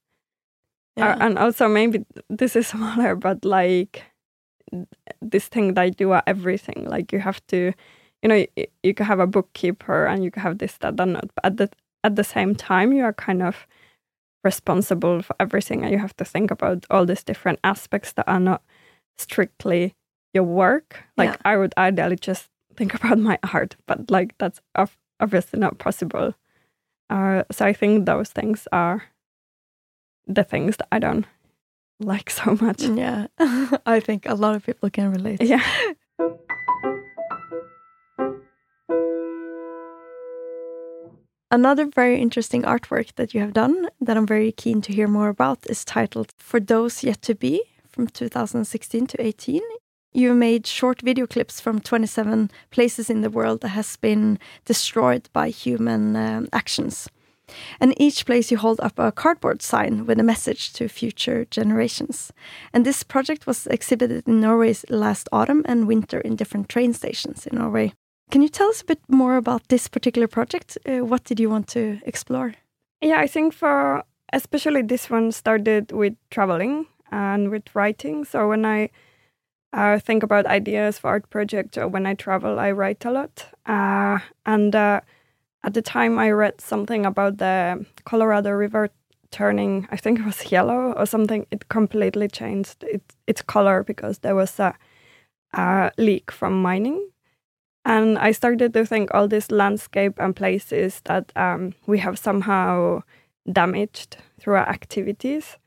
Yeah. 0.97 1.13
Uh, 1.13 1.17
and 1.21 1.37
also 1.37 1.67
maybe 1.67 2.05
this 2.29 2.55
is 2.55 2.67
smaller, 2.73 3.15
but 3.15 3.45
like 3.45 4.03
this 5.21 5.47
thing 5.47 5.73
that 5.75 5.83
you 5.83 5.91
do 5.91 6.13
everything. 6.27 6.85
Like 6.87 7.11
you 7.11 7.19
have 7.19 7.45
to, 7.47 7.73
you 8.23 8.29
know, 8.29 8.45
you, 8.55 8.65
you 8.81 8.93
can 8.93 9.05
have 9.05 9.19
a 9.19 9.27
bookkeeper 9.27 10.05
and 10.05 10.23
you 10.23 10.31
can 10.31 10.41
have 10.41 10.57
this, 10.57 10.77
that, 10.77 10.99
and 10.99 11.15
that. 11.15 11.29
But 11.35 11.45
at 11.45 11.57
the 11.57 11.69
at 12.05 12.15
the 12.15 12.23
same 12.23 12.55
time, 12.55 12.91
you 12.91 13.03
are 13.03 13.13
kind 13.13 13.41
of 13.41 13.67
responsible 14.43 15.21
for 15.21 15.35
everything, 15.39 15.83
and 15.83 15.91
you 15.91 15.99
have 15.99 16.15
to 16.17 16.25
think 16.25 16.49
about 16.49 16.85
all 16.89 17.05
these 17.05 17.23
different 17.23 17.59
aspects 17.63 18.13
that 18.13 18.27
are 18.27 18.39
not 18.39 18.63
strictly 19.17 19.93
your 20.33 20.43
work. 20.43 21.03
Like 21.17 21.31
yeah. 21.31 21.37
I 21.45 21.57
would 21.57 21.73
ideally 21.77 22.15
just 22.15 22.49
think 22.75 22.93
about 23.03 23.19
my 23.19 23.37
art, 23.53 23.75
but 23.85 24.09
like 24.09 24.35
that's 24.37 24.61
obviously 25.19 25.59
not 25.59 25.77
possible. 25.77 26.33
Uh, 27.09 27.43
so 27.51 27.65
I 27.65 27.73
think 27.73 28.05
those 28.05 28.29
things 28.29 28.67
are 28.71 29.03
the 30.25 30.43
things 30.43 30.77
that 30.77 30.87
I 30.91 30.99
don't 30.99 31.25
like 31.99 32.29
so 32.39 32.57
much. 32.59 32.81
Yeah, 32.83 33.27
I 33.85 33.99
think 33.99 34.25
a 34.25 34.35
lot 34.35 34.55
of 34.55 34.65
people 34.65 34.89
can 34.89 35.11
relate. 35.11 35.41
Yeah. 35.41 35.63
Another 41.53 41.85
very 41.85 42.19
interesting 42.19 42.63
artwork 42.63 43.13
that 43.13 43.35
you 43.35 43.41
have 43.41 43.53
done 43.53 43.87
that 44.01 44.17
I'm 44.17 44.25
very 44.25 44.51
keen 44.51 44.81
to 44.81 44.91
hear 44.91 45.07
more 45.07 45.29
about 45.29 45.59
is 45.69 45.85
titled 45.85 46.33
For 46.35 46.59
Those 46.59 47.03
Yet 47.03 47.21
to 47.21 47.35
Be 47.35 47.61
from 47.87 48.07
2016 48.07 49.05
to 49.05 49.21
18. 49.23 49.61
You 50.13 50.33
made 50.33 50.65
short 50.65 51.03
video 51.03 51.27
clips 51.27 51.61
from 51.61 51.79
27 51.79 52.49
places 52.71 53.07
in 53.07 53.21
the 53.21 53.29
world 53.29 53.61
that 53.61 53.67
has 53.67 53.97
been 53.97 54.39
destroyed 54.65 55.29
by 55.31 55.49
human 55.49 56.15
um, 56.15 56.47
actions. 56.51 57.07
And 57.79 57.93
each 58.01 58.25
place 58.25 58.49
you 58.49 58.57
hold 58.57 58.81
up 58.81 58.97
a 58.97 59.11
cardboard 59.11 59.61
sign 59.61 60.07
with 60.07 60.19
a 60.19 60.23
message 60.23 60.73
to 60.73 60.87
future 60.87 61.45
generations. 61.45 62.33
And 62.73 62.83
this 62.83 63.03
project 63.03 63.45
was 63.45 63.67
exhibited 63.67 64.27
in 64.27 64.41
Norway 64.41 64.73
last 64.89 65.29
autumn 65.31 65.61
and 65.65 65.87
winter 65.87 66.19
in 66.19 66.35
different 66.35 66.67
train 66.67 66.93
stations 66.93 67.45
in 67.45 67.59
Norway. 67.59 67.93
Can 68.33 68.41
you 68.41 68.49
tell 68.49 68.69
us 68.69 68.81
a 68.81 68.85
bit 68.85 68.99
more 69.07 69.37
about 69.37 69.67
this 69.67 69.87
particular 69.87 70.27
project? 70.27 70.75
Uh, 70.87 71.05
what 71.05 71.23
did 71.23 71.39
you 71.39 71.51
want 71.51 71.67
to 71.67 71.99
explore? 72.03 72.55
Yeah, 72.99 73.19
I 73.19 73.27
think 73.27 73.53
for 73.53 74.03
especially 74.33 74.81
this 74.81 75.07
one 75.07 75.31
started 75.31 75.91
with 75.91 76.15
traveling 76.31 76.87
and 77.11 77.51
with 77.51 77.75
writing. 77.75 78.25
So 78.25 78.49
when 78.49 78.65
I 78.65 78.89
uh, 79.71 79.99
think 79.99 80.23
about 80.23 80.47
ideas 80.47 80.97
for 80.97 81.09
art 81.09 81.29
projects 81.29 81.77
or 81.77 81.87
when 81.87 82.07
I 82.07 82.15
travel, 82.15 82.57
I 82.57 82.71
write 82.71 83.05
a 83.05 83.11
lot. 83.11 83.45
Uh, 83.67 84.17
and 84.47 84.75
uh, 84.75 85.01
at 85.63 85.75
the 85.75 85.83
time, 85.83 86.17
I 86.17 86.31
read 86.31 86.59
something 86.59 87.05
about 87.05 87.37
the 87.37 87.85
Colorado 88.03 88.49
River 88.49 88.89
turning, 89.29 89.87
I 89.91 89.97
think 89.97 90.17
it 90.17 90.25
was 90.25 90.51
yellow 90.51 90.93
or 90.93 91.05
something. 91.05 91.45
It 91.51 91.69
completely 91.69 92.29
changed 92.29 92.83
it, 92.83 93.03
its 93.27 93.43
color 93.43 93.83
because 93.83 94.17
there 94.19 94.35
was 94.35 94.59
a, 94.59 94.73
a 95.53 95.91
leak 95.99 96.31
from 96.31 96.63
mining. 96.63 97.09
And 97.85 98.17
I 98.17 98.31
started 98.31 98.73
to 98.73 98.85
think 98.85 99.13
all 99.13 99.27
this 99.27 99.51
landscape 99.51 100.13
and 100.17 100.35
places 100.35 101.01
that 101.05 101.31
um, 101.35 101.73
we 101.85 101.99
have 101.99 102.17
somehow 102.17 103.03
damaged 103.51 104.17
through 104.39 104.55
our 104.55 104.69
activities. 104.69 105.57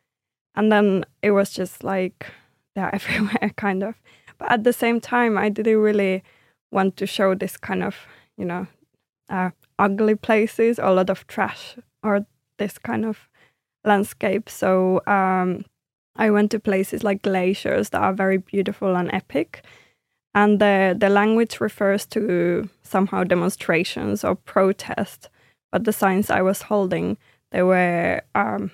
And 0.54 0.72
then 0.72 1.04
it 1.22 1.32
was 1.32 1.50
just 1.50 1.84
like 1.84 2.26
they're 2.74 2.94
everywhere, 2.94 3.52
kind 3.56 3.82
of. 3.82 3.94
But 4.38 4.50
at 4.50 4.64
the 4.64 4.72
same 4.72 5.00
time, 5.00 5.38
I 5.38 5.48
didn't 5.48 5.78
really 5.78 6.22
want 6.70 6.96
to 6.98 7.06
show 7.06 7.34
this 7.34 7.56
kind 7.56 7.82
of, 7.82 7.96
you 8.36 8.44
know, 8.44 8.66
uh, 9.30 9.50
ugly 9.78 10.14
places, 10.14 10.78
or 10.78 10.86
a 10.86 10.94
lot 10.94 11.10
of 11.10 11.26
trash, 11.26 11.76
or 12.02 12.26
this 12.58 12.78
kind 12.78 13.04
of 13.04 13.28
landscape. 13.84 14.48
So 14.48 15.00
um, 15.06 15.64
I 16.16 16.30
went 16.30 16.50
to 16.50 16.60
places 16.60 17.02
like 17.02 17.22
glaciers 17.22 17.90
that 17.90 18.02
are 18.02 18.12
very 18.12 18.38
beautiful 18.38 18.94
and 18.96 19.12
epic. 19.12 19.64
And 20.36 20.60
the, 20.60 20.94
the 20.96 21.08
language 21.08 21.62
refers 21.62 22.04
to 22.08 22.68
somehow 22.82 23.24
demonstrations 23.24 24.22
or 24.22 24.34
protest. 24.34 25.30
But 25.72 25.84
the 25.84 25.94
signs 25.94 26.28
I 26.28 26.42
was 26.42 26.60
holding, 26.60 27.16
they 27.52 27.62
were 27.62 28.20
um, 28.34 28.70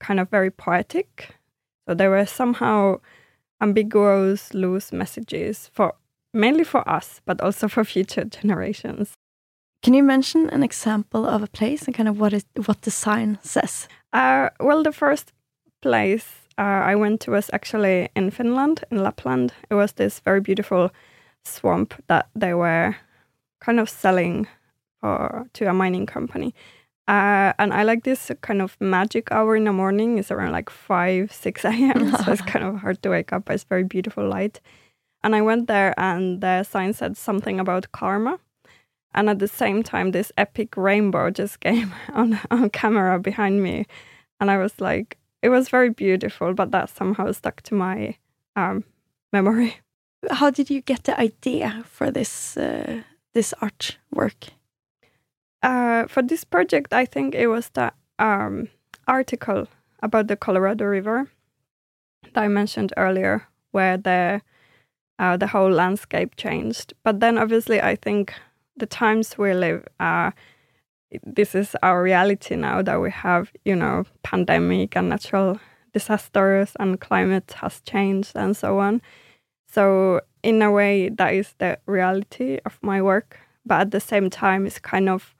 kind 0.00 0.18
of 0.18 0.28
very 0.28 0.50
poetic. 0.50 1.36
So 1.86 1.94
they 1.94 2.08
were 2.08 2.26
somehow 2.26 2.98
ambiguous, 3.60 4.52
loose 4.52 4.92
messages 4.92 5.70
for 5.72 5.94
mainly 6.34 6.64
for 6.64 6.86
us, 6.88 7.20
but 7.24 7.40
also 7.40 7.68
for 7.68 7.84
future 7.84 8.24
generations. 8.40 9.12
Can 9.84 9.94
you 9.94 10.02
mention 10.02 10.50
an 10.50 10.64
example 10.64 11.26
of 11.26 11.44
a 11.44 11.46
place 11.46 11.84
and 11.84 11.94
kind 11.94 12.08
of 12.08 12.18
what 12.18 12.32
is 12.32 12.44
what 12.66 12.82
the 12.82 12.90
sign 12.90 13.38
says? 13.42 13.86
Uh, 14.12 14.50
well, 14.58 14.82
the 14.82 14.92
first 14.92 15.32
place 15.80 16.37
uh, 16.58 16.82
I 16.84 16.96
went 16.96 17.20
to 17.22 17.30
was 17.30 17.50
actually 17.52 18.08
in 18.16 18.30
Finland, 18.30 18.84
in 18.90 19.02
Lapland. 19.02 19.52
It 19.70 19.74
was 19.74 19.92
this 19.92 20.20
very 20.20 20.40
beautiful 20.40 20.90
swamp 21.44 21.94
that 22.08 22.28
they 22.34 22.52
were 22.52 22.96
kind 23.60 23.80
of 23.80 23.88
selling 23.88 24.48
for, 25.00 25.46
to 25.52 25.70
a 25.70 25.72
mining 25.72 26.06
company. 26.06 26.54
Uh, 27.06 27.52
and 27.58 27.72
I 27.72 27.84
like 27.84 28.04
this 28.04 28.30
kind 28.42 28.60
of 28.60 28.76
magic 28.80 29.30
hour 29.30 29.56
in 29.56 29.64
the 29.64 29.72
morning. 29.72 30.18
It's 30.18 30.30
around 30.30 30.52
like 30.52 30.68
5, 30.68 31.32
6 31.32 31.64
a.m. 31.64 32.16
so 32.16 32.32
it's 32.32 32.42
kind 32.52 32.64
of 32.64 32.76
hard 32.80 33.02
to 33.02 33.10
wake 33.10 33.32
up. 33.32 33.48
It's 33.48 33.64
very 33.64 33.84
beautiful 33.84 34.28
light. 34.28 34.60
And 35.22 35.34
I 35.34 35.42
went 35.42 35.68
there 35.68 35.94
and 35.98 36.40
the 36.40 36.64
sign 36.64 36.92
said 36.92 37.16
something 37.16 37.58
about 37.58 37.92
karma. 37.92 38.38
And 39.14 39.30
at 39.30 39.38
the 39.38 39.48
same 39.48 39.82
time, 39.82 40.10
this 40.10 40.30
epic 40.36 40.76
rainbow 40.76 41.30
just 41.30 41.60
came 41.60 41.94
on, 42.12 42.38
on 42.50 42.70
camera 42.70 43.18
behind 43.18 43.62
me. 43.62 43.86
And 44.40 44.50
I 44.50 44.58
was 44.58 44.80
like, 44.80 45.18
it 45.42 45.48
was 45.48 45.68
very 45.68 45.90
beautiful, 45.90 46.54
but 46.54 46.70
that 46.70 46.90
somehow 46.90 47.32
stuck 47.32 47.62
to 47.62 47.74
my 47.74 48.16
um, 48.56 48.84
memory. 49.32 49.76
How 50.30 50.50
did 50.50 50.70
you 50.70 50.80
get 50.80 51.04
the 51.04 51.18
idea 51.18 51.84
for 51.86 52.10
this 52.10 52.56
uh, 52.56 53.02
this 53.34 53.54
artwork? 53.60 54.50
Uh, 55.62 56.06
for 56.06 56.22
this 56.22 56.44
project, 56.44 56.92
I 56.92 57.04
think 57.04 57.34
it 57.34 57.48
was 57.48 57.70
the 57.70 57.92
um, 58.18 58.68
article 59.06 59.66
about 60.02 60.28
the 60.28 60.36
Colorado 60.36 60.84
River 60.84 61.28
that 62.32 62.44
I 62.44 62.48
mentioned 62.48 62.92
earlier, 62.96 63.46
where 63.72 63.96
the 63.96 64.40
uh, 65.18 65.36
the 65.36 65.48
whole 65.48 65.70
landscape 65.70 66.36
changed. 66.36 66.94
But 67.02 67.20
then, 67.20 67.38
obviously, 67.38 67.80
I 67.80 67.96
think 67.96 68.34
the 68.76 68.86
times 68.86 69.36
we 69.36 69.52
live, 69.54 69.86
uh, 69.98 70.30
this 71.22 71.54
is 71.54 71.76
our 71.82 72.02
reality 72.02 72.56
now 72.56 72.82
that 72.82 73.00
we 73.00 73.10
have, 73.10 73.50
you 73.64 73.74
know, 73.74 74.04
pandemic 74.22 74.96
and 74.96 75.08
natural 75.08 75.58
disasters 75.92 76.72
and 76.78 77.00
climate 77.00 77.54
has 77.60 77.80
changed 77.80 78.32
and 78.34 78.56
so 78.56 78.78
on. 78.78 79.00
So 79.66 80.20
in 80.42 80.62
a 80.62 80.70
way, 80.70 81.08
that 81.08 81.34
is 81.34 81.54
the 81.58 81.78
reality 81.86 82.58
of 82.64 82.78
my 82.82 83.02
work. 83.02 83.38
But 83.64 83.80
at 83.80 83.90
the 83.90 84.00
same 84.00 84.30
time, 84.30 84.66
it's 84.66 84.78
kind 84.78 85.08
of 85.08 85.34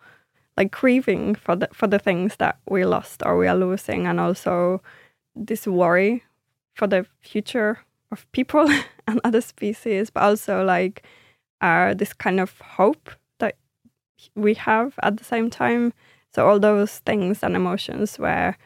like 0.56 0.70
grieving 0.72 1.34
for 1.34 1.56
the 1.56 1.68
for 1.72 1.86
the 1.86 1.98
things 1.98 2.36
that 2.36 2.58
we 2.68 2.84
lost 2.84 3.22
or 3.24 3.38
we 3.38 3.46
are 3.46 3.56
losing, 3.56 4.06
and 4.06 4.20
also 4.20 4.82
this 5.34 5.66
worry 5.66 6.24
for 6.74 6.86
the 6.86 7.06
future 7.20 7.78
of 8.10 8.30
people 8.32 8.68
and 9.06 9.20
other 9.24 9.40
species, 9.40 10.10
but 10.10 10.22
also 10.22 10.64
like 10.64 11.02
uh, 11.60 11.94
this 11.94 12.12
kind 12.12 12.40
of 12.40 12.60
hope 12.60 13.10
we 14.40 14.54
have 14.54 14.94
at 15.02 15.16
the 15.16 15.24
same 15.24 15.50
time. 15.50 15.92
So 16.34 16.48
all 16.48 16.58
those 16.60 16.98
things 17.00 17.42
and 17.42 17.56
emotions 17.56 18.18
were 18.18 18.56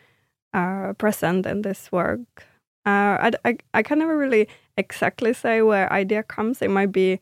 uh, 0.53 0.93
present 0.95 1.47
in 1.47 1.63
this 1.63 1.91
work. 1.93 2.45
Uh, 2.85 3.17
I, 3.27 3.33
I, 3.45 3.59
I 3.75 3.83
can 3.83 3.99
never 4.01 4.17
really 4.17 4.49
exactly 4.77 5.33
say 5.33 5.63
where 5.63 5.93
idea 5.93 6.23
comes. 6.23 6.63
It 6.63 6.71
might 6.71 6.93
be 6.93 7.21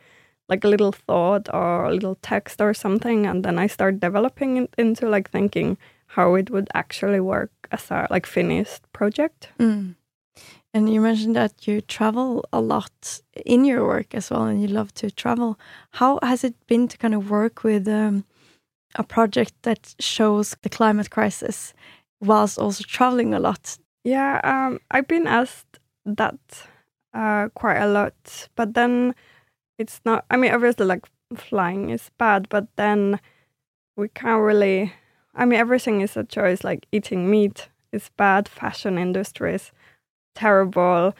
like 0.50 0.64
a 0.64 0.68
little 0.68 0.92
thought 0.92 1.48
or 1.54 1.86
a 1.86 1.94
little 1.94 2.16
text 2.16 2.60
or 2.60 2.74
something 2.74 3.24
and 3.24 3.44
then 3.44 3.58
i 3.58 3.66
start 3.66 4.00
developing 4.00 4.56
it 4.56 4.74
into 4.76 5.08
like 5.08 5.30
thinking 5.30 5.78
how 6.08 6.34
it 6.34 6.50
would 6.50 6.68
actually 6.74 7.20
work 7.20 7.52
as 7.70 7.90
a 7.90 8.06
like 8.10 8.26
finished 8.26 8.82
project 8.92 9.48
mm. 9.58 9.94
and 10.74 10.92
you 10.92 11.00
mentioned 11.00 11.36
that 11.36 11.66
you 11.66 11.80
travel 11.80 12.44
a 12.52 12.60
lot 12.60 13.20
in 13.46 13.64
your 13.64 13.86
work 13.86 14.12
as 14.12 14.30
well 14.30 14.42
and 14.42 14.60
you 14.60 14.68
love 14.68 14.92
to 14.92 15.10
travel 15.10 15.58
how 15.92 16.18
has 16.22 16.42
it 16.42 16.54
been 16.66 16.88
to 16.88 16.98
kind 16.98 17.14
of 17.14 17.30
work 17.30 17.62
with 17.62 17.86
um, 17.86 18.24
a 18.94 19.02
project 19.02 19.54
that 19.62 19.94
shows 19.98 20.56
the 20.62 20.68
climate 20.68 21.10
crisis 21.10 21.74
whilst 22.20 22.58
also 22.58 22.84
traveling 22.84 23.34
a 23.34 23.40
lot. 23.40 23.78
Yeah, 24.04 24.40
um, 24.44 24.80
I've 24.90 25.08
been 25.08 25.26
asked 25.26 25.78
that 26.04 26.38
uh, 27.14 27.48
quite 27.54 27.78
a 27.78 27.86
lot, 27.86 28.48
but 28.56 28.74
then 28.74 29.14
it's 29.78 30.00
not. 30.04 30.24
I 30.30 30.36
mean, 30.36 30.52
obviously, 30.52 30.86
like 30.86 31.06
flying 31.34 31.90
is 31.90 32.10
bad, 32.18 32.48
but 32.48 32.66
then 32.76 33.20
we 33.96 34.08
can't 34.08 34.42
really. 34.42 34.92
I 35.34 35.44
mean, 35.44 35.60
everything 35.60 36.00
is 36.00 36.16
a 36.16 36.24
choice. 36.24 36.64
Like 36.64 36.86
eating 36.92 37.30
meat 37.30 37.68
is 37.92 38.10
bad. 38.16 38.48
Fashion 38.48 38.98
industry 38.98 39.54
is 39.54 39.72
terrible. 40.34 41.14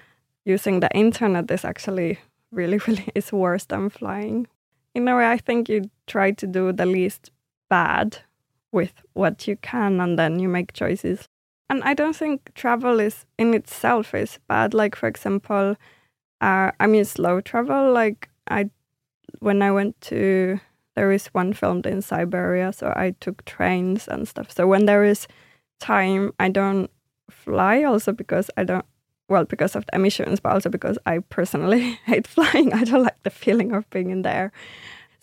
Using 0.45 0.81
the 0.81 0.91
internet 0.93 1.51
is 1.51 1.65
actually 1.65 2.19
really, 2.51 2.79
really 2.87 3.09
is 3.15 3.33
worse 3.33 3.67
than 3.67 3.91
flying. 3.91 4.47
In 4.95 5.07
a 5.07 5.17
way, 5.17 5.27
I 5.27 5.39
think 5.39 5.69
you 5.69 5.91
try 6.07 6.33
to 6.33 6.47
do 6.47 6.73
the 6.73 6.87
least 6.87 7.31
bad 7.71 8.19
with 8.73 8.93
what 9.15 9.49
you 9.49 9.57
can, 9.57 10.01
and 10.01 10.19
then 10.19 10.39
you 10.39 10.49
make 10.49 10.75
choices. 10.75 11.29
And 11.71 11.83
I 11.85 11.95
don't 11.95 12.17
think 12.17 12.53
travel 12.55 13.01
is 13.01 13.25
in 13.39 13.55
itself 13.55 14.15
is 14.15 14.39
bad. 14.49 14.75
Like 14.75 14.97
for 14.97 15.07
example, 15.07 15.77
uh, 16.41 16.73
I 16.79 16.87
mean 16.87 17.05
slow 17.05 17.41
travel. 17.41 17.93
Like 17.93 18.29
I, 18.51 18.71
when 19.39 19.63
I 19.63 19.71
went 19.71 20.01
to 20.03 20.61
there 20.97 21.13
is 21.13 21.29
one 21.29 21.53
filmed 21.53 21.87
in 21.87 22.03
Siberia, 22.03 22.73
so 22.73 22.93
I 22.97 23.15
took 23.21 23.45
trains 23.45 24.09
and 24.09 24.27
stuff. 24.27 24.51
So 24.51 24.67
when 24.67 24.87
there 24.87 25.05
is 25.05 25.29
time, 25.79 26.33
I 26.41 26.49
don't 26.49 26.91
fly. 27.31 27.85
Also 27.85 28.13
because 28.13 28.51
I 28.57 28.65
don't 28.65 28.85
well 29.29 29.45
because 29.45 29.77
of 29.77 29.87
the 29.87 29.95
emissions, 29.95 30.41
but 30.41 30.53
also 30.53 30.69
because 30.69 30.99
I 31.07 31.21
personally 31.21 31.99
hate 32.05 32.27
flying. 32.27 32.73
I 32.73 32.85
don't 32.85 33.05
like 33.05 33.23
the 33.23 33.31
feeling 33.31 33.73
of 33.73 33.89
being 33.91 34.11
in 34.11 34.23
there. 34.23 34.53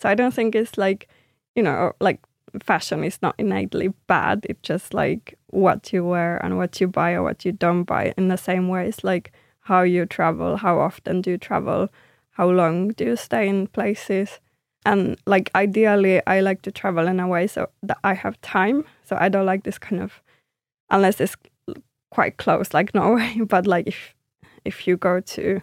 So 0.00 0.08
I 0.08 0.14
don't 0.14 0.32
think 0.34 0.54
it's 0.54 0.78
like 0.78 1.08
you 1.54 1.62
know 1.62 1.92
like 2.00 2.20
fashion 2.62 3.04
is 3.04 3.20
not 3.22 3.34
innately 3.38 3.88
bad. 4.06 4.46
It's 4.48 4.62
just 4.62 4.94
like 4.94 5.38
what 5.48 5.92
you 5.92 6.04
wear 6.04 6.38
and 6.44 6.56
what 6.56 6.80
you 6.80 6.88
buy 6.88 7.12
or 7.12 7.22
what 7.22 7.44
you 7.44 7.52
don't 7.52 7.84
buy. 7.84 8.12
In 8.16 8.28
the 8.28 8.36
same 8.36 8.68
way, 8.68 8.88
it's 8.88 9.04
like 9.04 9.32
how 9.60 9.82
you 9.82 10.06
travel, 10.06 10.56
how 10.56 10.78
often 10.78 11.20
do 11.20 11.32
you 11.32 11.38
travel, 11.38 11.88
how 12.30 12.48
long 12.48 12.88
do 12.90 13.04
you 13.04 13.16
stay 13.16 13.48
in 13.48 13.66
places. 13.66 14.40
And 14.86 15.18
like 15.26 15.50
ideally, 15.54 16.22
I 16.26 16.40
like 16.40 16.62
to 16.62 16.72
travel 16.72 17.06
in 17.06 17.20
a 17.20 17.28
way 17.28 17.46
so 17.46 17.68
that 17.82 17.98
I 18.04 18.14
have 18.14 18.40
time. 18.40 18.84
So 19.04 19.16
I 19.18 19.28
don't 19.28 19.46
like 19.46 19.64
this 19.64 19.78
kind 19.78 20.02
of, 20.02 20.22
unless 20.90 21.20
it's 21.20 21.36
quite 22.10 22.36
close, 22.36 22.72
like 22.72 22.94
Norway. 22.94 23.40
But 23.46 23.66
like 23.66 23.86
if 23.86 24.14
if 24.64 24.86
you 24.86 24.96
go 24.96 25.20
to, 25.20 25.60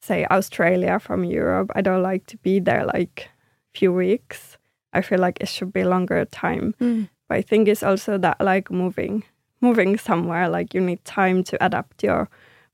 say, 0.00 0.26
Australia 0.30 0.98
from 0.98 1.24
Europe, 1.24 1.70
I 1.74 1.82
don't 1.82 2.02
like 2.02 2.26
to 2.26 2.36
be 2.38 2.58
there 2.58 2.84
like 2.84 3.28
few 3.72 3.92
weeks 3.92 4.58
I 4.92 5.02
feel 5.02 5.18
like 5.18 5.38
it 5.40 5.48
should 5.48 5.72
be 5.72 5.84
longer 5.84 6.24
time. 6.24 6.74
Mm. 6.80 7.08
But 7.28 7.38
I 7.38 7.42
think 7.42 7.68
it's 7.68 7.82
also 7.82 8.18
that 8.18 8.40
like 8.40 8.70
moving, 8.70 9.24
moving 9.60 9.96
somewhere, 9.96 10.48
like 10.48 10.74
you 10.74 10.80
need 10.80 11.04
time 11.04 11.44
to 11.44 11.64
adapt 11.64 12.02
your 12.02 12.28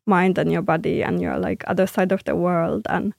mind 0.06 0.38
and 0.38 0.50
your 0.50 0.62
body 0.62 1.02
and 1.02 1.20
your 1.20 1.38
like 1.38 1.64
other 1.66 1.86
side 1.86 2.12
of 2.12 2.24
the 2.24 2.34
world. 2.34 2.86
And 2.88 3.12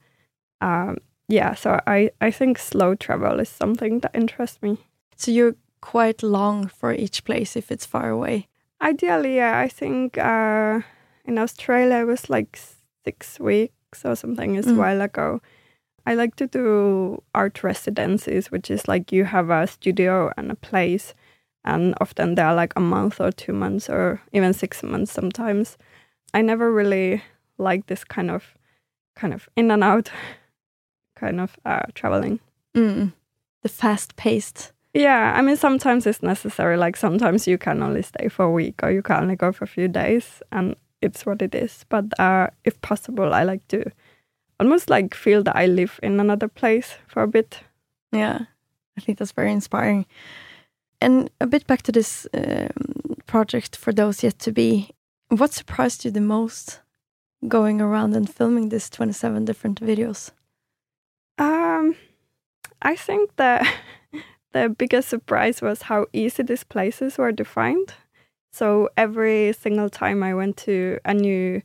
um, 0.61 0.97
yeah, 1.27 1.53
so 1.53 1.79
I, 1.85 2.11
I 2.21 2.31
think 2.31 2.57
slow 2.57 2.95
travel 2.95 3.39
is 3.39 3.49
something 3.49 3.99
that 3.99 4.15
interests 4.15 4.61
me. 4.61 4.77
So 5.15 5.31
you're 5.31 5.55
quite 5.81 6.23
long 6.23 6.67
for 6.67 6.93
each 6.93 7.23
place 7.23 7.55
if 7.55 7.71
it's 7.71 7.85
far 7.85 8.09
away? 8.09 8.47
Ideally, 8.81 9.35
yeah. 9.35 9.59
I 9.59 9.67
think 9.67 10.17
uh, 10.17 10.81
in 11.25 11.37
Australia 11.37 12.01
it 12.01 12.05
was 12.05 12.29
like 12.29 12.59
six 13.03 13.39
weeks 13.39 14.05
or 14.05 14.15
something. 14.15 14.55
It's 14.55 14.67
mm. 14.67 14.75
a 14.75 14.79
while 14.79 15.01
ago. 15.01 15.41
I 16.07 16.13
like 16.13 16.37
to 16.37 16.47
do 16.47 17.21
art 17.35 17.63
residencies, 17.63 18.49
which 18.49 18.71
is 18.71 18.87
like 18.87 19.11
you 19.11 19.25
have 19.25 19.49
a 19.49 19.67
studio 19.67 20.31
and 20.37 20.49
a 20.49 20.55
place, 20.55 21.13
and 21.65 21.95
often 21.99 22.35
they 22.35 22.41
are 22.41 22.55
like 22.55 22.71
a 22.77 22.79
month 22.79 23.19
or 23.19 23.29
two 23.33 23.51
months 23.51 23.89
or 23.89 24.21
even 24.31 24.53
six 24.53 24.81
months 24.83 25.11
sometimes. 25.11 25.77
I 26.33 26.41
never 26.41 26.71
really 26.71 27.21
like 27.57 27.87
this 27.87 28.05
kind 28.05 28.31
of 28.31 28.55
kind 29.17 29.33
of 29.33 29.49
in 29.57 29.69
and 29.69 29.83
out 29.83 30.09
kind 31.17 31.41
of 31.41 31.57
uh, 31.65 31.87
traveling. 31.93 32.39
Mm. 32.73 33.11
The 33.63 33.69
fast 33.69 34.15
paced. 34.15 34.71
Yeah, 34.93 35.33
I 35.35 35.41
mean 35.41 35.57
sometimes 35.57 36.07
it's 36.07 36.23
necessary. 36.23 36.77
Like 36.77 36.95
sometimes 36.95 37.47
you 37.47 37.57
can 37.57 37.83
only 37.83 38.01
stay 38.01 38.29
for 38.29 38.45
a 38.45 38.51
week 38.51 38.81
or 38.81 38.91
you 38.91 39.01
can 39.01 39.23
only 39.23 39.35
go 39.35 39.51
for 39.51 39.65
a 39.65 39.73
few 39.75 39.89
days, 39.89 40.41
and 40.53 40.77
it's 41.01 41.25
what 41.25 41.41
it 41.41 41.53
is. 41.53 41.85
But 41.89 42.17
uh, 42.17 42.47
if 42.63 42.79
possible, 42.79 43.33
I 43.33 43.43
like 43.43 43.67
to 43.67 43.91
almost 44.59 44.89
like 44.89 45.13
feel 45.13 45.43
that 45.43 45.55
I 45.55 45.65
live 45.65 45.99
in 46.03 46.19
another 46.19 46.47
place 46.47 46.95
for 47.07 47.23
a 47.23 47.27
bit. 47.27 47.61
Yeah, 48.11 48.39
I 48.97 49.01
think 49.01 49.17
that's 49.17 49.31
very 49.31 49.51
inspiring. 49.51 50.05
And 50.99 51.29
a 51.39 51.47
bit 51.47 51.67
back 51.67 51.83
to 51.83 51.91
this 51.91 52.27
um, 52.33 53.17
project 53.27 53.75
for 53.75 53.93
those 53.93 54.23
yet 54.23 54.39
to 54.39 54.51
be. 54.51 54.89
What 55.29 55.53
surprised 55.53 56.05
you 56.05 56.11
the 56.11 56.21
most 56.21 56.79
going 57.47 57.81
around 57.81 58.15
and 58.15 58.29
filming 58.29 58.69
these 58.69 58.89
27 58.89 59.45
different 59.45 59.79
videos? 59.79 60.31
Um, 61.37 61.95
I 62.81 62.95
think 62.95 63.35
that 63.35 63.71
the 64.53 64.69
biggest 64.69 65.09
surprise 65.09 65.61
was 65.61 65.83
how 65.83 66.07
easy 66.13 66.43
these 66.43 66.63
places 66.63 67.17
were 67.17 67.33
to 67.33 67.45
find. 67.45 67.93
So 68.51 68.89
every 68.97 69.53
single 69.53 69.89
time 69.89 70.23
I 70.23 70.33
went 70.33 70.57
to 70.57 70.99
a 71.05 71.13
new 71.13 71.61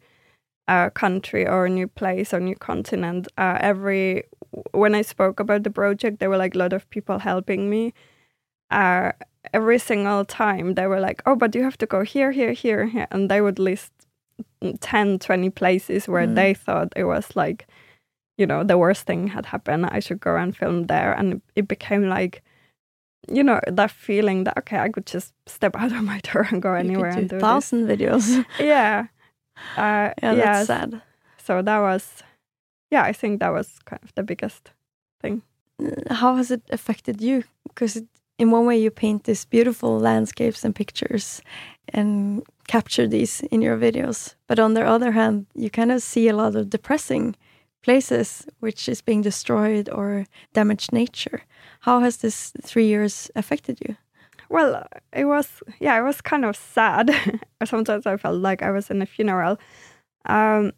a 0.73 0.91
country 0.91 1.47
or 1.47 1.67
a 1.67 1.71
new 1.71 1.89
place 1.89 2.35
or 2.35 2.41
new 2.41 2.57
continent, 2.57 3.29
uh, 3.39 3.59
every 3.61 4.25
when 4.73 4.95
I 4.95 5.03
spoke 5.03 5.41
about 5.41 5.63
the 5.63 5.71
project, 5.71 6.19
there 6.19 6.31
were 6.31 6.37
like 6.37 6.55
a 6.55 6.59
lot 6.59 6.73
of 6.73 6.89
people 6.91 7.19
helping 7.19 7.71
me. 7.71 7.93
Uh, 8.71 9.13
every 9.53 9.79
single 9.79 10.25
time 10.25 10.75
they 10.75 10.87
were 10.87 11.01
like, 11.01 11.23
"Oh, 11.27 11.37
but 11.37 11.55
you 11.55 11.63
have 11.63 11.79
to 11.79 11.87
go 11.87 12.03
here, 12.03 12.33
here, 12.33 12.53
here,", 12.53 12.87
here. 12.87 13.07
and 13.11 13.31
they 13.31 13.41
would 13.41 13.59
list 13.59 13.93
10, 14.81 15.19
20 15.19 15.51
places 15.51 16.09
where 16.09 16.27
mm. 16.27 16.35
they 16.35 16.55
thought 16.55 16.93
it 16.97 17.05
was 17.05 17.37
like, 17.37 17.67
you 18.39 18.47
know, 18.47 18.65
the 18.65 18.79
worst 18.79 19.07
thing 19.07 19.29
had 19.29 19.47
happened. 19.47 19.87
I 19.87 20.01
should 20.01 20.21
go 20.21 20.37
and 20.37 20.57
film 20.57 20.87
there, 20.87 21.13
and 21.13 21.43
it 21.57 21.69
became 21.69 22.09
like 22.09 22.43
you 23.31 23.43
know 23.43 23.61
that 23.69 23.91
feeling 23.91 24.45
that 24.45 24.59
okay 24.59 24.79
i 24.79 24.89
could 24.89 25.07
just 25.07 25.33
step 25.47 25.77
out 25.83 25.93
of 25.93 26.03
my 26.03 26.19
door 26.21 26.47
and 26.51 26.61
go 26.61 26.75
anywhere 26.75 27.13
do 27.13 27.19
and 27.19 27.29
do 27.29 27.39
thousand 27.39 27.87
this. 27.87 27.99
videos 27.99 28.45
yeah 28.59 29.07
uh, 29.77 30.13
yeah, 30.23 30.35
that's 30.35 30.67
sad. 30.67 31.03
So 31.39 31.63
that 31.63 31.79
was, 31.81 32.23
yeah, 32.91 33.03
I 33.03 33.13
think 33.13 33.41
that 33.41 33.53
was 33.53 33.79
kind 33.85 34.01
of 34.03 34.15
the 34.15 34.23
biggest 34.23 34.71
thing. 35.21 35.43
Uh, 35.83 36.15
how 36.15 36.37
has 36.37 36.51
it 36.51 36.63
affected 36.71 37.21
you? 37.21 37.45
Because 37.69 38.03
in 38.39 38.51
one 38.51 38.67
way, 38.67 38.79
you 38.79 38.91
paint 38.91 39.25
these 39.25 39.45
beautiful 39.45 39.99
landscapes 39.99 40.65
and 40.65 40.75
pictures 40.75 41.43
and 41.89 42.43
capture 42.69 43.07
these 43.07 43.41
in 43.51 43.63
your 43.63 43.77
videos. 43.77 44.35
But 44.47 44.59
on 44.59 44.75
the 44.75 44.85
other 44.85 45.13
hand, 45.13 45.47
you 45.55 45.71
kind 45.71 45.93
of 45.93 46.03
see 46.03 46.29
a 46.29 46.37
lot 46.37 46.57
of 46.57 46.71
depressing 46.71 47.37
places 47.83 48.47
which 48.61 48.89
is 48.89 49.03
being 49.03 49.23
destroyed 49.23 49.89
or 49.91 50.27
damaged 50.55 50.93
nature. 50.93 51.43
How 51.81 52.01
has 52.01 52.19
this 52.19 52.53
three 52.63 52.87
years 52.87 53.31
affected 53.35 53.79
you? 53.87 53.97
Well, 54.53 54.87
it 55.15 55.25
was 55.25 55.63
yeah, 55.81 55.99
it 55.99 56.03
was 56.03 56.21
kind 56.21 56.45
of 56.45 56.57
sad. 56.57 57.11
Sometimes 57.65 58.07
I 58.07 58.19
felt 58.19 58.37
like 58.37 58.63
I 58.63 58.71
was 58.71 58.91
in 58.91 59.01
a 59.01 59.07
funeral. 59.07 59.59
Um, 60.27 60.73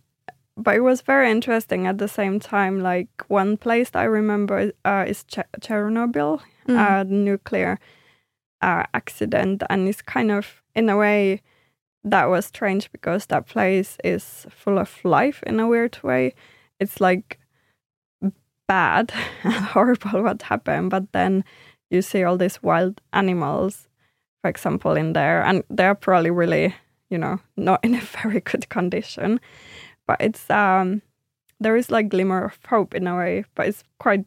but 0.56 0.76
it 0.76 0.80
was 0.80 1.02
very 1.02 1.28
interesting 1.28 1.88
at 1.88 1.98
the 1.98 2.06
same 2.06 2.38
time. 2.38 2.80
Like 2.80 3.08
one 3.26 3.56
place 3.56 3.90
that 3.90 3.98
I 3.98 4.04
remember 4.04 4.70
uh, 4.84 5.04
is 5.08 5.24
Ch- 5.24 5.50
Chernobyl, 5.60 6.40
mm. 6.68 6.78
uh, 6.78 7.02
nuclear 7.02 7.80
uh, 8.62 8.84
accident, 8.94 9.64
and 9.68 9.88
it's 9.88 10.02
kind 10.02 10.30
of 10.30 10.62
in 10.76 10.88
a 10.88 10.96
way 10.96 11.42
that 12.04 12.26
was 12.26 12.46
strange 12.46 12.92
because 12.92 13.26
that 13.26 13.48
place 13.48 13.96
is 14.04 14.46
full 14.50 14.78
of 14.78 15.04
life 15.04 15.42
in 15.44 15.58
a 15.58 15.66
weird 15.66 15.98
way. 16.04 16.34
It's 16.78 17.00
like 17.00 17.40
bad 18.68 19.12
and 19.42 19.52
horrible 19.74 20.22
what 20.22 20.42
happened, 20.42 20.90
but 20.90 21.10
then 21.10 21.44
you 21.94 22.02
see 22.02 22.24
all 22.24 22.36
these 22.36 22.62
wild 22.62 23.00
animals, 23.12 23.88
for 24.42 24.50
example, 24.50 24.94
in 24.96 25.12
there, 25.12 25.42
and 25.42 25.62
they're 25.70 25.94
probably 25.94 26.30
really, 26.30 26.74
you 27.10 27.18
know, 27.18 27.40
not 27.56 27.84
in 27.84 27.94
a 27.94 28.00
very 28.22 28.40
good 28.40 28.68
condition. 28.68 29.40
But 30.06 30.20
it's 30.20 30.50
um, 30.50 31.02
there 31.60 31.76
is 31.76 31.90
like 31.90 32.08
glimmer 32.08 32.44
of 32.44 32.58
hope 32.66 32.94
in 32.94 33.06
a 33.06 33.16
way, 33.16 33.44
but 33.54 33.68
it's 33.68 33.84
quite 33.98 34.24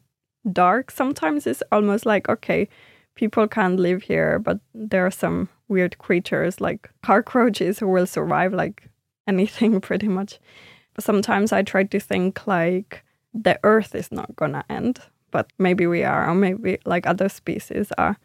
dark. 0.52 0.90
Sometimes 0.90 1.46
it's 1.46 1.62
almost 1.70 2.06
like 2.06 2.28
okay, 2.28 2.68
people 3.14 3.46
can't 3.46 3.78
live 3.78 4.02
here, 4.02 4.38
but 4.38 4.58
there 4.74 5.06
are 5.06 5.10
some 5.10 5.48
weird 5.68 5.98
creatures 5.98 6.60
like 6.60 6.90
cockroaches 7.02 7.78
who 7.78 7.88
will 7.88 8.06
survive 8.06 8.52
like 8.52 8.88
anything 9.26 9.80
pretty 9.88 10.08
much. 10.08 10.38
But 10.94 11.04
sometimes 11.04 11.52
I 11.52 11.62
try 11.62 11.84
to 11.84 12.00
think 12.00 12.46
like 12.46 13.04
the 13.34 13.60
earth 13.62 13.94
is 13.94 14.10
not 14.10 14.34
gonna 14.34 14.64
end 14.68 15.00
but 15.30 15.50
maybe 15.58 15.86
we 15.86 16.04
are, 16.04 16.28
or 16.28 16.34
maybe 16.34 16.78
like 16.84 17.06
other 17.06 17.28
species 17.28 17.92
are, 17.98 18.16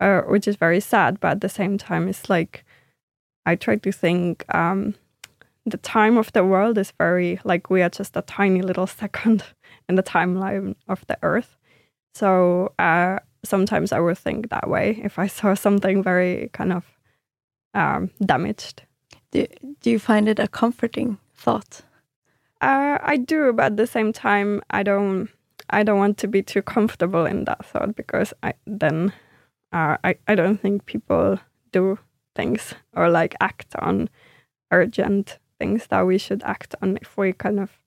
uh, 0.00 0.22
which 0.22 0.48
is 0.48 0.56
very 0.56 0.80
sad. 0.80 1.20
But 1.20 1.32
at 1.32 1.40
the 1.40 1.48
same 1.48 1.78
time, 1.78 2.08
it's 2.08 2.28
like 2.28 2.64
I 3.46 3.56
try 3.56 3.76
to 3.76 3.92
think 3.92 4.44
um, 4.54 4.94
the 5.66 5.78
time 5.78 6.18
of 6.18 6.32
the 6.32 6.44
world 6.44 6.78
is 6.78 6.92
very 6.98 7.40
like 7.44 7.70
we 7.70 7.82
are 7.82 7.90
just 7.90 8.16
a 8.16 8.22
tiny 8.22 8.62
little 8.62 8.86
second 9.00 9.44
in 9.88 9.94
the 9.94 10.02
timeline 10.02 10.74
of 10.88 11.06
the 11.06 11.18
Earth. 11.22 11.56
So 12.14 12.72
uh, 12.78 13.18
sometimes 13.44 13.92
I 13.92 14.00
would 14.00 14.18
think 14.18 14.50
that 14.50 14.68
way 14.68 15.00
if 15.04 15.18
I 15.18 15.26
saw 15.26 15.54
something 15.66 16.02
very 16.02 16.50
kind 16.52 16.72
of 16.72 16.84
um, 17.74 18.10
damaged. 18.24 18.82
Do, 19.30 19.46
do 19.80 19.90
you 19.90 19.98
find 19.98 20.28
it 20.28 20.38
a 20.38 20.48
comforting 20.48 21.18
thought? 21.34 21.82
Uh, 22.60 22.98
I 23.02 23.16
do, 23.16 23.52
but 23.52 23.66
at 23.66 23.76
the 23.76 23.86
same 23.86 24.12
time, 24.12 24.62
I 24.70 24.82
don't. 24.82 25.28
I 25.70 25.82
don't 25.82 25.98
want 25.98 26.18
to 26.18 26.28
be 26.28 26.42
too 26.42 26.62
comfortable 26.62 27.26
in 27.26 27.44
that 27.44 27.64
thought 27.64 27.94
because 27.96 28.32
I 28.42 28.54
then 28.66 29.12
uh, 29.72 29.96
I 30.04 30.16
I 30.26 30.34
don't 30.34 30.60
think 30.60 30.86
people 30.86 31.38
do 31.72 31.98
things 32.34 32.74
or 32.94 33.08
like 33.10 33.34
act 33.40 33.74
on 33.76 34.08
urgent 34.70 35.38
things 35.58 35.86
that 35.88 36.06
we 36.06 36.18
should 36.18 36.42
act 36.44 36.74
on 36.82 36.98
if 37.02 37.16
we 37.16 37.32
kind 37.32 37.58
of 37.60 37.80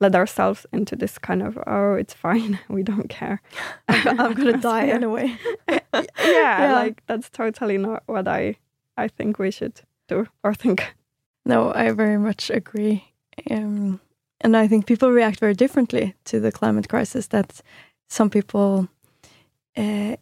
let 0.00 0.14
ourselves 0.14 0.64
into 0.72 0.96
this 0.96 1.18
kind 1.18 1.42
of 1.42 1.58
oh 1.66 1.94
it's 1.94 2.14
fine. 2.14 2.58
We 2.68 2.82
don't 2.82 3.08
care. 3.08 3.40
I'm 3.88 4.34
gonna 4.34 4.56
die 4.72 4.88
anyway. 4.88 5.36
Yeah, 5.68 6.02
yeah, 6.24 6.72
like 6.74 7.02
that's 7.06 7.30
totally 7.30 7.78
not 7.78 8.02
what 8.06 8.28
i 8.28 8.56
i 8.96 9.08
think 9.08 9.38
we 9.38 9.50
should 9.50 9.80
do 10.08 10.26
or 10.42 10.54
think. 10.54 10.94
No 11.44 11.72
i 11.74 11.90
very 11.92 12.18
much 12.18 12.50
agree. 12.50 13.04
Um, 13.50 14.00
and 14.40 14.56
i 14.56 14.68
think 14.68 14.86
people 14.86 15.10
react 15.10 15.40
very 15.40 15.54
differently 15.54 16.14
to 16.24 16.40
the 16.40 16.52
climate 16.52 16.88
crisis 16.88 17.28
that 17.28 17.60
some 18.08 18.30
people 18.30 18.88
uh, 19.76 20.16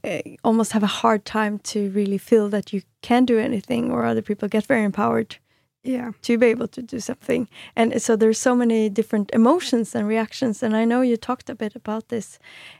almost 0.44 0.72
have 0.72 0.82
a 0.82 0.98
hard 1.02 1.24
time 1.24 1.58
to 1.60 1.90
really 1.90 2.18
feel 2.18 2.48
that 2.48 2.72
you 2.72 2.82
can 3.00 3.24
do 3.24 3.38
anything 3.38 3.90
or 3.90 4.04
other 4.04 4.22
people 4.22 4.48
get 4.48 4.66
very 4.66 4.84
empowered 4.84 5.36
yeah. 5.86 6.10
to 6.22 6.36
be 6.36 6.46
able 6.46 6.68
to 6.68 6.82
do 6.82 7.00
something. 7.00 7.48
And 7.74 8.02
so 8.02 8.16
there's 8.16 8.38
so 8.38 8.54
many 8.54 8.88
different 8.88 9.30
emotions 9.32 9.94
and 9.94 10.06
reactions. 10.08 10.62
And 10.62 10.76
i 10.76 10.84
know 10.84 11.00
you 11.00 11.16
talked 11.16 11.50
a 11.50 11.54
bit 11.54 11.76
about 11.76 12.08
this 12.08 12.38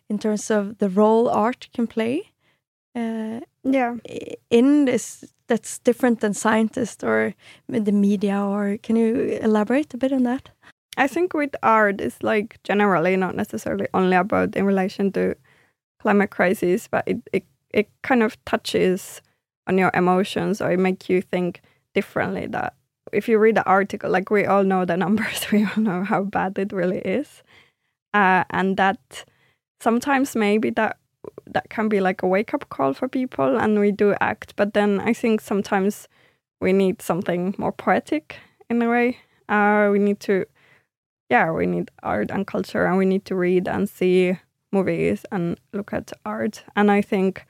in 0.08 0.18
terms 0.18 0.50
of 0.50 0.78
the 0.78 0.88
role 0.88 1.28
art 1.28 1.68
can 1.72 1.86
play 1.86 2.32
uh, 2.94 3.40
yeah. 3.62 3.96
in 4.50 4.84
this 4.84 5.24
that's 5.48 5.78
different 5.78 6.20
than 6.20 6.34
scientists 6.34 7.04
or 7.04 7.34
the 7.68 7.92
media 7.92 8.40
or 8.40 8.78
can 8.82 8.96
you 8.96 9.38
elaborate 9.42 9.94
a 9.94 9.96
bit 9.96 10.12
on 10.12 10.24
that 10.24 10.50
i 10.96 11.06
think 11.06 11.34
with 11.34 11.54
art 11.62 12.00
it's 12.00 12.22
like 12.22 12.62
generally 12.62 13.16
not 13.16 13.34
necessarily 13.34 13.86
only 13.94 14.16
about 14.16 14.56
in 14.56 14.66
relation 14.66 15.12
to 15.12 15.34
climate 16.00 16.30
crisis 16.30 16.88
but 16.88 17.04
it, 17.06 17.18
it, 17.32 17.44
it 17.70 17.88
kind 18.02 18.22
of 18.22 18.42
touches 18.44 19.20
on 19.66 19.78
your 19.78 19.90
emotions 19.94 20.60
or 20.60 20.70
it 20.70 20.78
makes 20.78 21.08
you 21.08 21.20
think 21.20 21.62
differently 21.94 22.46
that 22.46 22.74
if 23.12 23.28
you 23.28 23.38
read 23.38 23.56
the 23.56 23.64
article, 23.64 24.10
like 24.10 24.30
we 24.30 24.44
all 24.44 24.64
know 24.64 24.84
the 24.84 24.96
numbers, 25.04 25.46
we 25.50 25.64
all 25.64 25.82
know 25.82 26.04
how 26.04 26.22
bad 26.22 26.58
it 26.58 26.72
really 26.72 26.98
is, 26.98 27.42
uh, 28.14 28.44
and 28.50 28.76
that 28.76 29.24
sometimes 29.80 30.34
maybe 30.36 30.70
that 30.70 30.98
that 31.46 31.68
can 31.70 31.88
be 31.88 32.00
like 32.00 32.22
a 32.22 32.26
wake 32.26 32.54
up 32.54 32.68
call 32.68 32.94
for 32.94 33.08
people, 33.08 33.58
and 33.58 33.78
we 33.78 33.92
do 33.92 34.14
act. 34.20 34.54
But 34.56 34.74
then 34.74 35.00
I 35.00 35.12
think 35.12 35.40
sometimes 35.40 36.08
we 36.60 36.72
need 36.72 37.02
something 37.02 37.54
more 37.58 37.72
poetic 37.72 38.36
in 38.70 38.82
a 38.82 38.88
way. 38.88 39.18
Uh, 39.48 39.88
we 39.92 39.98
need 39.98 40.18
to, 40.20 40.44
yeah, 41.30 41.50
we 41.50 41.66
need 41.66 41.90
art 42.02 42.30
and 42.30 42.46
culture, 42.46 42.86
and 42.86 42.98
we 42.98 43.06
need 43.06 43.24
to 43.26 43.34
read 43.34 43.68
and 43.68 43.88
see 43.88 44.38
movies 44.72 45.24
and 45.32 45.58
look 45.72 45.92
at 45.92 46.12
art. 46.24 46.64
And 46.74 46.90
I 46.90 47.02
think, 47.02 47.46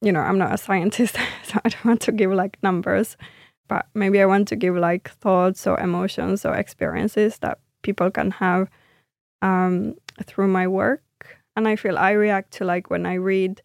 you 0.00 0.12
know, 0.12 0.20
I'm 0.20 0.38
not 0.38 0.54
a 0.54 0.58
scientist, 0.58 1.16
so 1.44 1.60
I 1.64 1.68
don't 1.68 1.84
want 1.84 2.00
to 2.02 2.12
give 2.12 2.32
like 2.32 2.58
numbers 2.62 3.16
but 3.72 3.86
maybe 3.94 4.20
I 4.20 4.26
want 4.26 4.48
to 4.48 4.56
give 4.56 4.76
like 4.76 5.08
thoughts 5.08 5.66
or 5.66 5.80
emotions 5.80 6.44
or 6.44 6.54
experiences 6.54 7.38
that 7.38 7.58
people 7.80 8.10
can 8.10 8.32
have 8.32 8.68
um, 9.40 9.94
through 10.24 10.48
my 10.48 10.66
work. 10.66 11.02
And 11.56 11.66
I 11.66 11.76
feel 11.76 11.96
I 11.96 12.10
react 12.10 12.52
to 12.58 12.66
like 12.66 12.90
when 12.90 13.06
I 13.06 13.14
read 13.14 13.62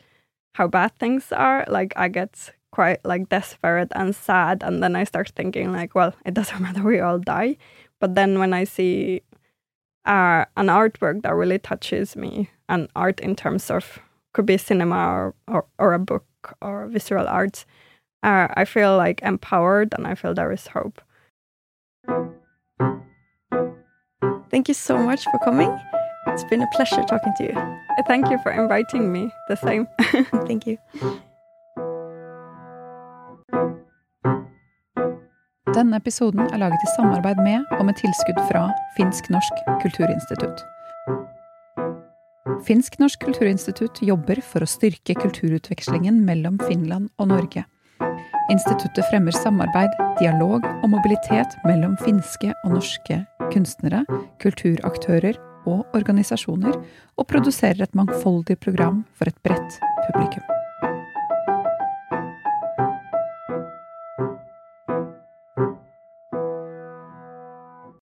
how 0.55 0.67
bad 0.67 0.95
things 0.97 1.33
are, 1.33 1.65
like 1.67 1.91
I 1.97 2.07
get 2.07 2.53
quite 2.71 3.03
like 3.03 3.27
desperate 3.27 3.91
and 3.95 4.15
sad. 4.15 4.63
And 4.63 4.81
then 4.81 4.95
I 4.95 5.03
start 5.03 5.33
thinking 5.35 5.73
like, 5.73 5.93
well, 5.93 6.13
it 6.25 6.33
doesn't 6.33 6.61
matter, 6.65 6.83
we 6.83 7.01
all 7.01 7.19
die. 7.19 7.57
But 7.99 8.15
then 8.15 8.39
when 8.39 8.53
I 8.53 8.63
see 8.63 9.21
uh, 10.05 10.45
an 10.55 10.67
artwork 10.67 11.23
that 11.23 11.33
really 11.33 11.59
touches 11.59 12.15
me, 12.15 12.49
and 12.69 12.89
art 12.95 13.19
in 13.19 13.35
terms 13.35 13.71
of 13.71 13.99
could 14.33 14.45
be 14.45 14.57
cinema 14.57 14.97
or, 14.97 15.35
or, 15.47 15.65
or 15.79 15.93
a 15.93 15.99
book 15.99 16.25
or 16.61 16.87
visual 16.87 17.27
arts, 17.27 17.65
uh, 18.23 18.47
I 18.53 18.65
feel 18.65 18.97
like 18.97 19.21
empowered 19.21 19.93
and 19.93 20.05
I 20.05 20.15
feel 20.15 20.33
there 20.33 20.51
is 20.51 20.67
hope. 20.67 21.01
Thank 24.49 24.67
you 24.67 24.73
so 24.73 24.97
much 24.97 25.23
for 25.25 25.39
coming. 25.43 25.77
It's 26.27 26.43
been 26.45 26.61
a 26.61 26.67
pleasure 26.73 27.03
talking 27.03 27.33
to 27.37 27.43
you. 27.43 27.77
Thank 28.07 28.29
you 28.29 28.37
for 28.43 28.51
inviting 28.51 29.11
me. 29.11 29.31
The 29.47 29.55
same. 29.55 29.87
Thank 30.47 30.67
you. 30.67 30.77
Denne 35.77 35.99
episoden 36.01 36.47
er 36.49 36.57
laget 36.57 36.81
i 36.81 36.87
samarbeid 36.95 37.37
med 37.45 37.65
og 37.77 37.83
med 37.85 37.93
tilskudd 37.99 38.39
fra 38.47 38.63
Finsk-Norsk 38.95 39.59
Kulturinstitutt. 39.83 40.63
Finsk-Norsk 42.65 43.21
Kulturinstitutt 43.21 44.01
jobber 44.01 44.41
for 44.41 44.65
å 44.65 44.69
styrke 44.69 45.13
kulturutvekslingen 45.21 46.23
mellom 46.25 46.57
Finland 46.63 47.11
og 47.21 47.29
Norge. 47.29 47.67
Instituttet 48.49 49.05
fremmer 49.11 49.37
samarbeid, 49.37 49.93
dialog 50.17 50.65
og 50.65 50.89
mobilitet 50.95 51.53
mellom 51.67 51.93
finske 52.01 52.55
og 52.63 52.79
norske 52.79 53.21
kunstnere, 53.53 54.01
kulturaktører 54.41 55.37
og 55.69 55.85
organisasjoner, 55.93 56.73
og 57.21 57.29
produserer 57.29 57.85
et 57.85 57.97
mangfoldig 57.97 58.57
program 58.65 59.03
for 59.13 59.29
et 59.29 59.43
bredt 59.45 59.77
publikum. 60.07 60.47